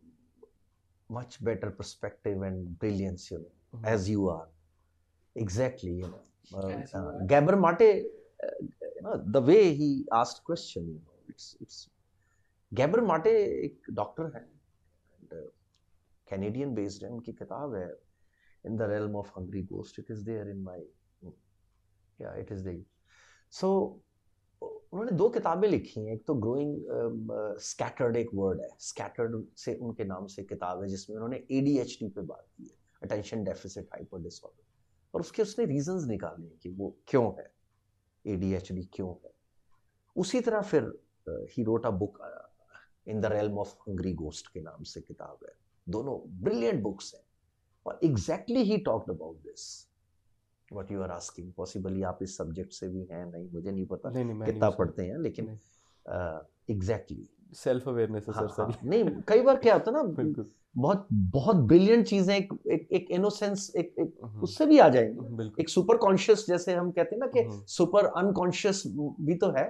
[1.10, 4.46] much better perspective and brilliance you know as you are
[5.36, 7.90] exactly you know Gabor Maté
[9.04, 11.88] the way he asked question you know it's it's
[12.72, 13.30] Gabor Maté
[13.64, 14.46] एक doctor है
[16.28, 17.88] Canadian based है उनकी किताब है
[18.66, 20.86] in the realm of hungry ghost it is there in my
[22.20, 22.84] या it is there
[23.52, 23.70] so
[24.62, 30.04] उन्होंने दो किताबें लिखी हैं। एक तो ग्रोइंग स्कैटर्ड एक वर्ड है। स्कैटर्ड से उनके
[30.04, 34.62] नाम से किताब है, जिसमें उन्होंने एडीएचडी पे बात की है। अटेंशन डेफिसिट हाइपर डिसऑर्डर
[35.14, 37.52] और उसके उसने रीजंस निकाले हैं कि वो क्यों है।
[38.24, 39.32] एडीएचडी क्यों है।
[40.16, 40.82] उसी तरह फिर
[41.26, 42.18] he wrote a book
[43.08, 45.52] in the realm of hungry ghost के नाम से किताब है।
[45.86, 47.22] दोनों ब्रिलियंट बुक्स हैं।
[47.86, 49.66] और exactly he talked about this
[50.74, 54.10] what you are asking possibly आप इस सब्जेक्ट से भी हैं नहीं मुझे नहीं पता
[54.10, 55.58] नहीं, नहीं, कितना पढ़ते हैं लेकिन
[56.70, 60.44] एग्जैक्टली सेल्फ अवेयरनेस है सर हाँ, नहीं कई बार क्या होता है ना
[60.76, 65.62] बहुत बहुत ब्रिलियंट चीज़ें एक एक एक इनोसेंस एक, एक हम्म। उससे भी आ जाएँगे।
[65.62, 68.82] एक सुपर कॉन्शियस जैसे हम कहते हैं ना कि सुपर हम्म। अनकॉन्शियस
[69.20, 69.64] भी तो है।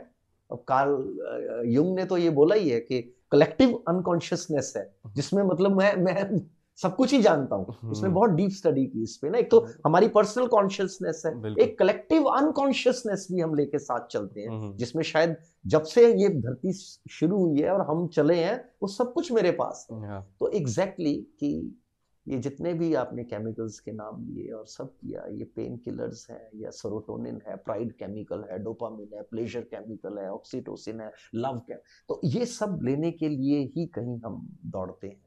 [0.52, 5.76] अब कार्ल युंग ने तो ये बोला ही है कि कलेक्टिव अनकॉन्शियसनेस है जिसमें मतलब
[5.76, 6.40] मैं मैं
[6.78, 9.51] सब कुछ ही जानता हूँ। उसने हम्म। बहुत डीप स्टडी की इस पे ना। एक
[9.51, 11.32] तो हमारी पर्सनल कॉन्शियसनेस है।
[11.62, 15.36] एक कलेक्टिव अनकॉन्शियसनेस भी हम लेके साथ चलते हैं हम्म, जिसमें शायद
[15.66, 16.72] जब से ये धरती
[17.10, 20.48] शुरू हुई है और हम चले हैं वो सब कुछ मेरे पास है। हाँ, तो
[20.48, 21.80] एग्जैक्टली exactly कि
[22.28, 26.51] ये जितने भी आपने केमिकल्स के नाम लिए और सब किया ये पेन किलर्स हैं
[26.55, 31.78] या सेरोटोनिन है प्राइड केमिकल है डोपामिन है प्लेजर केमिकल है ऑक्सीटोसिन है लव केम
[32.09, 35.22] तो ये सब लेने के लिए ही कहीं हम दौड़ते हैं।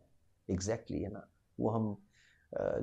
[0.49, 1.27] एग्जैक्टली exactly, है ना?
[1.59, 1.95] वो हम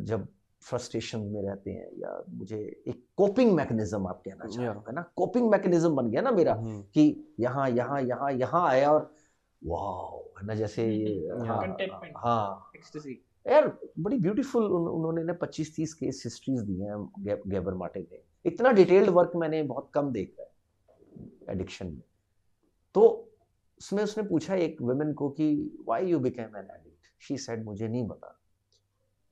[0.04, 0.26] जब
[0.62, 5.02] फ्रस्ट्रेशन में रहते हैं या मुझे एक कोपिंग मैकेनिज्म आप कहना चाह रहे हो ना?
[5.16, 9.10] कोपिंग मैकेनिज्म बन गया ना मेरा हम्म, कि यहाँ यहाँ यहाँ यहाँ आया और
[9.62, 10.54] वाह है ना?
[10.54, 11.76] जैसे ये हाँ
[12.16, 12.70] हाँ।
[13.46, 13.66] यार
[13.98, 18.22] बड़ी ब्यूटीफुल उन, उन्होंने ना पच्चीस तीस केस हिस्ट्रीज दी हैं गे, गेबर माटे ने।
[18.46, 22.02] इतना डिटेल्ड वर्क मैंने बहुत कम देखा है एडिक्शन में।
[22.94, 23.02] तो
[23.80, 25.48] उसमें उसने पूछा एक वुमेन को कि
[25.88, 28.38] why you became an addict she said मुझे नहीं पता।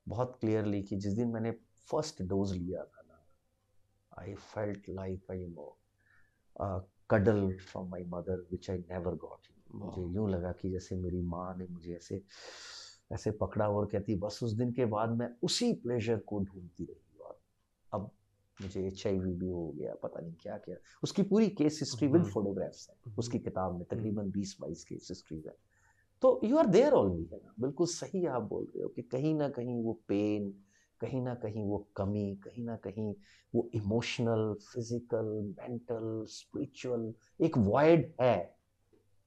[0.08, 1.50] बहुत क्लियरली कि जिस दिन मैंने
[1.90, 3.24] फ़र्स्ट डोज लिया था ना
[4.22, 5.78] I felt like I know
[7.10, 9.38] cuddle from my mother which I never got
[9.74, 12.22] मुझे यूँ लगा कि जैसे मेरी माँ ने मुझे ऐसे
[13.12, 17.18] ऐसे पकड़ा और कहती बस उस दिन के बाद मैं उसी प्लेजर को ढूंढती रही
[17.18, 17.40] और
[17.92, 18.10] अब।
[18.62, 22.30] मुझे एच भी हो गया पता नहीं क्या क्या। उसकी पूरी case history with hmm.
[22.30, 25.56] Photographs है। हम्म। उसकी किताब में तकरीबन बीस बाईस केस हिस्ट्रीज है।
[26.23, 29.35] तो यू आर देयर ओनली है ना। बिल्कुल सही आप बोल रहे हो कि कहीं
[29.35, 30.51] ना कहीं वो पेन
[31.01, 33.15] कहीं ना कहीं वो कमी कहीं ना कहीं
[33.55, 38.36] वो इमोशनल फ़िज़िकल मेंटल स्पिरिचुअल एक वॉइड है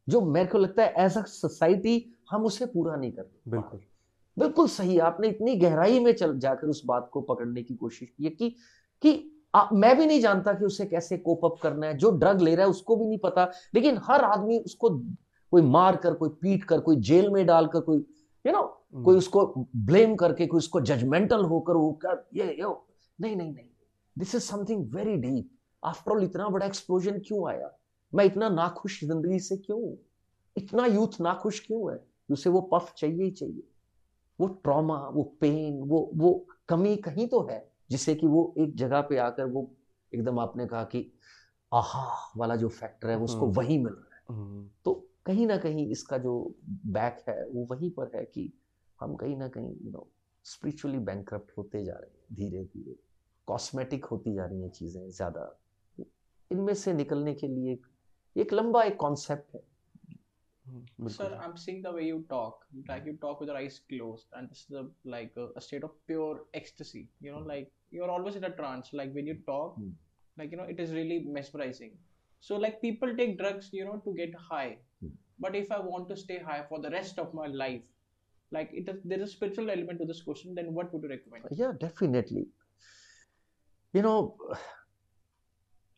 [0.08, 1.96] जो मेरे को लगता है एज अ सोसाइटी
[2.32, 3.80] हम उसे पूरा नहीं कर बिल्कुल।
[4.38, 8.24] बिल्कुल सही आपने इतनी गहराई में चल जाकर उस बात को पकड़ने की कोशिश की
[8.24, 8.50] है कि
[9.04, 12.42] कि आ, मैं भी नहीं जानता कि उसे कैसे कोप अप करना है जो ड्रग
[12.42, 14.90] ले रहा है उसको भी नहीं पता लेकिन हर आदमी उसको
[15.52, 17.98] कोई मार कर कोई पीट कर कोई जेल में डालकर कोई
[18.46, 18.64] यू नो
[19.04, 19.46] कोई उसको
[19.76, 22.88] ब्लेम करके कोई उसको जजमेंटल होकर वो कर ये यो
[23.22, 23.66] नहीं नहीं नहीं।
[24.18, 25.50] This is something very deep
[25.84, 27.70] after all इतना बड़ा एक्सप्लोजन क्यों आया?
[28.14, 29.96] मैं इतना नाखुश ज़िंदगी से क्यों
[30.56, 32.00] इतना यूथ नाखुश क्यों है?
[32.30, 33.64] उसे वो पफ चाहिए ही चाहिए।
[34.40, 37.60] वो ट्रॉमा वो पेन वो वो कमी कहीं तो है
[37.92, 39.70] जिससे कि वो एक जगह पे आकर वो
[40.12, 41.12] एकदम आपने कहा कि
[41.74, 42.34] आहा!
[42.38, 45.90] वाला जो फैक्टर है उसको हम्म। वही मिल रहा है। हम्म, तो कहीं ना कहीं
[45.92, 46.34] इसका जो
[46.98, 48.52] बैक है वो वहीं पर है कि
[49.02, 50.08] हम कहीं ना कहीं यू नो
[50.46, 52.96] स्पिरिचुअली बैंकरप्ट होते जा रहे हैं धीरे धीरे
[53.48, 55.60] कॉस्मेटिक होती जा रही हैं चीज़ें ज़्यादा
[56.52, 57.86] इनमें से निकलने के लिए एक,
[58.36, 59.62] एक लंबा एक कॉन्सेप्ट है
[60.68, 62.66] हम्म, Sir, I'm seeing the way you talk.
[62.88, 65.84] Like you talk with your eyes closed, and this is a, like a, a state
[65.84, 67.08] of pure ecstasy.
[67.22, 68.90] You know, like you're always in a trance.
[68.94, 69.92] Like when you talk, Hmm.
[70.38, 71.92] like you know, it is really mesmerizing.
[72.40, 74.78] So like people take drugs, you know, to get high.
[75.40, 77.84] But if I want to stay high for the rest of my life,
[78.52, 80.56] like it is, there is a spiritual element to this question.
[80.56, 81.46] Then what would you recommend?
[81.52, 82.48] yeah definitely
[83.94, 84.36] you know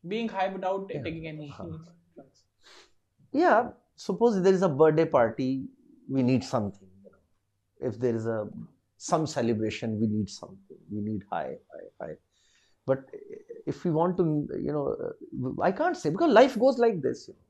[0.08, 1.04] Being high without Yeah.
[1.04, 1.66] taking any Huh.
[3.32, 5.68] yeah suppose there is a birthday party
[6.10, 8.40] we need something you know if there is a
[8.98, 12.16] some celebration we need something we need high high high
[12.86, 13.06] but
[13.74, 14.26] if we want to
[14.68, 14.86] you know
[15.62, 17.47] i can't say because life goes like this you know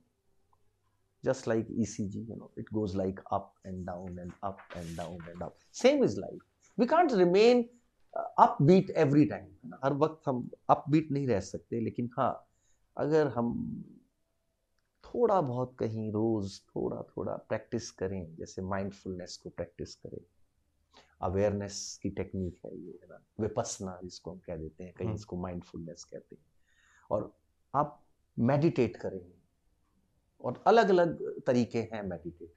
[1.28, 5.18] just like ecg you know it goes like up and down and up and down
[5.32, 5.58] and up.
[5.72, 6.46] Same is life.
[6.78, 7.70] We can't remain
[8.14, 9.52] uh, upbeat every time.
[9.84, 12.48] हर वक्त हम upbeat नहीं रह सकते लेकिन हाँ
[12.98, 13.84] अगर हम
[15.06, 20.26] थोड़ा बहुत कहीं रोज थोड़ा थोड़ा प्रैक्टिस करें जैसे माइंडफुलनेस को प्रैक्टिस करें।
[21.22, 23.24] अवेयरनेस की टेक्निक है ये है ना?
[23.40, 26.44] विपसना जिसको हम कह देते हैं कहीं हम्म। इसको माइंडफुलनेस कहते हैं।
[27.12, 27.34] और
[27.76, 28.04] आप
[28.40, 29.37] मेडिटेट करें
[30.42, 32.54] और अलग अलग तरीके हैं मेडिटेट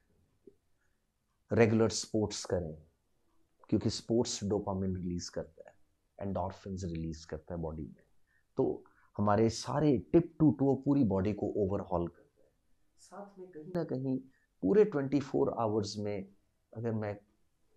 [1.51, 2.73] रेगुलर स्पोर्ट्स करें,
[3.69, 5.75] क्योंकि स्पोर्ट्स डोपामिन रिलीज़ करता है
[6.19, 8.03] एंडोर्फिन्स रिलीज़ करता है बॉडी में।
[8.57, 8.83] तो
[9.17, 12.49] हमारे सारे टिप टू टू पूरी बॉडी को ओवरहॉल करता है।
[13.01, 14.17] साथ में कहीं ना कहीं
[14.63, 16.27] पूरे 24 फोर आवर्स में
[16.73, 17.13] अगर मैं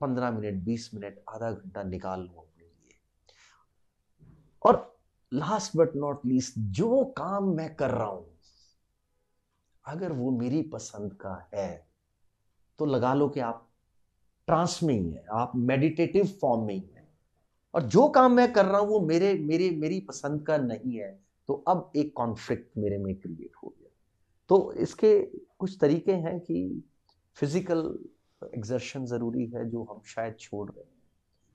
[0.00, 2.96] 15 मिनट 20 मिनट, आधा घंटा निकाल लूँ अपने लिए।
[4.62, 4.98] और
[5.32, 8.33] लास्ट बट नॉट लीस्ट जो काम मैं कर रहा हूँ
[9.86, 11.68] अगर वो मेरी पसंद का है
[12.78, 13.68] तो लगा लो कि आप
[14.48, 17.06] ट्रांस में ही है आप मेडिटेटिव फॉर्म में ही। है
[17.74, 21.10] और जो काम मैं कर रहा हूँ वो मेरे मेरे मेरी पसंद का नहीं है
[21.48, 23.88] तो अब एक कॉन्फ्लिक्ट मेरे में क्रिएट हो गया।
[24.50, 25.18] तो इसके
[25.58, 26.82] कुछ तरीके हैं कि
[27.36, 27.98] फ़िज़िकल
[28.42, 30.92] एग्जर्शन ज़रूरी है जो हम शायद छोड़ रहे हैं।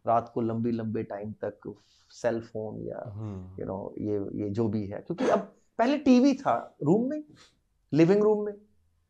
[0.05, 1.73] रात को लंबी लंबे टाइम तक
[2.11, 5.39] सेल फ़ोन या हम्म, यू नो ये ये जो भी है। क्योंकि अब
[5.79, 7.23] पहले टीवी था रूम में
[7.93, 8.53] लिविंग रूम में।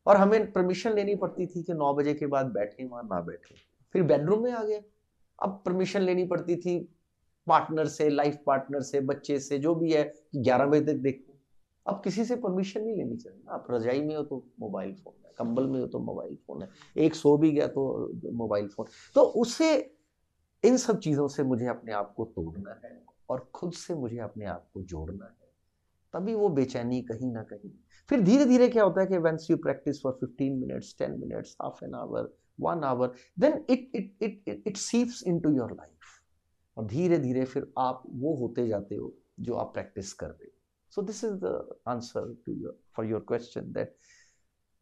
[0.05, 3.55] और हमें परमिशन लेनी पड़ती थी कि नौ बजे के बाद बैठे वहाँ, ना बैठे।
[3.93, 4.79] फिर बेडरूम में आ गया।
[5.39, 6.79] अब परमिशन लेनी पड़ती थी
[7.47, 11.37] पार्टनर से लाइफ पार्टनर से, बच्चे से, जो भी है, कि ग्यारह बजे तक देखो।
[11.85, 15.13] अब किसी से परमिशन नहीं लेनी चाहिए ना। आप रजाई में हो तो मोबाइल फ़ोन
[15.25, 18.85] है, कंबल में हो तो मोबाइल फ़ोन है, एक सो भी गया तो मोबाइल फ़ोन
[19.15, 19.73] तो उससे
[20.63, 24.45] इन सब चीज़ों से मुझे अपने आप को तोड़ना है और खुद से मुझे अपने
[24.45, 25.48] आप को जोड़ना है।
[26.13, 27.71] तभी वो बेचैनी कहीं ना कहीं।
[28.09, 31.55] फिर धीरे धीरे क्या होता है कि once you practice for 15 minutes 10 minutes
[31.61, 32.29] half an hour
[32.61, 36.19] one hour then it it it it sieves into your life
[36.77, 40.57] और धीरे धीरे फिर आप वो होते जाते हो जो आप प्रैक्टिस कर रहे हो।
[40.95, 43.97] So this is the answer to your for your question that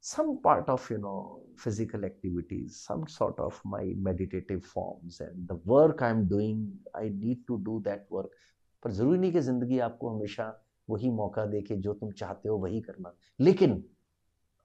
[0.03, 5.55] some part of, you know, physical activities, some sort of my meditative forms and the
[5.71, 6.59] work i'm doing,
[6.95, 8.37] i need to do that work
[8.83, 10.45] पर ज़रूरी नहीं कि ज़िंदगी आपको हमेशा
[10.89, 13.83] वही मौका दे के जो तुम चाहते हो वही करना। लेकिन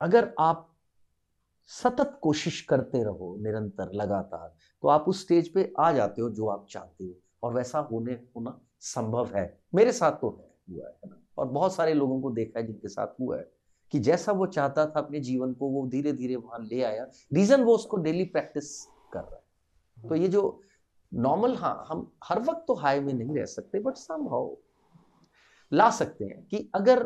[0.01, 0.69] अगर आप
[1.71, 6.47] सतत कोशिश करते रहो निरंतर लगातार तो आप उस स्टेज पे आ जाते हो जो
[6.47, 11.11] आप चाहते हो, और वैसा होने, होना संभव है। मेरे साथ तो है, हुआ है
[11.11, 11.19] ना?
[11.39, 13.51] और बहुत सारे लोगों को देखा है जिनके साथ हुआ है
[13.93, 17.63] कि जैसा वो चाहता था अपने जीवन को, वो धीरे धीरे वहाँ ले आया। रीजन
[17.63, 20.61] वो उसको डेली प्रैक्टिस कर रहा है। तो ये जो
[21.13, 24.55] नॉर्मल हाँ हम हर वक्त तो हाई में नहीं रह सकते बट सम हाउ
[25.73, 27.03] ला सकते हैं कि अगर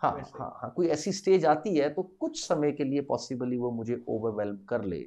[0.00, 3.70] हाँ हाँ हाँ कोई ऐसी स्टेज आती है तो कुछ समय के लिए पॉसिबली वो
[3.70, 4.98] मुझे ओवरवेलम कर ले।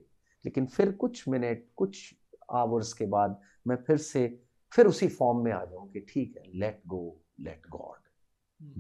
[0.45, 2.15] लेकिन फिर कुछ मिनट कुछ
[2.51, 4.27] आवर्स के बाद मैं फिर से
[4.71, 7.01] फिर उसी फॉर्म में आ जाऊँ कि ठीक है let go
[7.39, 7.99] let god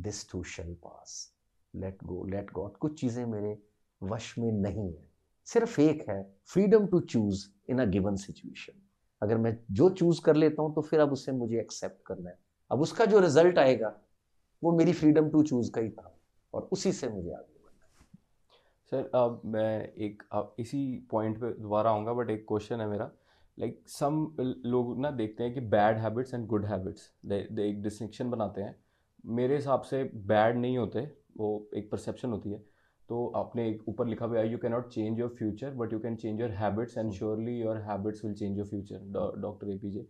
[0.03, 1.33] this too shall pass
[1.73, 3.57] let go let god कुछ चीज़ें मेरे
[4.01, 5.09] वश में नहीं है।
[5.47, 8.81] सिर्फ़ एक है freedom to choose in a given situation
[9.21, 12.37] अगर मैं जो चूज़ कर लेता हूँ तो फिर अब उसे मुझे एक्सेप्ट करना है।
[12.71, 13.93] अब उसका जो रिज़ल्ट आएगा,
[14.63, 16.13] वो मेरी फ्रीडम टू चूज़ का ही था
[16.53, 17.49] और उसी से मुझे आगे
[18.91, 23.09] सर अब मैं एक, अब इसी पॉइंट पे दोबारा आऊँगा बट एक क्वेश्चन है मेरा।
[23.57, 24.15] लाइक सम
[24.65, 28.75] लोग ना देखते हैं कि bad habits and good habits they एक डिस्टिंक्शन बनाते हैं।
[29.29, 31.01] मेरे हिसाब से बैड नहीं होते,
[31.37, 32.57] वो एक परसेप्शन होती है।
[33.09, 35.99] तो आपने एक ऊपर लिखा हुआ है you can not change your future but you
[35.99, 38.99] can change your habits and surely your habits will change your future
[39.41, 40.07] doctor A P J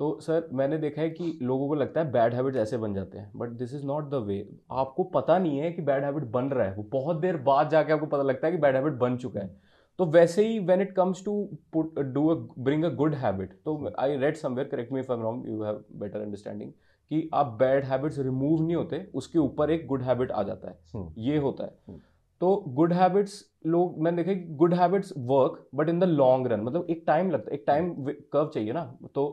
[0.00, 3.18] तो सर मैंने देखा है कि लोगों को लगता है बैड हैबिट्स ऐसे बन जाते
[3.18, 4.38] हैं but this is not the way
[4.72, 7.92] आपको पता नहीं है कि बैड हैबिट बन रहा है। वो बहुत देर बाद जाके
[7.92, 9.54] आपको पता लगता है कि बैड हैबिट बन चुका है।
[9.98, 11.32] तो वैसे ही when it comes to
[11.72, 15.18] put do a bring a good habit तो I read somewhere correct me if I
[15.18, 16.72] am wrong you have better understanding
[17.10, 20.78] कि आप बैड हैबिट्स रिमूव नहीं होते उसके ऊपर एक गुड हैबिट आ जाता है।
[20.94, 21.98] हम्म। ये होता है। हम्म।
[22.40, 26.86] तो गुड हैबिट्स लोग मैंने देखा good habits work but in the long run मतलब
[26.90, 29.28] एक टाइम लगता है एक टाइम कर्व चाहिए ना तो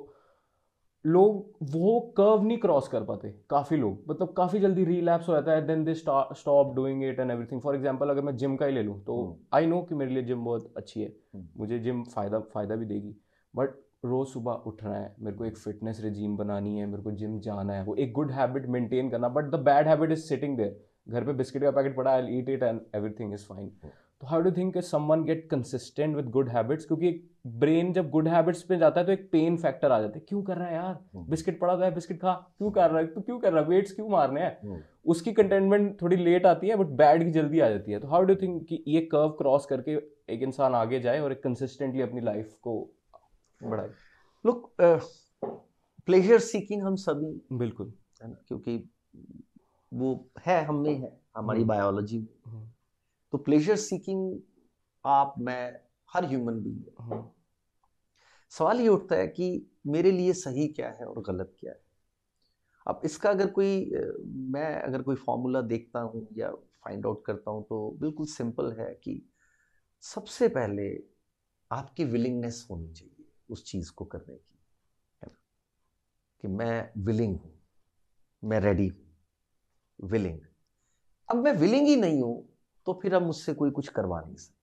[1.06, 5.52] लोग वो कर्व नहीं क्रॉस कर पाते काफ़ी लोग। मतलब काफ़ी जल्दी रिलैप्स हो जाता
[5.52, 8.74] है then they stop doing it and everything for example अगर मैं जिम का ही
[8.74, 9.16] ले लूँ तो
[9.54, 12.76] आई हम्म। नो कि मेरे लिए जिम बहुत अच्छी है। हम्म। मुझे जिम फ़ायदा फ़ायदा
[12.76, 13.16] भी देगी।
[13.54, 13.76] बट
[14.06, 17.74] रोज़ सुबह उठना है मेरे को एक फिटनेस रिजीम बनानी है मेरे को जिम जाना
[17.74, 21.24] है वो एक गुड हैबिट मेंटेन करना। But the bad habit is sitting there घर
[21.24, 23.72] पे बिस्किट का पैकेट पड़ा I eat it and everything is fine
[24.24, 27.10] तो how do think someone get consistent with good habits क्योंकि
[27.62, 30.42] ब्रेन जब गुड हैबिट्स पे जाता है तो एक पेन फैक्टर आ जाता है। क्यों
[30.44, 31.00] कर रहा है यार?
[31.16, 33.08] बिस्किट हम्म। पड़ा था बिस्किट खा। क्यों कर रहा है?
[33.08, 33.68] तो क्यों कर रहा है?
[33.70, 34.58] वेट्स क्यों मारने हैं?
[34.64, 38.08] हम्म। उसकी कंटेनमेंट थोड़ी लेट आती है बट बैड की जल्दी आ जाती है। तो
[38.08, 39.98] हाउ डू थिंक कि ये कर्व क्रॉस करके
[40.34, 42.80] एक इंसान आगे जाए और एक कंसिस्टेंटली अपनी लाइफ को
[43.62, 43.90] बढ़ाए?
[44.46, 44.72] लुक
[46.06, 47.94] प्लेजर सीकिंग हम सभी बिल्कुल।
[48.24, 48.36] है ना?
[48.48, 48.84] क्योंकि
[49.92, 52.73] वो है हम में है हमारी बायोलॉजी हम्म। में
[53.34, 54.40] तो प्लेजर सीकिंग
[55.06, 55.80] आप मैं
[56.14, 57.36] हर ह्यूमन बींग हाँ।
[58.50, 61.82] सवाल ये उठता है कि मेरे लिए सही क्या है और गलत क्या है?
[62.88, 63.92] अब इसका अगर कोई
[64.26, 68.94] मैं अगर कोई फॉर्मूला देखता हूँ या फाइंड आउट करता हूँ तो बिल्कुल सिंपल है
[68.94, 69.30] कि
[70.02, 71.04] सबसे पहले
[71.72, 74.60] आपकी विलिंगनेस होनी चाहिए उस चीज़ को करने की
[75.24, 75.38] है ना?
[76.42, 77.60] कि मैं विलिंग हूँ
[78.44, 79.06] मैं रेडी हूँ
[80.10, 80.40] विलिंग
[81.32, 82.53] अब मैं विलिंग ही नहीं हूँ
[82.86, 84.60] तो फिर अब मुझसे कोई कुछ करवा नहीं सकता।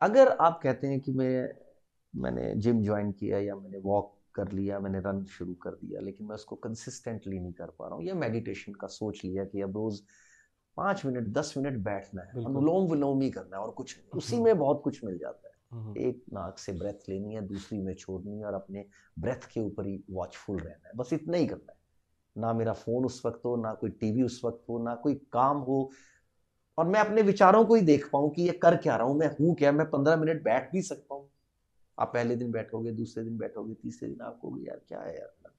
[0.00, 1.48] अगर आप कहते हैं कि मैं
[2.14, 6.26] मैंने जिम ज्वाइन किया या मैंने वॉक कर लिया मैंने रन शुरू कर दिया लेकिन
[6.26, 9.76] मैं उसको कंसिस्टेंटली नहीं कर पा रहा हूँ या मेडिटेशन का सोच लिया कि अब
[9.76, 10.02] रोज़
[10.76, 14.58] पाँच मिनट दस मिनट बैठना है अनुलोम विलोम ही करना है और कुछ उसी में
[14.58, 15.54] बहुत कुछ मिल जाता है।
[15.96, 18.86] एक नाक से ब्रेथ लेनी है दूसरी में छोड़नी है और अपने
[19.18, 21.78] ब्रेथ के ऊपर ही वॉचफुल रहना है। बस इतना ही करना है।
[22.36, 25.58] ना मेरा फ़ोन उस वक्त हो ना कोई टीवी उस वक्त हो ना कोई काम
[25.58, 25.90] हो
[26.80, 29.26] और मैं अपने विचारों को ही देख पाऊँ कि ये कर क्या रहा हूँ, मैं
[29.40, 31.28] हूँ क्या, मैं पंद्रह मिनट बैठ भी सकता हूँ
[31.98, 35.52] आप पहले दिन बैठोगे, दूसरे दिन बैठोगे, तीसरे दिन आप कहोगे, यार, क्या है यार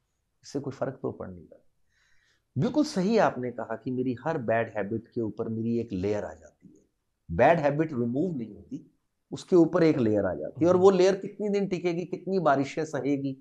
[0.44, 1.64] इससे कोई फ़र्क तो पड़ नहीं रहा।
[2.56, 6.34] बिल्कुल सही आपने कहा कि मेरी हर बैड हैबिट के ऊपर मेरी एक लेयर आ
[6.34, 8.92] जाती है। बैड हैबिट रिमूव नहीं होती,
[9.32, 12.86] उसके ऊपर एक लेयर आ जाती है। और वो लेयर कितनी दिन टिकेगी, कितनी बारिशें
[12.86, 13.38] सहेगी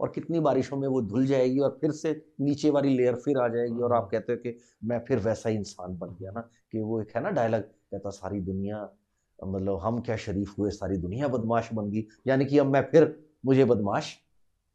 [0.00, 3.48] और कितनी बारिशों में वो धुल जाएगी और फिर से नीचे वाली लेयर फिर आ
[3.48, 6.40] जाएगी और आप कहते हो कि मैं फिर वैसा ही इंसान बन गया ना
[6.72, 8.96] कि वो एक है ना डायलॉग कहता सारी दुनिया
[9.44, 13.30] मतलब हम क्या शरीफ हुए सारी दुनिया बदमाश बन गई। यानी कि अब मैं फिर
[13.46, 14.18] मुझे बदमाश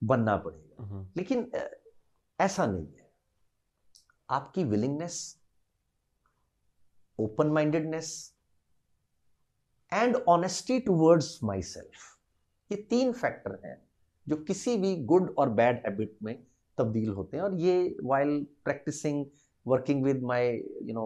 [0.03, 1.51] बनना पड़ेगा। हम्म, लेकिन
[2.39, 3.11] ऐसा नहीं है।
[4.29, 5.41] आपकी willingness
[7.19, 8.35] open mindedness
[9.93, 12.17] and honesty towards my self
[12.71, 13.88] ये तीन फैक्टर हैं।
[14.29, 16.35] जो किसी भी गुड और बैड हैबिट में
[16.77, 19.25] तब्दील होते हैं। और ये while practising
[19.65, 21.05] working with my you know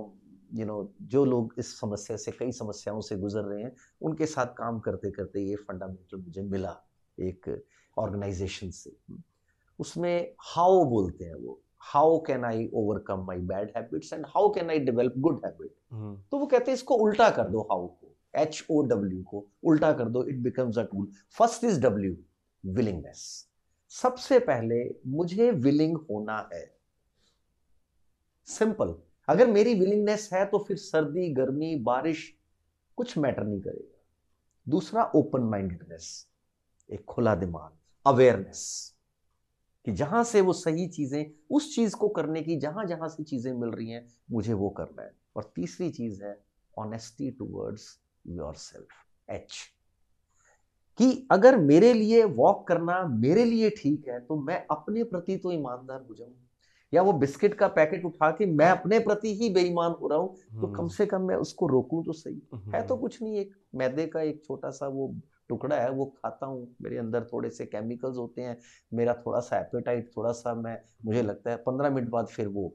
[0.54, 3.72] you know जो लोग इस समस्या से कई समस्याओं से गुजर रहे हैं
[4.02, 6.76] उनके साथ काम करते करते ये फंडामेंटल मुझे मिला
[7.18, 7.50] एक
[7.98, 8.92] ऑर्गेनाइजेशन से।
[9.80, 14.70] उसमें हाउ बोलते हैं वो। How can I overcome my bad habits and how can
[14.70, 15.72] I develop good habit
[16.32, 19.92] तो वो कहते हैं इसको उल्टा कर दो हाउ को। एच ओ डब्ल्यू को। उल्टा
[19.94, 22.16] कर दो it becomes a tool first is W
[22.64, 23.50] willingness
[23.90, 26.66] सबसे पहले मुझे विलिंग होना है।
[28.46, 28.96] सिंपल
[29.28, 32.34] अगर मेरी विलिंगनेस है तो फिर सर्दी, गर्मी, बारिश
[32.98, 34.02] कुछ मैटर नहीं करेगा।
[34.68, 36.28] दूसरा ओपन माइंडेडनेस
[36.90, 37.72] एक खुला दिमाग
[38.06, 38.94] अवेयरनेस
[39.86, 43.54] कि जहाँ से वो सही चीज़ें, उस चीज़ को करने की जहाँ जहाँ से चीज़ें
[43.54, 46.38] मिल रही हैं, मुझे वो करना है। और तीसरी चीज़ है
[46.78, 48.88] honesty towards your self
[49.30, 49.54] H
[51.00, 55.52] कि अगर मेरे लिए वॉक करना मेरे लिए ठीक है तो मैं अपने प्रति तो
[55.52, 56.34] ईमानदार हो जाऊँ।
[56.94, 60.36] या वो बिस्किट का पैकेट उठा के मैं अपने प्रति ही बेईमान हो रहा हूँ
[60.62, 63.54] तो कम से कम मैं उसको रोकूं तो सही। हम्म, है तो कुछ नहीं एक
[63.76, 65.14] मैदे का एक छोटा सा वो
[65.50, 68.58] टुकड़ा है वो खाता हूँ। मेरे अंदर थोड़े से केमिकल्स होते हैं
[68.94, 72.74] मेरा थोड़ा सा एपेटाइट थोड़ा सा मैं मुझे लगता है पंद्रह मिनट बाद फिर वो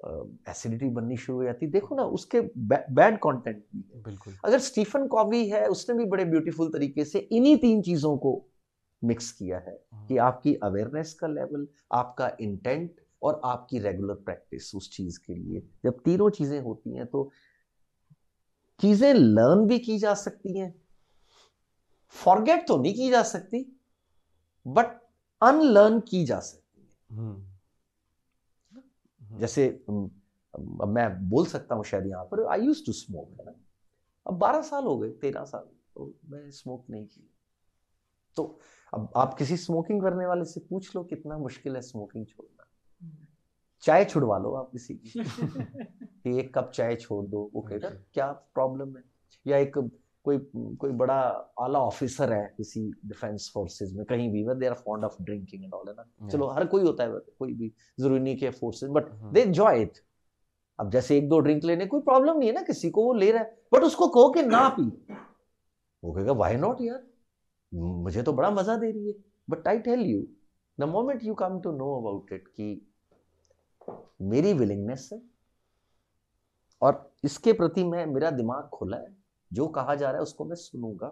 [0.00, 4.58] एसिडिटी बननी शुरू हो जाती है। देखो ना उसके बैड कंटेंट भी है। बिल्कुल। अगर
[4.58, 8.32] स्टीफन कॉवी है उसने भी बड़े ब्यूटीफुल तरीके से इन्हीं तीन चीज़ों को
[9.02, 14.90] मिक्स किया है कि आपकी अवेयरनेस का लेवल आपका इंटेंट और आपकी रेगुलर प्रैक्टिस उस
[14.90, 17.30] चीज़ के लिए। जब तीनों चीज़ें होती हैं तो
[18.80, 20.74] चीज़ें लर्न भी की जा सकती हैं।
[22.14, 23.64] फॉरगेट तो नहीं की जा सकती
[24.66, 24.86] बट
[25.42, 27.42] अनलर्न की जा सकती है। हम्म,
[29.38, 33.52] जैसे अब मैं बोल सकता हूँ शायद यहाँ पर आई यूज़ टू स्मोक है ना?
[34.26, 37.30] अब बारह साल हो गए तेरह साल तो मैं स्मोक नहीं की
[38.36, 38.58] तो
[38.94, 42.64] अब आप किसी स्मोकिंग करने वाले से पूछ लो कितना मुश्किल है स्मोकिंग छोड़ना।
[43.80, 45.12] चाय छुड़वा लो आप किसी की।
[46.24, 49.04] कि एक कप चाय छोड़ दो वो कहेगा क्या प्रॉब्लम है?
[49.46, 49.78] या एक
[50.28, 51.18] कोई कोई बड़ा
[51.60, 55.74] आला ऑफिसर है किसी डिफेंस फोर्सेस में कहीं भी they are fond of drinking and
[55.74, 56.28] all है ना?
[56.28, 59.98] चलो हर कोई होता है कोई भी ज़रूरी नहीं कि forces but they enjoy it
[60.78, 63.30] अब जैसे एक दो ड्रिंक लेने कोई प्रॉब्लम नहीं है ना किसी को वो ले
[63.32, 64.82] रहा है बट उसको कहो कि ना पी।
[66.02, 67.02] वो कहेगा व्हाई नॉट यार?
[67.74, 69.14] मुझे तो बड़ा मज़ा दे रही है
[69.50, 70.26] but I tell you
[70.78, 72.86] the moment you come to know about it कि
[74.22, 75.20] मेरी विलिंगनेस है
[76.82, 79.17] और इसके प्रति मैं मेरा दिमाग खुला है
[79.52, 81.08] जो कहा जा रहा है उसको मैं सुनूँगा।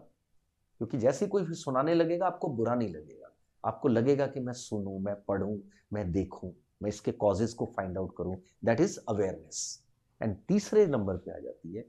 [0.80, 3.32] क्योंकि जैसे कोई सुनाने लगेगा, आपको बुरा नहीं लगेगा।
[3.64, 5.58] आपको लगेगा कि मैं सुनूं, मैं पढ़ूं,
[5.92, 6.52] मैं देखूँ,
[6.82, 9.82] मैं इसके कॉजेज को फाइंड आउट करूँ। दैट इज़ अवेयरनेस
[10.20, 11.84] एंड तीसरे नंबर पे आ जाती है,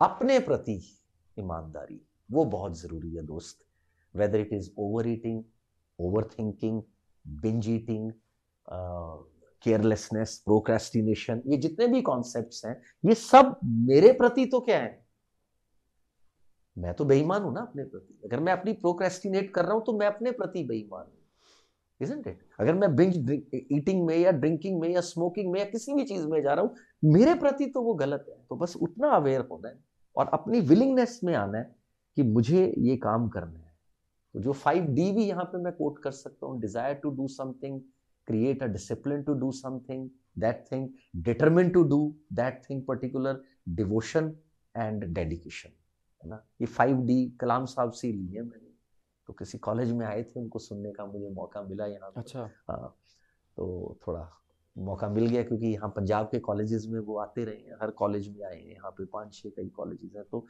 [0.00, 0.80] अपने प्रति
[1.36, 2.00] ईमानदारी।
[2.30, 3.64] वो बहुत ज़रूरी है दोस्त।
[4.14, 5.42] Whether it is over eating
[5.98, 6.82] over thinking
[7.24, 8.12] binge eating
[9.62, 15.07] carelessness procrastination ये जितने भी कॉन्सेप्ट्स हैं, ये सब मेरे प्रति तो क्या है?
[16.78, 19.92] मैं तो बेईमान हूँ ना अपने प्रति। अगर मैं अपनी प्रोक्रेस्टिनेट कर रहा हूँ तो
[19.98, 21.16] मैं अपने प्रति बेईमान हूँ।
[22.00, 22.28] It?
[22.60, 23.30] अगर मैं बिंज
[23.72, 26.64] ईटिंग में या ड्रिंकिंग में या स्मोकिंग में या किसी भी चीज़ में जा रहा
[26.64, 26.74] हूँ,
[27.04, 29.78] मेरे प्रति तो वो गलत है। तो बस उतना अवेयर होना है
[30.16, 31.74] और अपनी विलिंगनेस में आना है
[32.16, 33.72] कि मुझे ये काम करना है।
[34.34, 37.28] तो जो फाइव डी भी यहाँ पे मैं कोट कर सकता हूँ desire to do
[37.28, 37.80] something
[38.28, 40.00] create a discipline to do something,
[40.36, 40.82] that thing,
[41.22, 43.40] determined to do that thing particular,
[43.74, 44.26] devotion
[44.74, 45.72] and dedication
[46.22, 46.42] है ना?
[46.60, 48.66] ये फाइव डी कलाम साहब से ली है मैंने।
[49.28, 52.96] तो किसी कॉलेज में आए थे उनको सुनने का मुझे मौका मिला यहाँ अच्छा। हाँ
[53.56, 54.28] तो थोड़ा
[54.76, 58.28] मौका मिल गया क्योंकि यहाँ पंजाब के कॉलेजेस में वो आते रहे हैं हर कॉलेज
[58.28, 60.46] में आए हैं यहाँ पे पाँच छह कई कॉलेजेस हैं। तो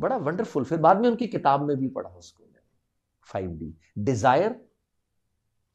[0.00, 2.58] बड़ा वंडरफुल फिर बाद में उनकी किताब में भी पढ़ा उसको मैंने
[3.28, 3.74] five D
[4.04, 4.60] desire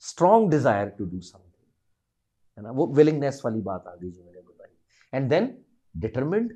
[0.03, 2.71] strong desire to do something है ना?
[2.71, 4.73] वो विलिंगनेस वाली बात आ गई जो मैंने बताई।
[5.13, 5.57] And then
[5.95, 6.53] determined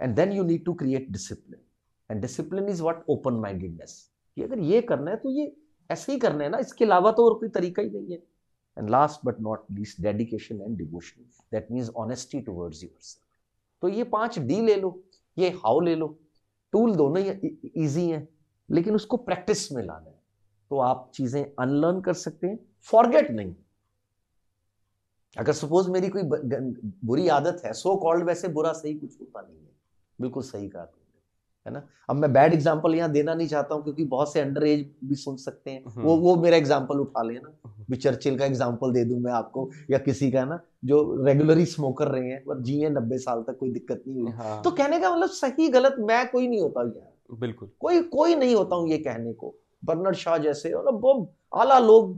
[0.00, 1.60] and then you need to create discipline
[2.10, 3.98] and discipline is what open mindedness
[4.36, 5.52] कि अगर ये करना है तो ये
[5.90, 8.22] ऐसे ही करना है ना, इसके अलावा तो और कोई तरीका ही नहीं है।
[8.76, 11.22] And last but not least dedication and devotion
[11.52, 13.14] that means honesty towards your
[13.82, 15.02] तो ये पाँच डी ले लो,
[15.36, 16.06] ये हाउ ले लो।
[16.72, 18.26] टूल दोनों ही ईजी हैं,
[18.68, 20.14] लेकिन उसको प्रैक्टिस में लाना है।
[20.70, 22.58] तो आप चीज़ें अनलर्न कर सकते हैं
[22.88, 23.54] फॉरगेट नहीं।
[25.36, 29.40] अगर सपोज़ मेरी कोई बुरी आदत है सो so कॉल्ड वैसे बुरा, सही कुछ होता
[29.40, 29.70] नहीं है।
[30.18, 30.84] बिल्कुल सही कहा
[31.66, 31.82] है ना?
[32.10, 35.14] अब मैं बैड एग्ज़ाम्पल यहाँ देना नहीं चाहता हूँ क्योंकि बहुत से अंडर एज भी
[35.16, 39.04] सुन सकते हैं। वो हम्म। वो मेरा एग्जांपल उठा लेना भी चर्चिल का एग्ज़ाम्पल दे
[39.04, 40.60] दूँ मैं आपको या किसी का ना?
[40.84, 44.62] जो रेगुलरली स्मोकर रहे हैं और जिए नब्बे साल तक कोई दिक्कत नहीं हुई। हाँ।
[44.62, 48.54] तो कहने का मतलब सही गलत मैं कोई नहीं होता यार। बिल्कुल। कोई कोई नहीं
[48.54, 52.16] होता हूँ ये कहने को। बर्नर्ड शाह जैसे मतलब वो आला लोग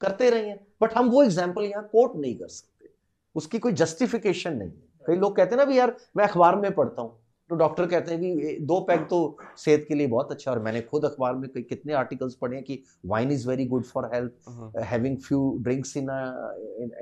[0.00, 2.88] करते रहे हैं। बट हम वो एग्ज़ाम्पल यहाँ कोट नहीं कर सकते।
[3.36, 6.74] उसकी कोई जस्टिफिकेशन नहीं है। कई लोग कहते हैं ना भी यार मैं अखबार में
[6.74, 7.18] पढ़ता हूँ।
[7.50, 9.18] तो डॉक्टर कहते हैं कि दो पैग तो
[9.56, 12.82] सेहत के लिए बहुत अच्छा और मैंने खुद अखबार में कितने आर्टिकल्स पढ़े हैं कि
[13.06, 16.10] wine is very good for health having few drinks in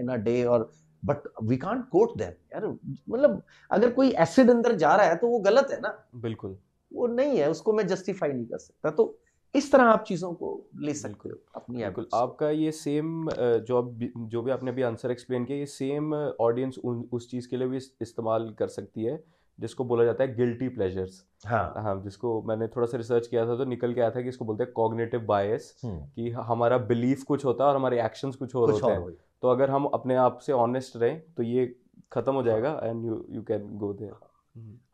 [0.01, 0.71] in a day और
[1.03, 5.29] but we can't quote that यार मतलब अगर कोई एसिड अंदर जा रहा है तो
[5.29, 6.57] वो गलत है ना। बिल्कुल।
[6.93, 9.19] वो नहीं है उसको मैं जस्टिफाई नहीं कर सकता। तो
[9.55, 10.49] इस तरह आप चीज़ों को
[10.81, 13.91] ले सकते हो अपनी बिल्कुल। आपका ये सेम जो आप
[14.31, 16.79] जो भी आपने अभी आंसर एक्सप्लेन किया ये सेम ऑडियंस
[17.13, 19.23] उस चीज़ के लिए भी इस्तेमाल कर सकती है।
[19.59, 23.57] जिसको बोला जाता है गिल्टी प्लेजर्स हाँ। हाँ जिसको मैंने थोड़ा सा रिसर्च किया था
[23.57, 27.23] तो निकल के आया था कि इसको बोलते हैं कॉग्निटिव बायस हम्म, कि हमारा बिलीफ
[27.23, 30.17] कुछ होता है और हमारे एक्शंस कुछ और कुछ होते हैं। तो अगर हम अपने
[30.17, 31.75] आप से ऑनेस्ट रहें तो ये
[32.13, 34.13] खत्म हो जाएगा and you you can go there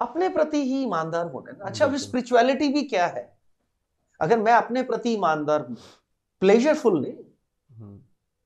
[0.00, 3.36] अपने प्रति ही ईमानदार होना है अच्छा फिर स्पिरिचुअलिटी भी क्या है?
[4.20, 5.76] अगर मैं अपने प्रति ईमानदार हूँ
[6.42, 7.98] प्लेजरफुल नहीं।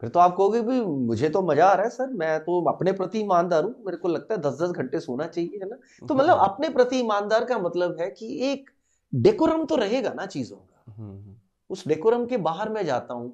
[0.05, 2.93] फिर तो आप कहोगे भी मुझे तो मज़ा आ रहा है सर मैं तो अपने
[2.93, 5.77] प्रति ईमानदार हूँ मेरे को लगता है दस दस घंटे सोना चाहिए है ना?
[6.09, 8.71] तो मतलब अपने प्रति ईमानदार का मतलब है कि एक
[9.15, 11.41] डेकोरम तो रहेगा ना चीज़ों का।
[11.71, 13.31] उस डेकोरम के बाहर मैं जाता हूँ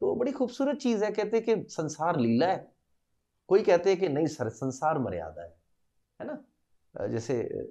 [0.00, 2.72] तो बड़ी खूबसूरत चीज़ है कहते हैं कि संसार लीला है।
[3.48, 5.56] कोई कहते हैं कि नहीं सर संसार मर्यादा है
[6.20, 6.44] है ना?
[7.08, 7.66] जैसे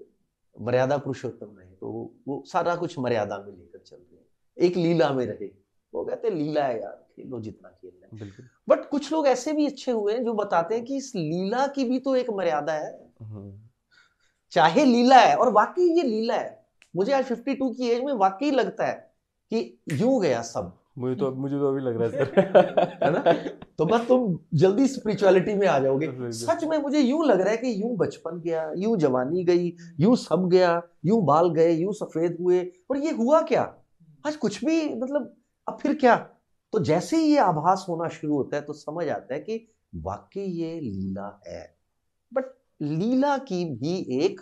[0.61, 4.25] मर्यादा पुरुषोत्तम रहे तो वो- वो सारा कुछ मर्यादा में लेकर चल रहे हैं
[4.57, 5.47] एक लीला में रहे।
[5.93, 8.31] वो कहते लीला है यार। खेलो जितना खेलना है
[8.69, 11.83] बट कुछ लोग ऐसे भी अच्छे हुए हैं जो बताते हैं कि इस लीला की
[11.83, 13.13] भी तो एक मर्यादा है।
[14.51, 16.65] चाहे लीला है और वाकई ये लीला है।
[16.95, 19.13] मुझे आज 52 की एज में वाकई लगता है
[19.51, 23.33] कि यूँ गया सब। मुझे तो मुझे तो अभी लग रहा है सर। है ना?
[23.77, 27.57] तो बस तुम जल्दी स्पिरिचुअलिटी में आ जाओगे। सच में मुझे यूँ लग रहा है
[27.57, 32.37] कि यूँ बचपन गया यूँ जवानी गई यूँ सब गया यूँ बाल गए यूँ सफ़ेद
[32.39, 33.75] हुए और ये हुआ क्या?
[34.27, 35.35] आज कुछ भी मतलब
[35.67, 36.29] अब फिर क्या?
[36.73, 40.41] तो जैसे ही ये आभास होना शुरू होता है तो समझ आता है कि वाकई
[40.41, 41.63] ये लीला है।
[42.31, 42.45] बट
[42.81, 44.41] लीला की भी एक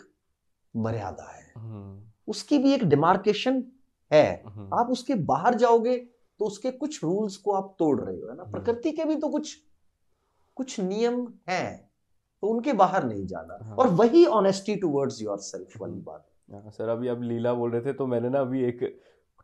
[0.74, 1.54] मर्यादा है।
[2.28, 3.64] उसकी भी एक डिमार्केशन
[4.12, 4.28] है।
[4.74, 5.98] आप उसके बाहर जाओगे
[6.40, 8.44] तो उसके कुछ रूल्स को आप तोड़ रहे हो है ना?
[8.44, 9.56] हम्म। प्रकृति के भी तो कुछ
[10.58, 11.90] कुछ नियम हैं
[12.44, 16.72] तो उनके बाहर नहीं जाना। हाँ। और वही ऑनेस्टी टूवर्ड्स योर सेल्फ वाली बात हाँ,
[16.72, 18.80] सर अभी आप लीला बोल रहे थे तो मैंने ना अभी एक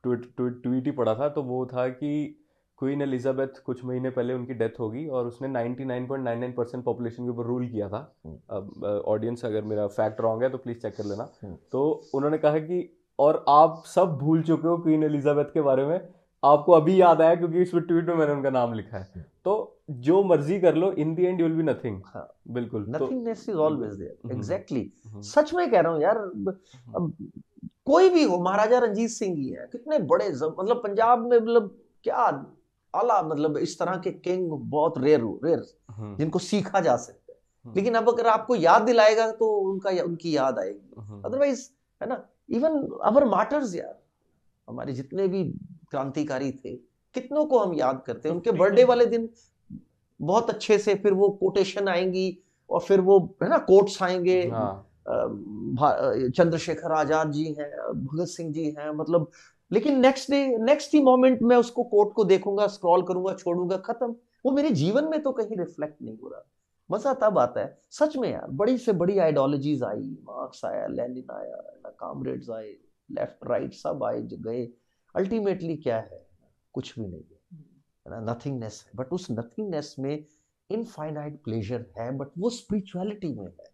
[0.03, 2.37] ट्वीट ट्वीट ट्वीट ही पढ़ा था तो वो था कि
[2.81, 7.43] क्वीन एलिजाबेथ कुछ महीने पहले उनकी डेथ होगी और उसने 99.99 परसेंट पॉपुलेशन के ऊपर
[7.43, 11.05] रूल किया था। हम्म। अब ऑडियंस अगर मेरा फैक्ट रॉन्ग है तो प्लीज़ चेक कर
[11.05, 12.79] लेना। हम्म। तो उन्होंने कहा कि
[13.19, 15.99] और आप सब भूल चुके हो क्वीन एलिजाबेथ के बारे में।
[16.43, 19.53] आपको अभी याद आया क्योंकि इस ट्वीट में मैंने उनका नाम लिखा है। तो
[19.89, 22.01] जो मर्ज़ी कर लो in the end you will be nothing.
[22.47, 24.35] बिल्कुल। Nothingness is always there hmm.
[24.35, 27.13] Exactly hmm, सच में कह रहा हूँ यार अब
[27.85, 32.25] कोई भी हो महाराजा रंजीत सिंह ही है कितने बड़े मतलब पंजाब में मतलब क्या
[32.93, 37.39] आला मतलब इस तरह के किंग बहुत रेयर रेयर हम्म, जिनको सीखा जा सकता है।
[37.65, 41.67] हम्म, लेकिन अब अगर आपको याद दिलाएगा तो उनका उनकी याद आएगी। हम्म, अदरवाइज़
[42.01, 43.99] है ना इवन अवर मार्टर्स यार
[44.67, 45.43] हमारे जितने भी
[45.91, 46.75] क्रांतिकारी थे
[47.15, 49.29] कितनों को हम याद करते हैं। उनके बर्थडे वाले दिन
[50.19, 52.37] बहुत अच्छे से फिर वो कोटेशन आएँगी
[52.69, 54.87] और फिर वो है ना कोट्स आएँगे। हाँ।
[56.29, 59.29] चंद्रशेखर आज़ाद जी हैं भगत सिंह जी हैं मतलब
[59.71, 64.15] लेकिन नेक्स्ट डे नेक्स्ट ही मोमेंट मैं उसको कोट को देखूँगा स्क्रॉल करूँगा, छोड़ूँगा, खत्म।
[64.45, 66.47] वो मेरे जीवन में तो कहीं रिफ्लेक्ट नहीं हो रहा।
[66.91, 71.31] मज़ा तब आता है। सच में यार, बड़ी से बड़ी आइडियोलॉजीज आई। मार्क्स आया लेनिन
[71.31, 72.75] आया कामरेड्स आए
[73.11, 74.69] लेफ़्ट राइट सब आए गए।
[75.15, 76.27] अल्टीमेटली क्या है?
[76.73, 77.61] कुछ भी नहीं है।
[78.07, 78.33] ना?
[78.33, 80.25] नथिंगनेस है। बट उस नथिंगनेस में
[80.69, 83.70] इनफाइनाइट प्लेजर है बट वो स्पिरिचुअलिटी में है।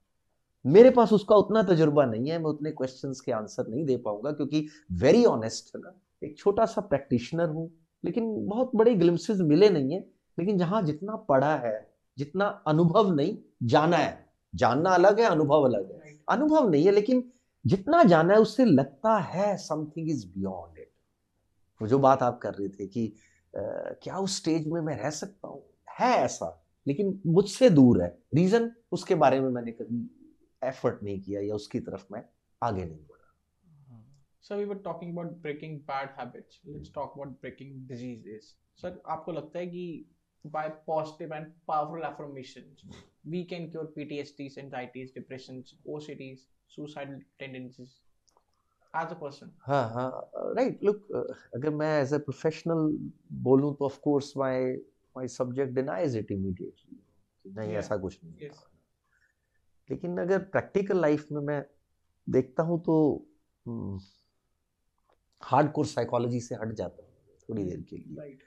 [0.67, 4.31] मेरे पास उसका उतना तजुर्बा नहीं है मैं उतने क्वेश्चन के आंसर नहीं दे पाऊँगा
[4.31, 7.69] क्योंकि वेरी ऑनेस्ट है ना। एक छोटा सा प्रैक्टिशनर हूँ
[8.03, 9.99] लेकिन बहुत बड़े ग्लिम्सेस मिले नहीं है।
[10.37, 11.87] लेकिन जहाँ जितना पढ़ा है
[12.17, 14.25] जितना अनुभव नहीं जाना है।
[14.55, 17.23] जानना अलग है अनुभव अलग है। अनुभव नहीं है लेकिन
[17.65, 20.89] जितना जाना है उससे लगता है समथिंग इज़ बियॉन्ड इट
[21.81, 23.07] वो जो बात आप कर रहे थे कि
[23.53, 23.59] अ,
[24.03, 25.61] क्या उस स्टेज में मैं रह सकता हूँ?
[25.99, 29.97] है ऐसा लेकिन मुझसे दूर है। रीजन उसके बारे में मैंने कभी
[30.61, 32.23] एफर्ट नहीं किया या उसकी तरफ़ मैं
[32.61, 34.03] आगे नहीं बढ़ा।
[34.41, 39.31] Sir we were talking about breaking bad habits let's talk about breaking diseases sir आपको
[39.31, 40.05] लगता है कि
[40.45, 42.83] by positive and powerful affirmations
[43.31, 47.95] we can cure ptsds anxieties depressions ocds suicidal tendencies?
[48.93, 49.49] As a person.
[49.65, 51.11] हाँ हाँ right look
[51.55, 52.87] अगर मैं as a professional
[53.47, 54.71] बोलूँ तो of course my
[55.17, 56.99] my subject denies it immediately
[57.45, 57.79] नहीं Yeah.
[57.79, 58.63] ऐसा कुछ नहीं Yes.
[59.89, 61.63] लेकिन अगर प्रैक्टिकल लाइफ में मैं
[62.27, 62.95] देखता हूँ तो
[65.41, 67.09] हार्ड कोर साइकोलॉजी से हट जाता हूँ
[67.49, 68.39] थोड़ी देर के लिए। Right.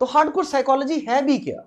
[0.00, 1.62] तो हार्ड कोर साइकोलॉजी है भी क्या?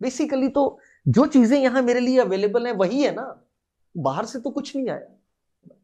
[0.00, 0.78] बेसिकली तो
[1.08, 3.44] जो चीज़ें यहाँ मेरे लिए अवेलेबल है वही है ना।
[3.94, 5.74] बाहर से तो कुछ नहीं आया।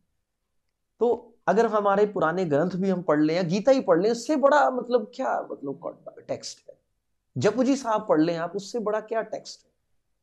[1.01, 4.37] तो अगर हमारे पुराने ग्रंथ भी हम पढ़ लें या गीता ही पढ़ लें उससे
[4.37, 6.77] बड़ा मतलब क्या मतलब टेक्स्ट है?
[7.37, 9.73] जपू जी साहब पढ़ लें आप उससे बड़ा क्या टेक्स्ट है?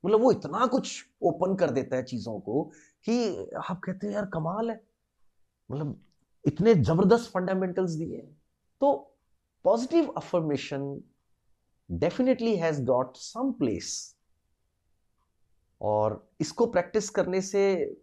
[0.05, 2.63] मतलब वो इतना कुछ ओपन कर देता है चीज़ों को
[3.05, 4.83] कि आप कहते हैं यार कमाल है।
[5.71, 6.01] मतलब
[6.47, 8.41] इतने ज़बरदस्त फंडामेंटल्स दिए हैं।
[8.81, 9.17] तो
[9.63, 11.01] positive affirmation
[11.91, 14.15] definitely has got some place
[15.81, 17.61] और इसको प्रैक्टिस करने से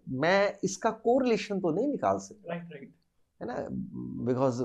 [0.08, 2.90] मैं इसका कोरिलेशन तो नहीं निकाल सकता। Right right.
[3.40, 3.66] है ना?
[4.24, 4.62] Because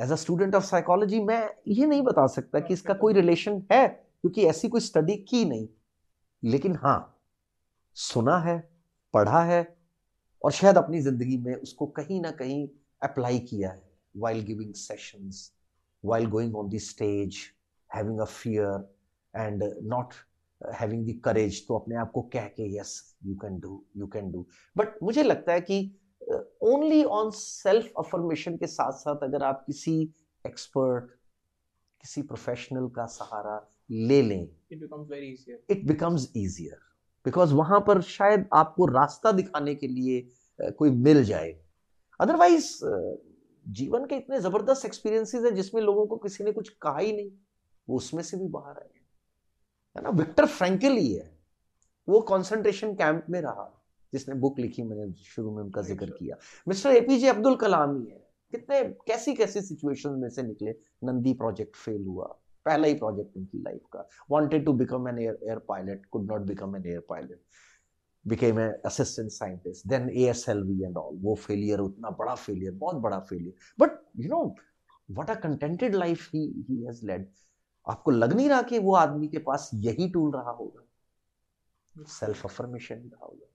[0.00, 3.88] as a student of psychology मैं ये नहीं बता सकता कि इसका कोई रिलेशन है
[3.88, 5.68] क्योंकि ऐसी कोई स्टडी की नहीं।
[6.44, 7.20] लेकिन हाँ
[7.94, 8.70] सुना है,
[9.14, 9.76] पढ़ा है
[10.44, 12.68] और शायद अपनी ज़िंदगी में उसको कहीं ना कहीं
[13.02, 15.52] अप्लाई किया है while giving sessions
[16.04, 17.36] while going on the stage
[17.94, 18.94] having a fear
[19.36, 20.14] and not
[20.74, 24.32] having the courage तो अपने आप को कह के yes you can do you can
[24.32, 24.46] do
[24.76, 26.00] but मुझे लगता है कि
[26.62, 30.14] ओनली ऑन सेल्फ अफर्मेशन के साथ साथ अगर आप किसी
[30.46, 31.04] एक्सपर्ट
[32.00, 35.58] किसी प्रोफेशनल का सहारा ले लें। It becomes very easier.
[35.70, 36.78] It becomes easier
[37.26, 41.50] because वहाँ पर शायद आपको रास्ता दिखाने के लिए कोई मिल जाए।
[42.20, 42.68] अदरवाइज़
[43.64, 47.30] जीवन के इतने ज़बरदस्त एक्सपीरियंसेस है जिसमें लोगों को किसी ने कुछ कहा ही नहीं।
[47.88, 48.90] वो उसमें से भी बाहर आए
[49.96, 50.10] है। ना?
[50.10, 51.30] विक्टर फ्रैंकल ही है।
[52.08, 53.74] वो कंसंट्रेशन कैंप में रहा
[54.12, 56.36] जिसने बुक लिखी मैंने शुरू में उनका ज़िक्र किया।
[56.68, 60.70] Mister A P J Abdul Kalam ही है। कितने कैसी कैसी सिचुएशन में से निकले
[61.04, 65.38] नंदी प्रोजेक्ट फेल हुआ। पहला ही प्रोजेक्ट उनकी लाइफ का। Wanted to become an air
[65.42, 67.40] air pilot could not become an air pilot
[68.24, 73.18] became a assistant scientist then a and all वो फेलियर उतना बड़ा फेलियर बहुत बड़ा
[73.20, 74.42] failure but you know
[75.18, 77.26] what a contented life ही ही has led
[77.86, 80.82] आपको लग नहीं रहा कि वो आदमी के पास यही टूल रहा होगा?
[81.94, 83.46] हम्म। सेल्फ अफर्मेशन रहा होगा।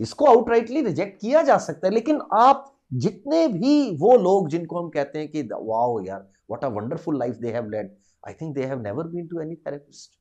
[0.00, 4.88] इसको आउटराइटली रिजेक्ट किया जा सकता है लेकिन आप जितने भी वो लोग जिनको हम
[4.90, 6.20] कहते हैं कि वाओ यार
[6.50, 7.94] what a wonderful life they have led
[8.26, 10.18] I think they have never been to any therapist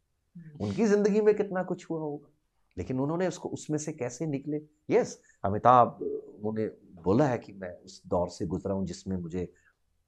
[0.62, 2.32] उनकी ज़िंदगी में कितना कुछ हुआ होगा।
[2.78, 4.62] लेकिन उन्होंने उसको उसमें से कैसे निकले?
[4.90, 6.66] यस अमिताभ उन्होंने
[7.04, 9.52] बोला है कि मैं उस दौर से गुजरा हूँ जिसमें मुझे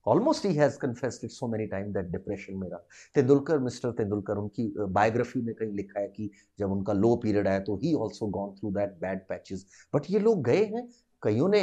[0.05, 2.77] almost he has confessed it so many time that depression मेरा।
[3.15, 6.29] तेंदुलकर मिस्टर तेंदुलकर उनकी बायोग्राफी में कहीं लिखा है कि
[6.59, 9.65] जब उनका लो पीरियड आया तो ही also gone through that bad patches
[9.95, 10.87] but ये लोग गए हैं
[11.23, 11.61] कईयों ने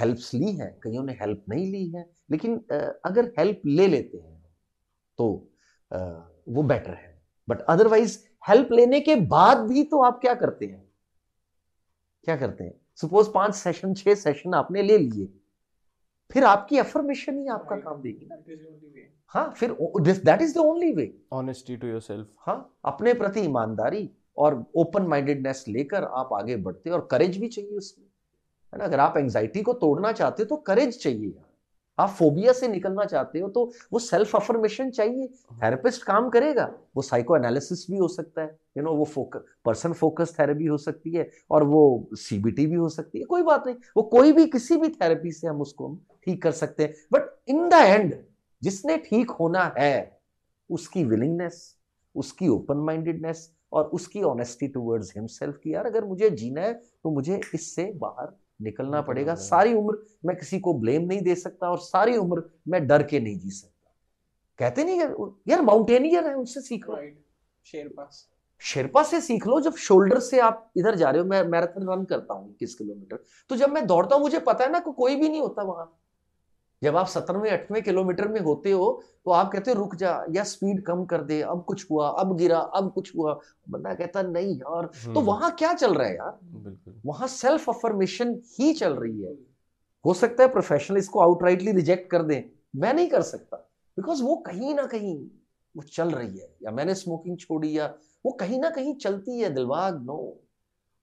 [0.00, 4.18] हेल्प्स ली हैं कईयों ने हेल्प नहीं ली है। लेकिन uh, अगर हेल्प ले लेते
[4.18, 4.41] हैं
[5.18, 5.48] तो
[5.92, 8.18] uh, वो बेटर है। बट अदरवाइज़
[8.48, 10.92] हेल्प लेने के बाद भी तो आप क्या करते हैं?
[12.24, 12.80] क्या करते हैं?
[12.96, 15.28] सपोज़ पाँच सेशन छह सेशन आपने ले लिए।
[16.32, 19.04] फिर आपकी अफर्मेशन ही आपका काम देगी ना। That is the only way.
[19.26, 19.76] हाँ फिर
[20.24, 25.64] that is the only way honesty to yourself हाँ अपने प्रति ईमानदारी और ओपन माइंडेडनेस
[25.68, 28.06] लेकर आप आगे बढ़ते और करेज भी चाहिए उसमें।
[28.72, 28.84] है ना?
[28.84, 31.51] अगर आप एंजाइटी को तोड़ना चाहते हो तो करेज चाहिए यार।
[32.02, 36.64] आप फोबिया से निकलना चाहते हो तो वो सेल्फ अफर्मेशन चाहिए। थेरेपिस्ट काम करेगा,
[36.96, 40.76] वो साइको एनालिसिस भी हो सकता है। यू नो वो फोकस पर्सन फोकस थेरेपी हो
[40.78, 44.46] सकती है और वो सीबीटी भी हो सकती है, कोई बात नहीं। वो कोई भी,
[44.46, 48.14] किसी भी थेरेपी से हम उसको हम ठीक कर सकते हैं। बट इन द एंड
[48.62, 50.20] जिसने ठीक होना है,
[50.70, 51.76] उसकी विलिंगनेस
[52.14, 57.10] उसकी ओपन माइंडेडनेस और उसकी ऑनेस्टी टूवर्ड्स हिमसेल्फ की यार अगर मुझे जीना है तो
[57.10, 58.26] मुझे इससे बाहर
[58.62, 62.16] निकलना निकलना पड़ेगा। पड़ेगा। सारी उम्र मैं किसी को ब्लेम नहीं दे सकता और सारी
[62.16, 63.94] उम्र मैं डर के नहीं जी सकता।
[64.58, 65.14] कहते नहीं यार
[65.48, 66.96] यार माउंटेनियर है उनसे सीख लो।
[67.66, 68.10] शेरपा
[68.62, 72.04] शेरपा से सीख लो जब शोल्डर से आप इधर जा रहे हो मैं मैराथन रन
[72.04, 75.16] करता हूँ इक्कीस किलोमीटर तो जब मैं दौड़ता हूँ मुझे पता है ना को कोई
[75.16, 76.01] भी नहीं होता वहाँ।
[76.82, 80.44] जब आप सत्रहवें अठवें किलोमीटर में होते हो तो आप कहते हो रुक जा या
[80.44, 83.38] स्पीड कम कर दे अब कुछ हुआ अब गिरा अब कुछ हुआ।
[83.70, 86.38] बंदा कहता नहीं यार। तो वहाँ क्या चल रहा है यार?
[86.44, 89.32] बिल्कुल। वहाँ सेल्फ अफर्मेशन ही चल रही है।
[90.04, 92.42] हो सकता है प्रोफेशनल इसको आउटराइटली रिजेक्ट कर दें।
[92.76, 93.56] मैं नहीं कर सकता
[93.96, 95.16] बिकॉज़ वो कहीं ना कहीं
[95.74, 97.86] वो चल रही है। या मैंने स्मोकिंग छोड़ी या
[98.26, 100.18] वो कहीं ना कहीं चलती है दिलवाग नो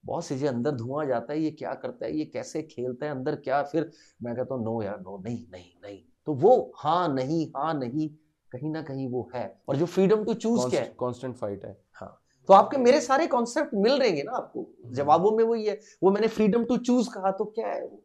[0.04, 3.34] बहुत सी अंदर धुआँ जाता है ये क्या करता है ये कैसे खेलता है अंदर
[3.34, 3.90] क्या फिर
[4.22, 8.08] मैं कहता हूँ नो यार नो नहीं नहीं नहीं। तो वो हाँ नहीं हाँ नहीं।
[8.52, 10.96] कहीं ना कहीं वो है। और जो फ्रीडम टू चूज़ क्या है?
[11.00, 14.66] कांस्टेंट फाइट है। हाँ। तो आपके मेरे सारे कॉन्सेप्ट मिल रहेंगे ना आपको?
[14.92, 18.02] जवाबों में वही है। वो मैंने फ्रीडम टू चूज़ कहा तो क्या है वो?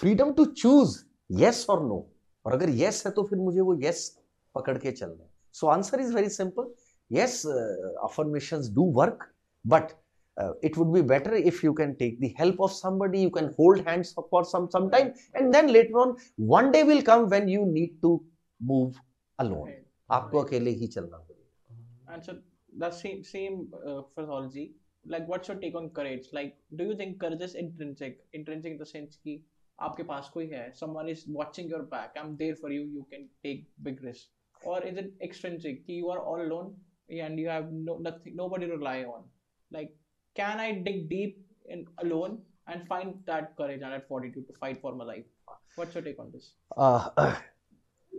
[0.00, 0.98] फ्रीडम टू चूज़
[1.30, 2.06] यस और नो
[2.44, 4.18] और अगर यस है तो फिर मुझे वो यस
[4.54, 6.74] पकड़ के चलना है। So answer is very simple
[7.10, 7.42] yes
[8.04, 9.24] affirmations do work
[9.64, 9.92] but
[10.37, 13.53] uh, it would be better if you can take the help of somebody you can
[13.57, 17.47] hold hands for some some time and then later on one day will come when
[17.47, 18.13] you need to
[18.73, 19.01] move
[19.39, 19.85] alone Right.
[20.11, 21.43] आपको अकेले ही चलना पड़ेगा
[22.13, 22.33] And so
[22.81, 23.55] the same same
[23.89, 24.63] uh, phraseology.
[25.13, 26.27] Like, what's your take on courage?
[26.37, 28.19] Like, do you think courage is intrinsic?
[28.39, 29.35] Intrinsic in the sense कि
[29.87, 32.19] आपके पास कोई है, someone is watching your back.
[32.21, 32.83] I'm there for you.
[32.97, 34.27] You can take big risk.
[34.63, 35.81] Or is it extrinsic?
[35.87, 36.75] कि you are all alone
[37.09, 39.25] and you have no nothing, nobody to rely on.
[39.71, 39.93] Like,
[40.37, 44.81] can I dig deep in alone and find that courage and that fortitude to fight
[44.81, 45.25] for my life?
[45.75, 46.53] What's your take on this?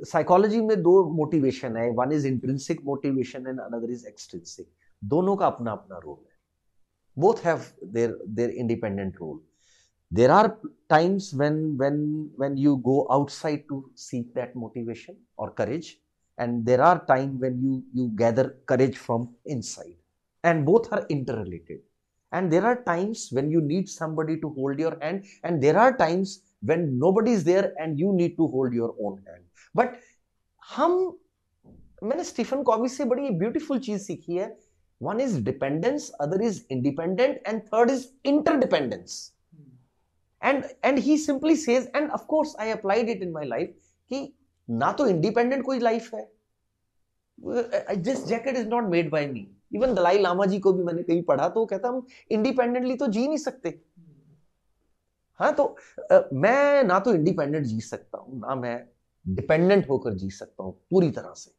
[0.06, 4.66] Psychology में दो motivation है one is intrinsic motivation and another is extrinsic
[5.12, 6.32] दोनों का अपना अपना role है
[7.16, 7.66] both have
[7.96, 9.36] their their independent role
[10.18, 10.48] there are
[10.94, 12.00] times when when
[12.42, 15.90] when you go outside to seek that motivation or courage
[16.38, 19.96] and there are times when you you gather courage from inside
[20.50, 21.80] and both are interrelated
[22.32, 25.96] and there are times when you need somebody to hold your hand and there are
[25.96, 30.00] times when nobody is there and you need to hold your own hand but
[30.76, 30.96] हम
[32.02, 34.54] मैंने Stephen Covey से बड़ी beautiful चीज सीखी है
[35.00, 39.16] one is dependence other is independent and third is interdependence
[40.42, 43.72] and and he simply says and of course i applied it in my life
[44.12, 44.20] कि
[44.70, 46.22] ना तो इंडिपेंडेंट कोई लाइफ है
[48.06, 51.23] this jacket is not made by me even Dalai Lama ji को भी मैंने कहीं
[51.23, 53.79] पढ़ा तो वो कहता हम इंडिपेंडेंटली तो जी नहीं सकते.
[55.39, 55.63] हाँ तो
[56.11, 58.77] अ, मैं ना तो इंडिपेंडेंट जी सकता हूँ ना मैं
[59.25, 61.51] डिपेंडेंट होकर जी सकता हूँ पूरी तरह से।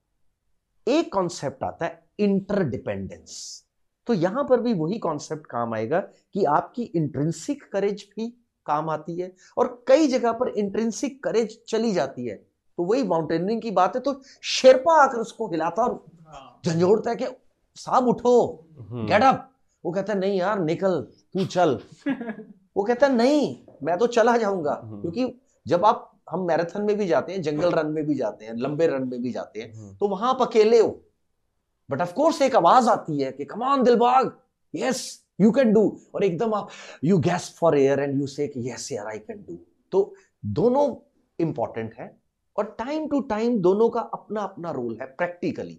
[0.87, 3.65] एक कॉन्सेप्ट आता है इंटरडिपेंडेंस
[4.07, 8.29] तो यहाँ पर भी वही कॉन्सेप्ट काम आएगा कि आपकी इंट्रिंसिक करेज भी
[8.67, 13.63] काम आती है और कई जगह पर इंट्रिंसिक करेज चली जाती है। तो वही माउंटेनियरिंग
[13.63, 15.95] की बात है तो शेरपा आकर उसको हिलाता और
[16.27, 16.61] हाँ.
[16.67, 17.25] झंझोड़ता है कि
[17.81, 18.33] साहब उठो
[18.81, 19.47] हम्म, गेट अप
[19.85, 21.01] वो कहता है नहीं यार निकल
[21.35, 21.79] तू चल।
[22.77, 25.33] वो कहता है नहीं मैं तो चला जाऊँगा हम्म। क्योंकि
[25.67, 28.87] जब आप हम मैराथन में भी जाते हैं जंगल रन में भी जाते हैं लंबे
[28.87, 30.89] रन में भी जाते हैं हम्म, तो वहाँ आप अकेले हो।
[31.89, 34.33] बट ऑफ़ कोर्स एक आवाज़ आती है कि come on Dilbag
[34.75, 35.01] yes
[35.41, 35.83] you can do
[36.15, 36.69] और एकदम आप
[37.05, 39.59] you gasp for air and you say yes यार आई कैन डू
[39.93, 40.03] तो
[40.43, 40.87] दोनों
[41.39, 42.15] इंपॉर्टेंट है
[42.57, 45.79] और टाइम टू टाइम दोनों का अपना अपना रोल है प्रैक्टिकली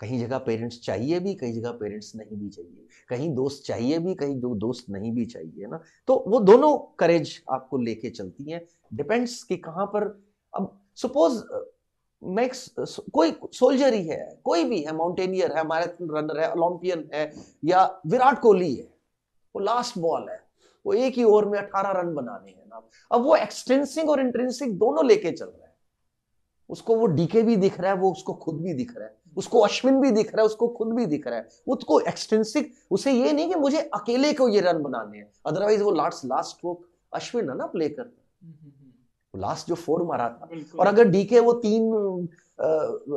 [0.00, 4.14] कहीं जगह पेरेंट्स चाहिए भी, कहीं जगह पेरेंट्स नहीं भी चाहिए। कहीं दोस्त चाहिए भी,
[4.14, 5.82] कहीं दो दोस्त नहीं भी चाहिए, ना?
[6.06, 10.24] तो वो दोनों करेज आपको लेके चलती हैं। डिपेंड्स कि कहाँ पर,
[10.54, 11.42] अब सपोज़
[12.24, 12.52] मैं एक
[13.12, 17.32] कोई सोल्जर ही है, कोई भी है माउंटेनियर है मैराथन रनर है ओलंपियन है,
[17.64, 18.88] या विराट कोहली है,
[19.54, 20.40] वो लास्ट बॉल है,
[20.86, 22.90] वो एक ही ओवर में अठारह रन बनाने हैं, ना?
[23.12, 25.74] अब वो एक्सटेंसिंग और इंट्रेंसिंग दोनों लेके चल रहा है।
[26.70, 29.60] उसको वो डीके भी दिख रहा है, वो उसको खुद भी दिख रहा है। उसको
[29.60, 33.32] अश्विन भी दिख रहा है उसको खुद भी दिख रहा है। उसको एक्सटेंसिक उसे ये
[33.32, 37.50] नहीं कि मुझे अकेले को ये रन बनाने हैं। अदरवाइज़ वो लास्ट लास्ट स्ट्रोक अश्विन
[37.50, 38.10] है ना प्ले कर
[39.34, 40.48] लास्ट जो फोर मारा था।
[40.78, 42.28] और अगर डीके वो तीन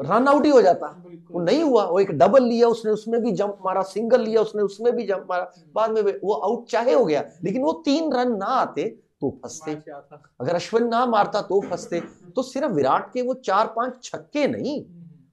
[0.05, 0.87] रन आउट ही हो जाता।
[1.31, 4.61] वो नहीं हुआ। वो एक डबल लिया उसने उसमें भी जंप मारा सिंगल लिया उसने
[4.61, 8.35] उसमें भी जंप मारा। बाद में वो आउट चाहे हो गया। लेकिन वो तीन रन
[8.37, 8.83] ना आते
[9.21, 9.71] तो फंसते।
[10.41, 12.01] अगर अश्विन ना मारता तो फंसते।
[12.35, 14.81] तो सिर्फ़ विराट के वो चार पाँच छक्के नहीं।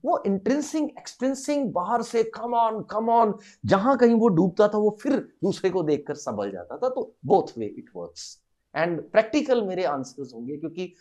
[0.03, 3.33] वो इंट्रेंसिंग एक्सप्रेंसिंग बाहर से कम ऑन कम ऑन
[3.65, 7.57] जहाँ कहीं वो डूबता था वो फिर दूसरे को देखकर संभल जाता था तो both
[7.57, 8.29] way it works
[8.75, 10.93] and practical मेरे आंसर्स होंगे क्योंकि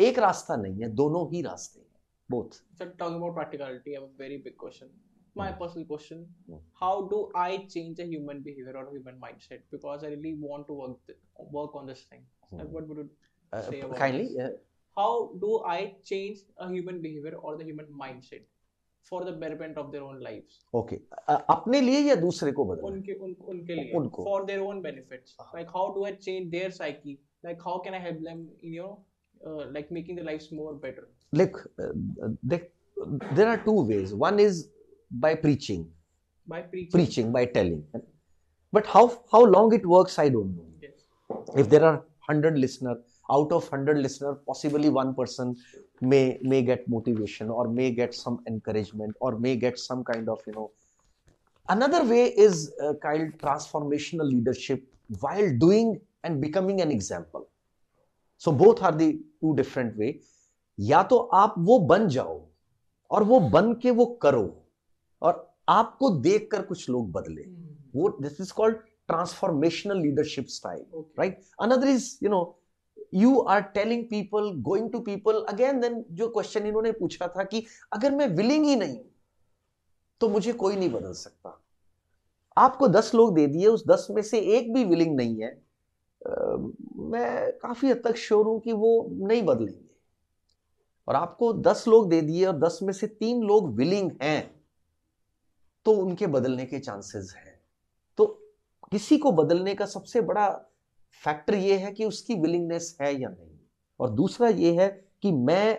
[0.00, 1.86] एक रास्ता नहीं है दोनों ही रास्ते हैं
[2.28, 4.90] both sir talking about practicality a very big question
[5.36, 10.14] my personal question how do I change a human behaviour और human mindset because I
[10.14, 11.16] really want to work
[11.54, 13.08] work on this thing what would you
[13.52, 14.48] say kindly
[14.97, 18.43] How do I change a human behavior or the human mindset
[19.09, 20.57] for the betterment of their own lives?
[20.79, 20.95] Okay
[21.55, 25.35] अपने लिए या दूसरे को बदलना उनके उन, उनके लिए उनको। for their own benefits.
[25.39, 25.51] हाँ.
[25.59, 27.17] Like how do I change their psyche?
[27.49, 28.43] Like how can I help them?
[28.61, 28.91] You know,
[29.47, 31.07] uh, like making their lives more better.
[31.39, 32.65] look uh, they-
[33.37, 34.57] there are two ways one is
[35.25, 35.83] by preaching
[36.53, 36.91] By preaching.
[36.95, 37.77] preaching by telling
[38.77, 39.03] but how
[39.33, 41.05] how long it works i don't know Yes.
[41.63, 42.95] if there are 100 listener
[43.28, 45.54] out of hundred listener possibly one person
[46.02, 50.48] may may get motivation और may get some encouragement और may get some kind of
[50.48, 50.70] you know
[51.68, 52.68] another way is
[53.02, 54.88] kind transformational leadership
[55.22, 57.44] while doing and becoming an example
[58.42, 60.18] so both are the two different way
[60.78, 62.40] या तो आप वो बन जाओ
[63.10, 64.46] और वो बन के वो करो
[65.22, 68.76] और आपको देख कर कुछ लोग बदले। हम्म। वो this is called
[69.08, 72.42] transformational leadership style right another is you know
[73.12, 77.64] you are telling people going to people again then जो क्वेश्चन इन्होंने पूछा था कि
[77.92, 78.98] अगर मैं विलिंग ही नहीं
[80.20, 81.60] तो मुझे कोई नहीं बदल सकता।
[82.56, 86.56] आपको दस लोग दे दिए उस दस में से एक भी विलिंग नहीं है अ,
[86.96, 89.84] मैं काफ़ी हद तक श्योर हूँ कि वो नहीं बदलेंगे।
[91.08, 94.50] और आपको दस लोग दे दिए और दस में से तीन लोग विलिंग हैं
[95.86, 97.54] तो उनके बदलने के चांसेस हैं।
[98.18, 98.26] तो
[98.92, 100.48] किसी को बदलने का सबसे बड़ा
[101.24, 103.58] फैक्टर ये है कि उसकी विलिंगनेस है या नहीं
[104.00, 104.88] और दूसरा ये है
[105.22, 105.78] कि मैं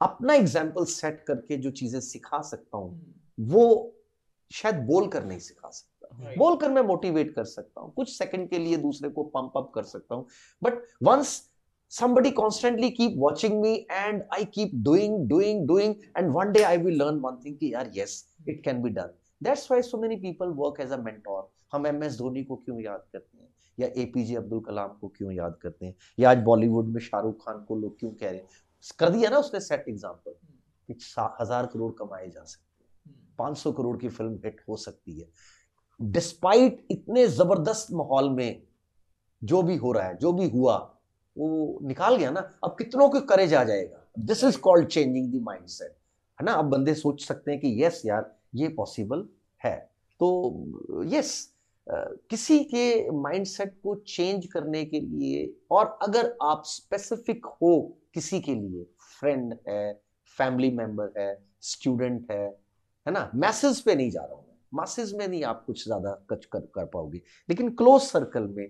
[0.00, 3.92] अपना एग्ज़ाम्पल सेट करके जो चीज़ें सिखा सकता हूँ वो
[4.50, 6.08] शायद बोल कर नहीं सिखा सकता.
[6.38, 9.70] बोल कर मैं मोटिवेट कर सकता हूँ कुछ सेकंड के लिए दूसरे को पंप अप
[9.74, 10.26] कर सकता हूँ
[10.62, 11.42] but once
[11.92, 16.76] somebody constantly keep watching me and i keep doing doing doing and one day i
[16.76, 18.14] will learn one thing कि यार yes
[18.46, 21.42] it can be done that's why so many people work as a mentor
[21.72, 23.35] हम M S Dhoni को क्यों याद करते हैं
[23.78, 25.94] या APJ Abdul कलाम को क्यों याद करते हैं?
[26.18, 28.48] या आज बॉलीवुड में शाहरुख खान को लोग क्यों कह रहे हैं?
[28.98, 30.34] कर दिया ना उसने सेट एग्ज़ाम्पल
[30.88, 30.94] कि
[31.40, 35.28] हज़ार करोड़ कमाए जा सकते हैं। 500 करोड़ की फ़िल्म हिट हो सकती है।
[36.00, 38.62] डिस्पाइट इतने ज़बरदस्त माहौल में
[39.42, 40.76] जो भी हो रहा है, जो भी हुआ,
[41.36, 44.02] वो निकाल गया ना, अब कितनों को करेज आ जाएगा?
[44.18, 45.96] This is called changing the mindset
[46.38, 46.52] है ना?
[46.52, 49.28] अब बंदे सोच सकते हैं कि यस यार, ये पॉसिबल
[49.64, 49.76] है।
[50.20, 51.55] तो यस
[51.86, 57.78] किसी के माइंडसेट को चेंज करने के लिए और अगर आप स्पेसिफिक हो
[58.14, 58.84] किसी के लिए
[59.20, 59.92] फ्रेंड है
[60.38, 62.44] फैमिली मेंबर है स्टूडेंट है
[63.06, 63.30] है ना?
[63.34, 64.44] मैसेज पे नहीं जा रहा हूँ
[64.74, 68.66] मासेज में नहीं आप कुछ ज़्यादा कच कर, कर पाओगे। लेकिन क्लोज सर्कल में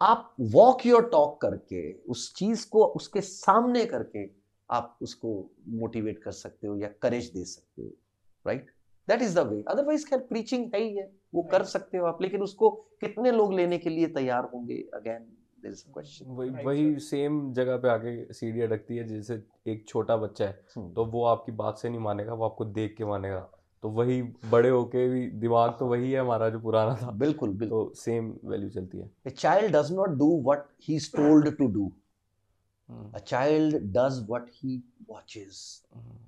[0.00, 4.24] आप वॉक योर टॉक करके उस चीज़ को उसके सामने करके
[4.68, 5.30] आप उसको
[5.68, 7.88] मोटिवेट कर सकते हो या करेज दे सकते हो
[8.46, 8.70] right
[9.08, 12.22] that is the way otherwise खैर प्रीचिंग है ही है। वो कर सकते हो आप
[12.22, 12.70] लेकिन उसको
[13.00, 14.76] कितने लोग लेने के लिए तैयार होंगे?
[14.94, 15.26] Again
[15.60, 19.84] there is a question वही वही सेम जगह पे आके सीढ़ी अटकती है जैसे एक
[19.88, 23.48] छोटा बच्चा है तो वो आपकी बात से नहीं मानेगा वो आपको देख के मानेगा।
[23.82, 27.84] तो वही बड़े होके भी दिमाग तो वही है हमारा जो पुराना था। बिल्कुल बिल्कुल।
[27.84, 31.68] तो सेम वैल्यू चलती है। A child does not do what he is told to
[31.74, 31.88] do.
[32.88, 34.78] Hmm, A child does what he
[35.10, 35.60] watches.
[35.94, 36.18] हम्म,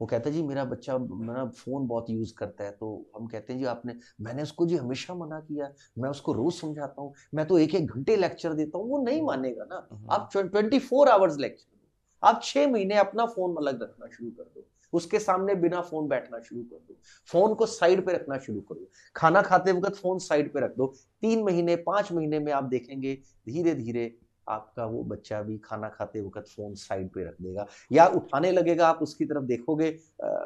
[0.00, 3.52] वो कहता है जी मेरा बच्चा मेरा फ़ोन बहुत यूज़ करता है। तो हम कहते
[3.52, 7.46] हैं जी आपने मैंने उसको जी हमेशा मना किया। मैं उसको रोज समझाता हूँ। मैं
[7.46, 11.08] तो एक एक घंटे लेक्चर देता हूँ। वो नहीं मानेगा ना। हम्म, आप ट्वेंटी फोर
[11.08, 15.54] आवर्स लेक्चर दो। आप छह महीने अपना फ़ोन अलग रखना शुरू कर दो। उसके सामने
[15.54, 16.94] बिना फ़ोन बैठना शुरू कर दो।
[17.28, 20.76] फ़ोन को साइड पे रखना शुरू कर। दो खाना खाते वक्त फ़ोन साइड पे रख
[20.76, 20.86] दो।
[21.20, 23.14] तीन महीने पाँच महीने में आप देखेंगे
[23.48, 24.06] धीरे धीरे
[24.50, 28.88] आपका वो बच्चा भी खाना खाते वक्त फ़ोन साइड पे रख देगा या उठाने लगेगा
[28.88, 29.90] आप उसकी तरफ़ देखोगे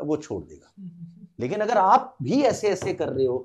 [0.05, 0.73] वो छोड़ देगा।
[1.41, 3.39] लेकिन अगर आप भी ऐसे ऐसे कर रहे हो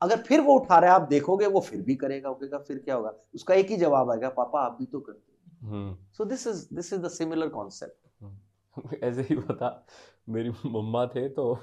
[0.00, 2.94] अगर फिर वो उठा रहा है आप देखोगे वो फिर भी करेगा कहेगा फिर क्या
[2.94, 3.12] होगा?
[3.34, 5.38] उसका एक ही जवाब आएगा पापा आप भी तो करते हो।
[6.14, 9.68] So this is this is the similar concept ऐसे ही बता
[10.28, 11.54] मेरी मम्मा थे तो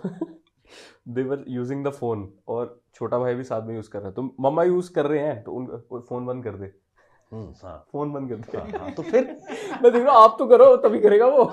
[1.10, 4.14] they were using the phone और छोटा भाई भी साथ में यूज़ कर रहा है।
[4.14, 6.72] तो मम्मा यूज़ कर रहे हैं तो उनका फ़ोन बंद कर दे।
[7.36, 9.24] फ़ोन बंद कर दे हाँ, तो फिर?
[9.84, 11.46] मैं देख रहा हूँ आप तो करो तभी करेगा वो।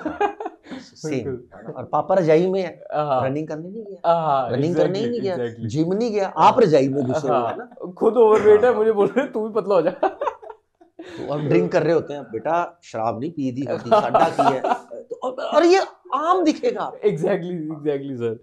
[0.81, 1.29] सेम
[1.77, 2.63] और पापा रजाई में
[2.95, 4.13] हाँ, रनिंग करने नहीं गया?
[4.13, 5.37] हाँ, रनिंग करने ही नहीं गया?
[5.67, 6.29] जिम नहीं गया?
[6.49, 9.47] आप रजाई में घुसे हुए हैं ना हाँ, खुद ओवरवेट है मुझे बोल रहे तू
[9.49, 13.51] भी पतला हो जा। तो हम ड्रिंक कर रहे होते हैं। बेटा शराब नहीं पी
[13.53, 14.61] दी होती साडा की है।
[15.11, 15.81] तो और- और ये
[16.15, 18.39] आम दिखेगा। एग्जैक्टली एग्जैक्टली सर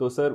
[0.00, 0.32] तो sir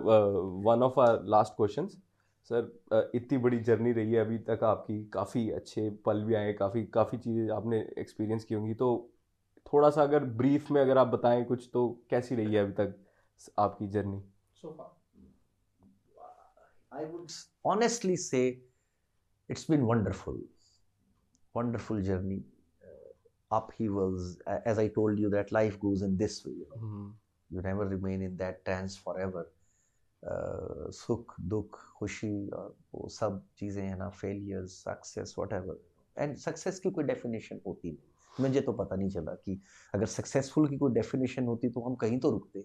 [0.65, 1.97] one of our last questions
[2.43, 6.83] sir इतनी बड़ी जर्नी रही है अभी तक आपकी काफ़ी अच्छे पल भी आए काफ़ी
[6.93, 8.89] काफ़ी चीज़ें आपने एक्सपीरियंस की होंगी। तो
[9.65, 12.95] थोड़ा सा अगर ब्रीफ में अगर आप बताएँ कुछ तो कैसी रही है अभी तक
[13.59, 14.21] आपकी journey?
[16.91, 17.27] I would
[17.65, 18.47] honestly say
[19.49, 20.43] it's been wonderful
[21.55, 22.43] wonderful journey
[23.51, 28.23] up he world as I told you that life goes in this you never remain
[28.23, 29.21] in that trance for
[30.23, 35.79] सुख, दुख, खुशी और वो सब चीज़ें हैं ना failures success whatever
[36.17, 39.61] and success की कोई डेफिनेशन होती नहीं। मुझे तो पता नहीं चला कि
[39.95, 42.61] अगर सक्सेसफुल की कोई डेफिनेशन होती तो हम कहीं तो रुकते।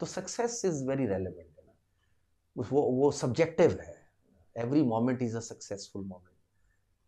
[0.00, 1.72] तो सक्सेस इज़ वेरी रेलिवेंट है ना।
[2.56, 3.96] वो वो सब्जेक्टिव है।
[4.56, 6.36] Every moment is a successful moment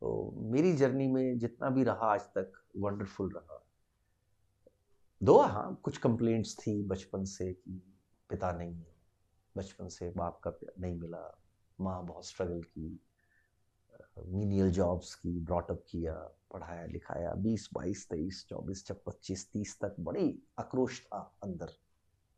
[0.01, 3.61] तो मेरी जर्नी में जितना भी रहा आज तक वंडरफुल रहा।
[5.23, 7.83] दो हाँ कुछ कंप्लेंट्स थी बचपन से कि
[8.31, 8.94] पिता नहीं है।
[9.57, 11.39] बचपन से बाप का प्यार नहीं मिला।
[11.81, 13.01] माँ बहुत स्ट्रगल की
[14.27, 16.15] मीनियल जॉब्स की ब्रॉटअप किया,
[16.53, 21.67] पढ़ाया, लिखाया। बीस, बाईस, तेईस, चौबीस जब पच्चीस, तीस तक बड़ी आक्रोश था अंदर।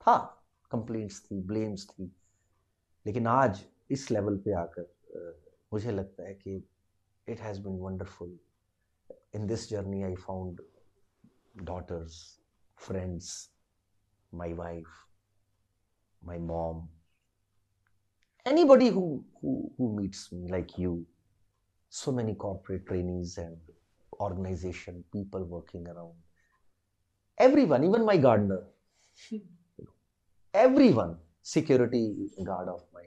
[0.01, 2.17] था कंप्लेंट्स थी ब्लेम्स थी।
[3.07, 4.95] लेकिन आज इस लेवल पे आकर
[5.73, 6.69] मुझे लगता है कि
[7.29, 8.39] it has been wonderful
[9.35, 10.61] in this journey I found
[11.65, 12.41] daughters,
[12.77, 13.49] friends,
[14.33, 14.95] my wife,
[16.23, 16.96] my mom
[18.47, 21.05] anybody who, who who meets me like you
[21.89, 23.57] so many corporate trainees and
[24.21, 26.15] organization people working around
[27.39, 28.63] everyone even my gardener
[30.55, 32.05] everyone security
[32.45, 33.07] guard of my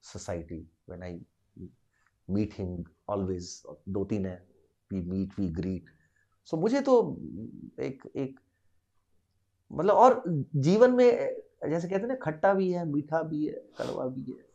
[0.00, 1.12] society when i
[2.28, 2.72] meet him
[3.06, 3.52] always
[3.88, 4.40] दो तीन है
[4.92, 5.84] we meet we greet
[6.44, 6.94] so, मुझे तो
[7.80, 8.38] एक एक
[9.72, 10.22] मतलब और
[10.66, 11.08] जीवन में
[11.70, 14.47] जैसे कहते हैं ना खट्टा भी है मीठा भी है कड़वा भी है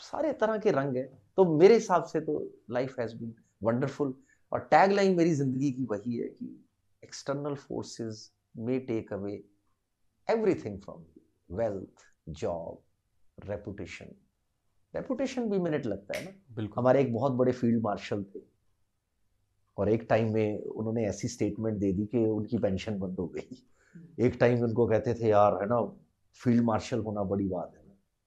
[0.00, 1.04] सारे तरह के रंग है।
[1.36, 2.40] तो मेरे हिसाब से तो
[2.70, 4.14] लाइफ हैज़ बीन वंडरफुल
[4.52, 6.56] और टैग लाइन मेरी ज़िंदगी की वही है कि
[7.02, 9.32] external forces may take away
[10.28, 11.04] everything from
[11.50, 14.14] wealth job reputation
[14.94, 18.40] reputation भी मिनट लगता है ना। बिल्कुल। हमारे एक बहुत बड़े फ़ील्ड मार्शल थे।
[19.76, 23.62] और एक टाइम में उन्होंने ऐसी स्टेटमेंट दे दी कि उनकी पेंशन बंद हो गई।
[24.26, 25.80] एक टाइम उनको कहते थे यार है ना
[26.40, 27.82] फ़ील्ड मार्शल होना बड़ी बात है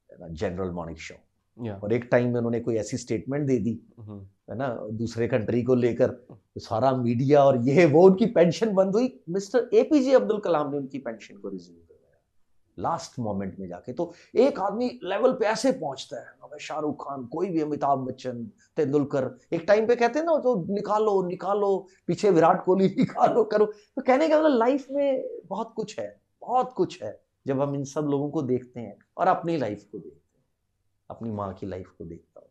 [0.09, 1.15] है ना जनरल मॉनिक शो
[1.57, 4.19] और एक टाइम में उन्होंने कोई ऐसी स्टेटमेंट दे दी हम्म,
[4.49, 8.95] है ना दूसरे कंट्री को लेकर तो सारा मीडिया और ये वो उनकी पेंशन बंद
[8.95, 12.19] हुई। मिस्टर एपीजे अब्दुल कलाम ने उनकी पेंशन को रिज्यूम करवाया
[12.77, 17.49] लास्ट मोमेंट में जाके तो एक आदमी लेवल पे ऐसे पहुँचता है शाहरुख खान कोई
[17.49, 18.43] भी अमिताभ बच्चन
[18.77, 23.65] तेंदुलकर एक टाइम पे कहते हैं ना तो निकालो निकालो पीछे विराट कोहली निकालो करो।
[23.65, 26.07] तो कहने का मतलब लाइफ में बहुत कुछ है
[26.41, 29.97] बहुत कुछ है जब हम इन सब लोगों को देखते हैं और अपनी लाइफ को
[29.97, 30.22] देखते हैं।
[31.09, 32.49] अपनी माँ की लाइफ को देखता हूँ।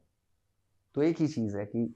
[0.94, 1.94] तो एक ही चीज़ है कि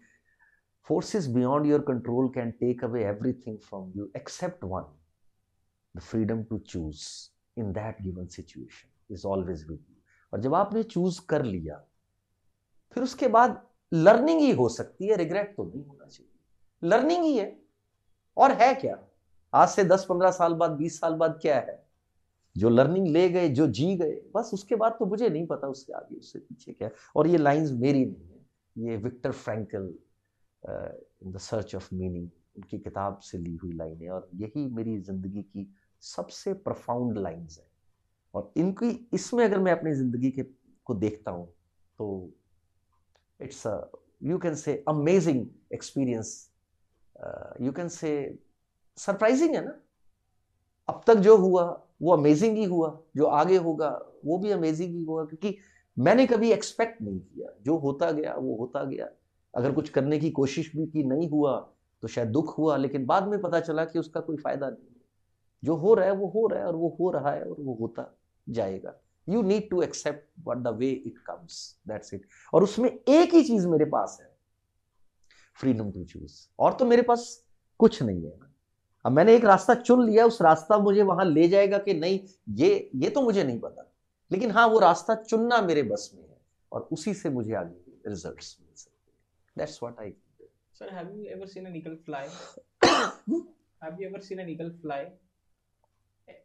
[0.87, 4.95] forces beyond your control can take away every thing from you except one
[5.95, 7.05] the freedom to choose
[7.59, 9.97] in that given situation is always with you
[10.33, 11.85] और जब आपने चूज़ कर लिया,
[12.93, 13.62] फिर उसके बाद
[13.93, 17.57] लर्निंग ही हो सकती है रिग्रेट तो नहीं होना चाहिए। लर्निंग ही है।
[18.37, 18.99] और है क्या?
[19.53, 21.85] आज से 10-15 साल बाद 20 साल बाद क्या है?
[22.57, 25.93] जो लर्निंग ले गए, जो जी गए, बस उसके बाद तो मुझे नहीं पता उसके
[25.93, 29.95] आगे, उससे पीछे क्या। और ये लाइंस मेरी नहीं है। ये Victor Frankl
[30.62, 34.99] in the search of meaning उनकी किताब से ली हुई लाइन है और यही मेरी
[35.01, 35.66] ज़िंदगी की
[36.03, 37.66] सबसे प्रफाउंड लाइंस है।
[38.35, 40.43] और इनकी, इसमें अगर मैं अपनी ज़िंदगी के,
[40.87, 41.47] को देखता हूँ
[41.99, 42.31] तो
[43.41, 43.81] it's a
[44.23, 46.51] you can say amazing experience
[47.61, 48.39] you can say
[48.99, 49.74] surprising है ना।
[50.89, 51.65] अब तक जो हुआ
[52.02, 53.89] वो अमेजिंग ही हुआ, जो आगे होगा,
[54.24, 55.56] वो भी अमेजिंग ही होगा, क्योंकि
[55.97, 59.09] मैंने कभी एक्सपेक्ट नहीं किया। जो होता गया, वो होता गया।
[59.55, 61.59] अगर कुछ करने की कोशिश भी की नहीं हुआ
[62.02, 65.01] तो शायद दुख हुआ, लेकिन बाद में पता चला कि उसका कोई फ़ायदा नहीं है।
[65.64, 67.74] जो हो रहा है, वो हो रहा है, और वो हो रहा है, और वो
[67.74, 68.18] होता
[68.48, 68.94] जाएगा।
[69.28, 73.43] You need to accept what the way it comes that's it और उसमें एक ही
[73.43, 74.28] चीज़ मेरे पास है।
[75.56, 77.44] फ्रीडम टू चूज़ और तो मेरे पास
[77.81, 78.39] कुछ नहीं है।
[79.07, 82.19] अब मैंने एक रास्ता चुन लिया उस रास्ता मुझे वहाँ ले जाएगा कि नहीं
[82.61, 82.69] ये
[83.03, 83.83] ये तो मुझे नहीं पता
[84.31, 86.37] लेकिन हाँ वो रास्ता चुनना मेरे बस में है
[86.73, 90.15] और उसी से मुझे आगे रिजल्ट्स मिल सकते हैं that's what I
[90.81, 92.24] Sir, have you ever seen an eagle fly?
[93.83, 94.99] have you ever seen an eagle fly?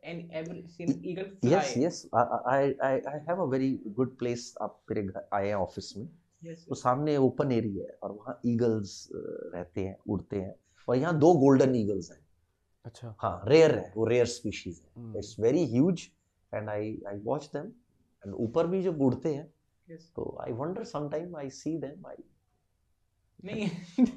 [0.04, 1.52] And ever seen an eagle fly?
[1.52, 5.56] Yes yes I I I have a very good place आप मेरे घर आए हैं
[5.58, 6.10] office में
[6.42, 6.66] Yes.
[6.70, 10.56] तो सामने open area है और वहाँ ईगल्स रहते हैं उड़ते हैं
[10.88, 12.20] और यहाँ दो गोल्डन ईगल्स हैं
[12.86, 16.08] अच्छा हाँ रेयर है वो रेयर स्पीशीज है हम्म, it's very huge
[16.53, 17.66] and I I watch them
[18.26, 19.49] and ऊपर भी जब उड़ते हैं
[19.91, 20.03] Yes.
[20.16, 22.24] तो I wonder sometime I see them I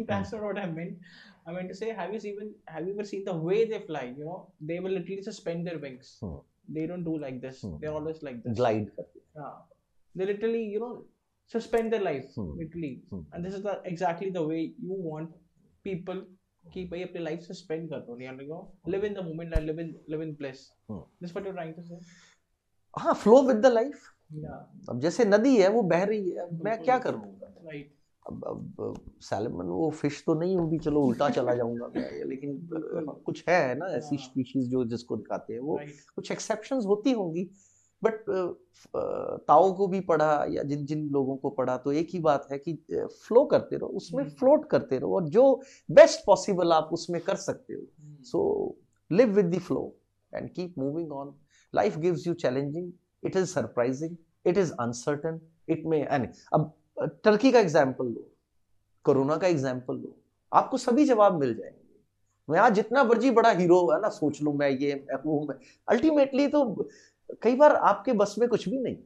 [0.09, 0.99] that's not what I meant.
[1.47, 4.03] I meant to say, have you even have you ever seen the way they fly?
[4.19, 6.11] You know, they will literally suspend their wings.
[6.20, 6.35] Hmm.
[6.69, 7.62] They don't do like this.
[7.62, 7.78] Hmm.
[7.81, 8.57] They're always like this.
[8.59, 9.55] Glide करते हैं Yeah.
[10.15, 10.93] They literally, you know,
[11.51, 12.28] suspend their life.
[12.41, 12.51] Hmm.
[12.62, 12.93] Literally.
[13.12, 13.24] Hmm.
[13.32, 14.61] And this is the exactly the way
[14.91, 15.35] you want
[15.89, 16.23] people
[16.73, 18.16] keep भाई अपनी life suspend कर दो
[18.86, 20.59] the moment and live in live in bliss.
[20.91, 21.03] Hmm.
[21.20, 21.99] this is what you're trying to say?
[22.99, 24.03] हाँ flow with the life
[24.35, 24.91] yeah.
[24.91, 27.85] अब जैसे नदी है वो बह रही है मैं क्या करूँगा right.
[28.31, 28.45] अब
[28.78, 32.69] अब सैलमन वो फ़िश तो नहीं होगी चलो उल्टा चला जाऊँगा मैं लेकिन
[33.27, 35.81] कुछ है ना ऐसी। स्पीशीज जो जिसको दिखाते हैं वो
[36.16, 37.51] कुछ एक्सेप्शंस होती होंगी।
[38.05, 38.24] बट
[39.48, 42.59] ताओ को भी पढ़ा या जिन जिन लोगों को पढ़ा तो एक ही बात है
[42.59, 45.44] कि फ्लो करते रहो उसमें हम्म। फ्लोट करते रहो और जो
[45.90, 47.81] बेस्ट पॉसिबल आप उसमें कर सकते हो।
[48.24, 48.43] So
[49.10, 49.82] live with the flow
[50.32, 51.35] and keep moving on
[51.74, 54.16] life gives you challenging it is surprising
[54.47, 56.72] it is uncertain it में एंड अब
[57.24, 58.28] टर्की का एग्ज़ाम्पल लो
[59.05, 60.16] कोरोना का एग्ज़ाम्पल लो
[60.52, 61.82] आपको सभी जवाब मिल जाएँगे।
[62.48, 65.55] मैं आज जितना मर्ज़ी बड़ा हीरो है ना सोच लूँ मैं ये मैं वो मैं।
[65.89, 66.64] अल्टीमेटली तो
[67.42, 68.96] कई बार आपके बस में कुछ भी नहीं।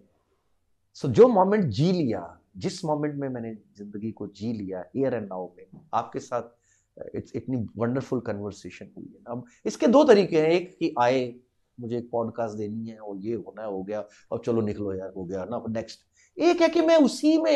[0.97, 5.15] सो so, जो मोमेंट जी लिया जिस मोमेंट में मैंने ज़िंदगी को जी लिया एयर
[5.15, 10.41] एंड नाउ में आपके साथ इट्स इतनी वंडरफुल कन्वर्सेशन हुई है। अब इसके दो तरीके
[10.41, 11.35] हैं एक कि आए
[11.79, 15.13] मुझे एक पॉडकास्ट देनी है और ये होना है हो गया और चलो निकलो यार
[15.17, 16.01] हो गया ना नेक्स्ट
[16.37, 17.53] एक है कि मैं उसी में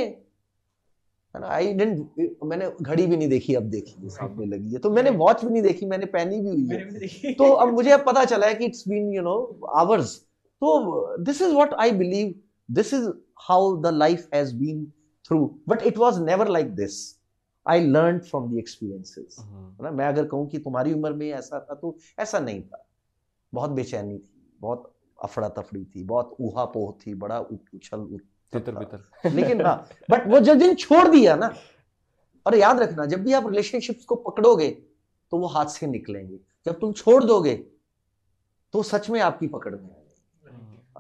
[1.35, 4.79] है ना आई डेंट मैंने घड़ी भी नहीं देखी अब देखी है सामने लगी है।
[4.79, 8.05] तो मैंने वॉच भी नहीं देखी मैंने पहनी भी हुई है। तो अब मुझे अब
[8.07, 9.37] पता चला है कि it's been you know
[9.77, 10.21] hours
[10.63, 12.35] तो this is what I believe
[12.69, 13.09] this is
[13.41, 14.85] how the life has been
[15.25, 16.95] through but it was never like this
[17.67, 19.91] I learn from the experiences है ना?
[19.91, 22.87] मैं अगर कहूँ कि तुम्हारी उम्र में ऐसा था तो ऐसा नहीं था।
[23.53, 28.07] बहुत बेचैनी थी बहुत अफड़ा तफड़ी थी बहुत ऊहा पोह थी बड़ा उछल
[28.53, 29.77] तितर। बितर लेकिन हाँ
[30.11, 31.53] बट वो जब दिन छोड़ दिया ना
[32.47, 34.71] और याद रखना जब भी आप रिलेशनशिप्स को पकड़ोगे
[35.33, 37.55] तो वो हाथ से निकलेंगे। जब तुम छोड़ दोगे
[38.75, 39.89] तो सच में आपकी पकड़ में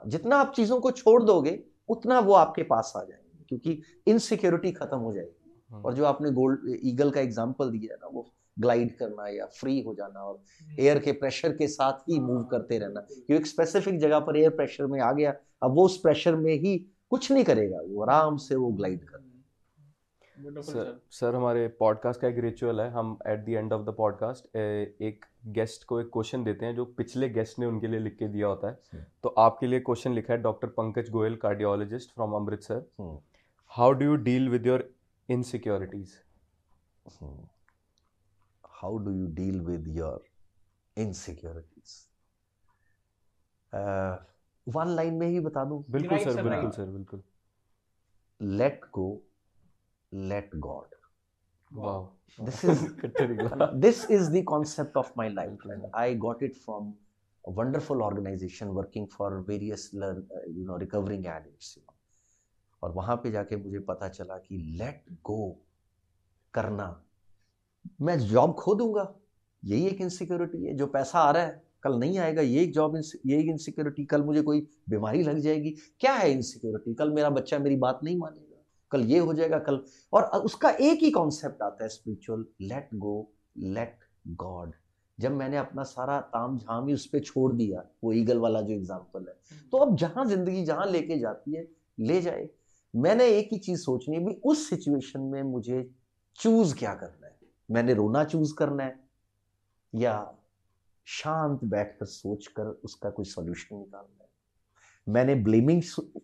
[0.06, 1.58] जितना आप चीज़ों को छोड़ दोगे
[1.88, 6.78] उतना वो आपके पास आ जाएँगे क्योंकि इनसिक्योरिटी खत्म हो जाएगी। और जो आपने गोल्ड
[6.84, 8.26] ईगल का एग्ज़ाम्पल दिया ना वो
[8.56, 10.40] ग्लाइड करना या फ्री हो जाना और
[10.80, 14.50] एयर के प्रेशर के साथ ही मूव करते रहना क्योंकि एक स्पेसिफिक जगह पर एयर
[14.50, 16.76] प्रेशर में आ गया अब वो उस प्रेशर में ही
[17.10, 19.21] कुछ नहीं करेगा वो आराम से वो ग्लाइड कर
[20.42, 24.56] सर सर हमारे पॉडकास्ट का एक रिचुअल है। हम at the end of the podcast
[24.56, 28.28] एक गेस्ट को एक क्वेश्चन देते हैं जो पिछले गेस्ट ने उनके लिए लिख के
[28.28, 32.82] दिया होता है। तो आपके लिए क्वेश्चन लिखा है doctor Pankaj Goyal cardiologist from Amritsar.
[33.72, 34.88] How do you deal with your
[35.28, 36.18] insecurities
[38.72, 40.24] how do you deal with your
[40.96, 41.98] insecurities
[44.66, 47.22] one line में ही बता दूँ। बिल्कुल सर बिल्कुल सर बिल्कुल।
[48.40, 49.10] Let go
[50.14, 50.94] let god
[51.72, 52.10] wow
[52.44, 52.82] This is-
[53.80, 56.86] this is the concept of my life and i got it from
[57.44, 61.96] a wonderful organization working for various learn uh, you know recovering addicts you know.
[62.82, 65.58] और वहाँ पे जाके मुझे पता चला कि let go
[66.54, 66.86] करना
[68.02, 69.04] मैं जॉब खो दूँगा।
[69.64, 72.96] यही एक इनसिक्योरिटी है जो पैसा आ रहा है कल नहीं आएगा ये एक जॉब
[73.26, 75.70] ये एक इनसिक्योरिटी कल मुझे कोई बीमारी लग जाएगी।
[76.00, 78.51] क्या है इनसिक्योरिटी कल मेरा बच्चा मेरी बात नहीं मानेगा।
[78.92, 79.82] कल ये हो जाएगा कल।
[80.12, 83.14] और उसका एक ही कॉन्सेप्ट आता है spiritual let go
[83.58, 83.98] let
[84.36, 84.72] god
[85.18, 88.72] जब मैंने अपना सारा ताम झाम ही उस पर छोड़ दिया वो ईगल वाला जो
[88.74, 91.66] एग्ज़ाम्पल है तो अब जहाँ ज़िंदगी जहाँ लेके जाती है
[91.98, 92.48] ले जाए।
[92.94, 95.82] मैंने एक ही चीज़ सोचनी है भी उस सिचुएशन में मुझे
[96.38, 97.36] चूज़ क्या करना है?
[97.68, 98.98] मैंने रोना चूज़ करना है?
[99.92, 100.34] या
[101.06, 104.28] शांत बैठकर सोचकर उसका कोई सॉल्यूशन निकालना है?
[105.06, 105.82] मैंने ब्लेमिंग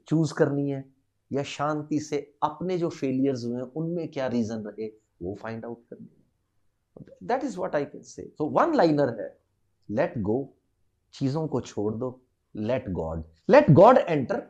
[0.08, 0.84] चूज़ करनी है?
[1.30, 4.86] या शांति से अपने जो फेलियर्स हुए उनमें क्या रीजन रहे
[5.22, 9.28] वो फाइंड आउट कर है। That is what I can say तो वन लाइनर है
[9.88, 10.38] लेट गो
[11.14, 12.20] चीज़ों को छोड़ दो
[12.54, 14.42] let god let god enter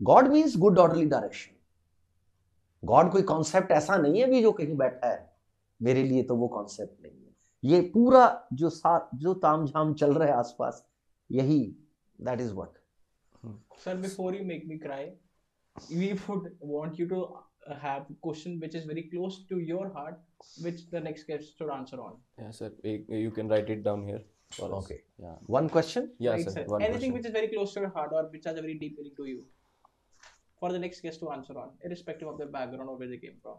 [0.00, 1.54] god means good orderly direction
[2.82, 5.36] god कोई कॉन्सेप्ट ऐसा नहीं है भी जो कहीं बैठा है
[5.80, 10.12] मेरे लिए तो वो कॉन्सेप्ट नहीं है। ये पूरा जो साथ जो ताम झाम चल
[10.14, 10.84] रहा है आसपास
[11.30, 11.60] यही
[12.18, 12.76] that is what
[13.80, 15.02] Sir, before you make me cry,
[15.90, 17.24] we would want you to
[17.66, 20.18] uh, have question which is very close to your heart
[20.62, 22.16] which the next guest should answer on.
[22.38, 22.72] Yeah sir.
[22.82, 24.20] You can write it down here
[24.60, 25.02] okay.
[25.18, 25.34] Yeah.
[25.46, 26.10] One question?
[26.18, 26.50] Yeah right, sir.
[26.50, 26.64] sir.
[26.66, 27.14] One anything question.
[27.14, 29.24] which is very close to your heart or which has a very deep meaning to
[29.24, 29.44] you
[30.58, 33.36] for the next guest to answer on irrespective of their background or where they came
[33.42, 33.56] from.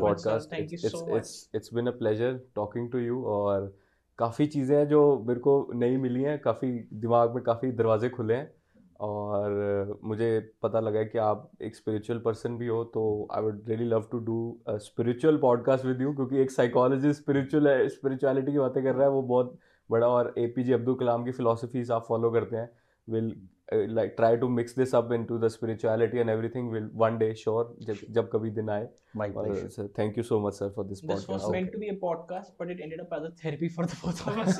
[0.00, 0.30] Much, sir.
[0.30, 0.50] podcast.
[0.50, 1.16] Thank it's, you it's, so much.
[1.16, 3.72] It's it's been a pleasure talking to you और
[4.18, 8.34] काफ़ी चीज़ें हैं जो मेरे को नई मिली हैं काफ़ी दिमाग में काफ़ी दरवाजे खुले
[8.34, 8.52] हैं
[9.00, 10.28] और मुझे
[10.62, 14.08] पता लगा है कि आप एक स्पिरिचुअल पर्सन भी हो तो I would really love
[14.12, 19.02] to do spiritual podcast with you क्योंकि एक साइकोलॉजिस्ट स्पिरिचुअल स्पिरिचुअलिटी की बातें कर रहा
[19.02, 19.58] है वो बहुत
[19.90, 22.70] बड़ा और ए पी जे अब्दुल कलाम की फिलोसफीज आप फॉलो करते हैं
[23.08, 23.34] will
[23.72, 27.32] Uh, like try to mix this up into the spirituality and everything will one day
[27.34, 29.70] sure jab, jab kabhi din aaye my pleasure.
[29.78, 31.28] Uh, thank you so much sir for this, this podcast.
[31.34, 31.72] was meant okay.
[31.72, 34.38] to be a podcast but it ended up as a therapy for the both of
[34.38, 34.58] us.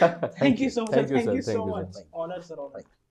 [0.00, 2.02] Thank, thank you so much thank you, thank you, sir, you so much.
[2.12, 2.82] honor sir honor.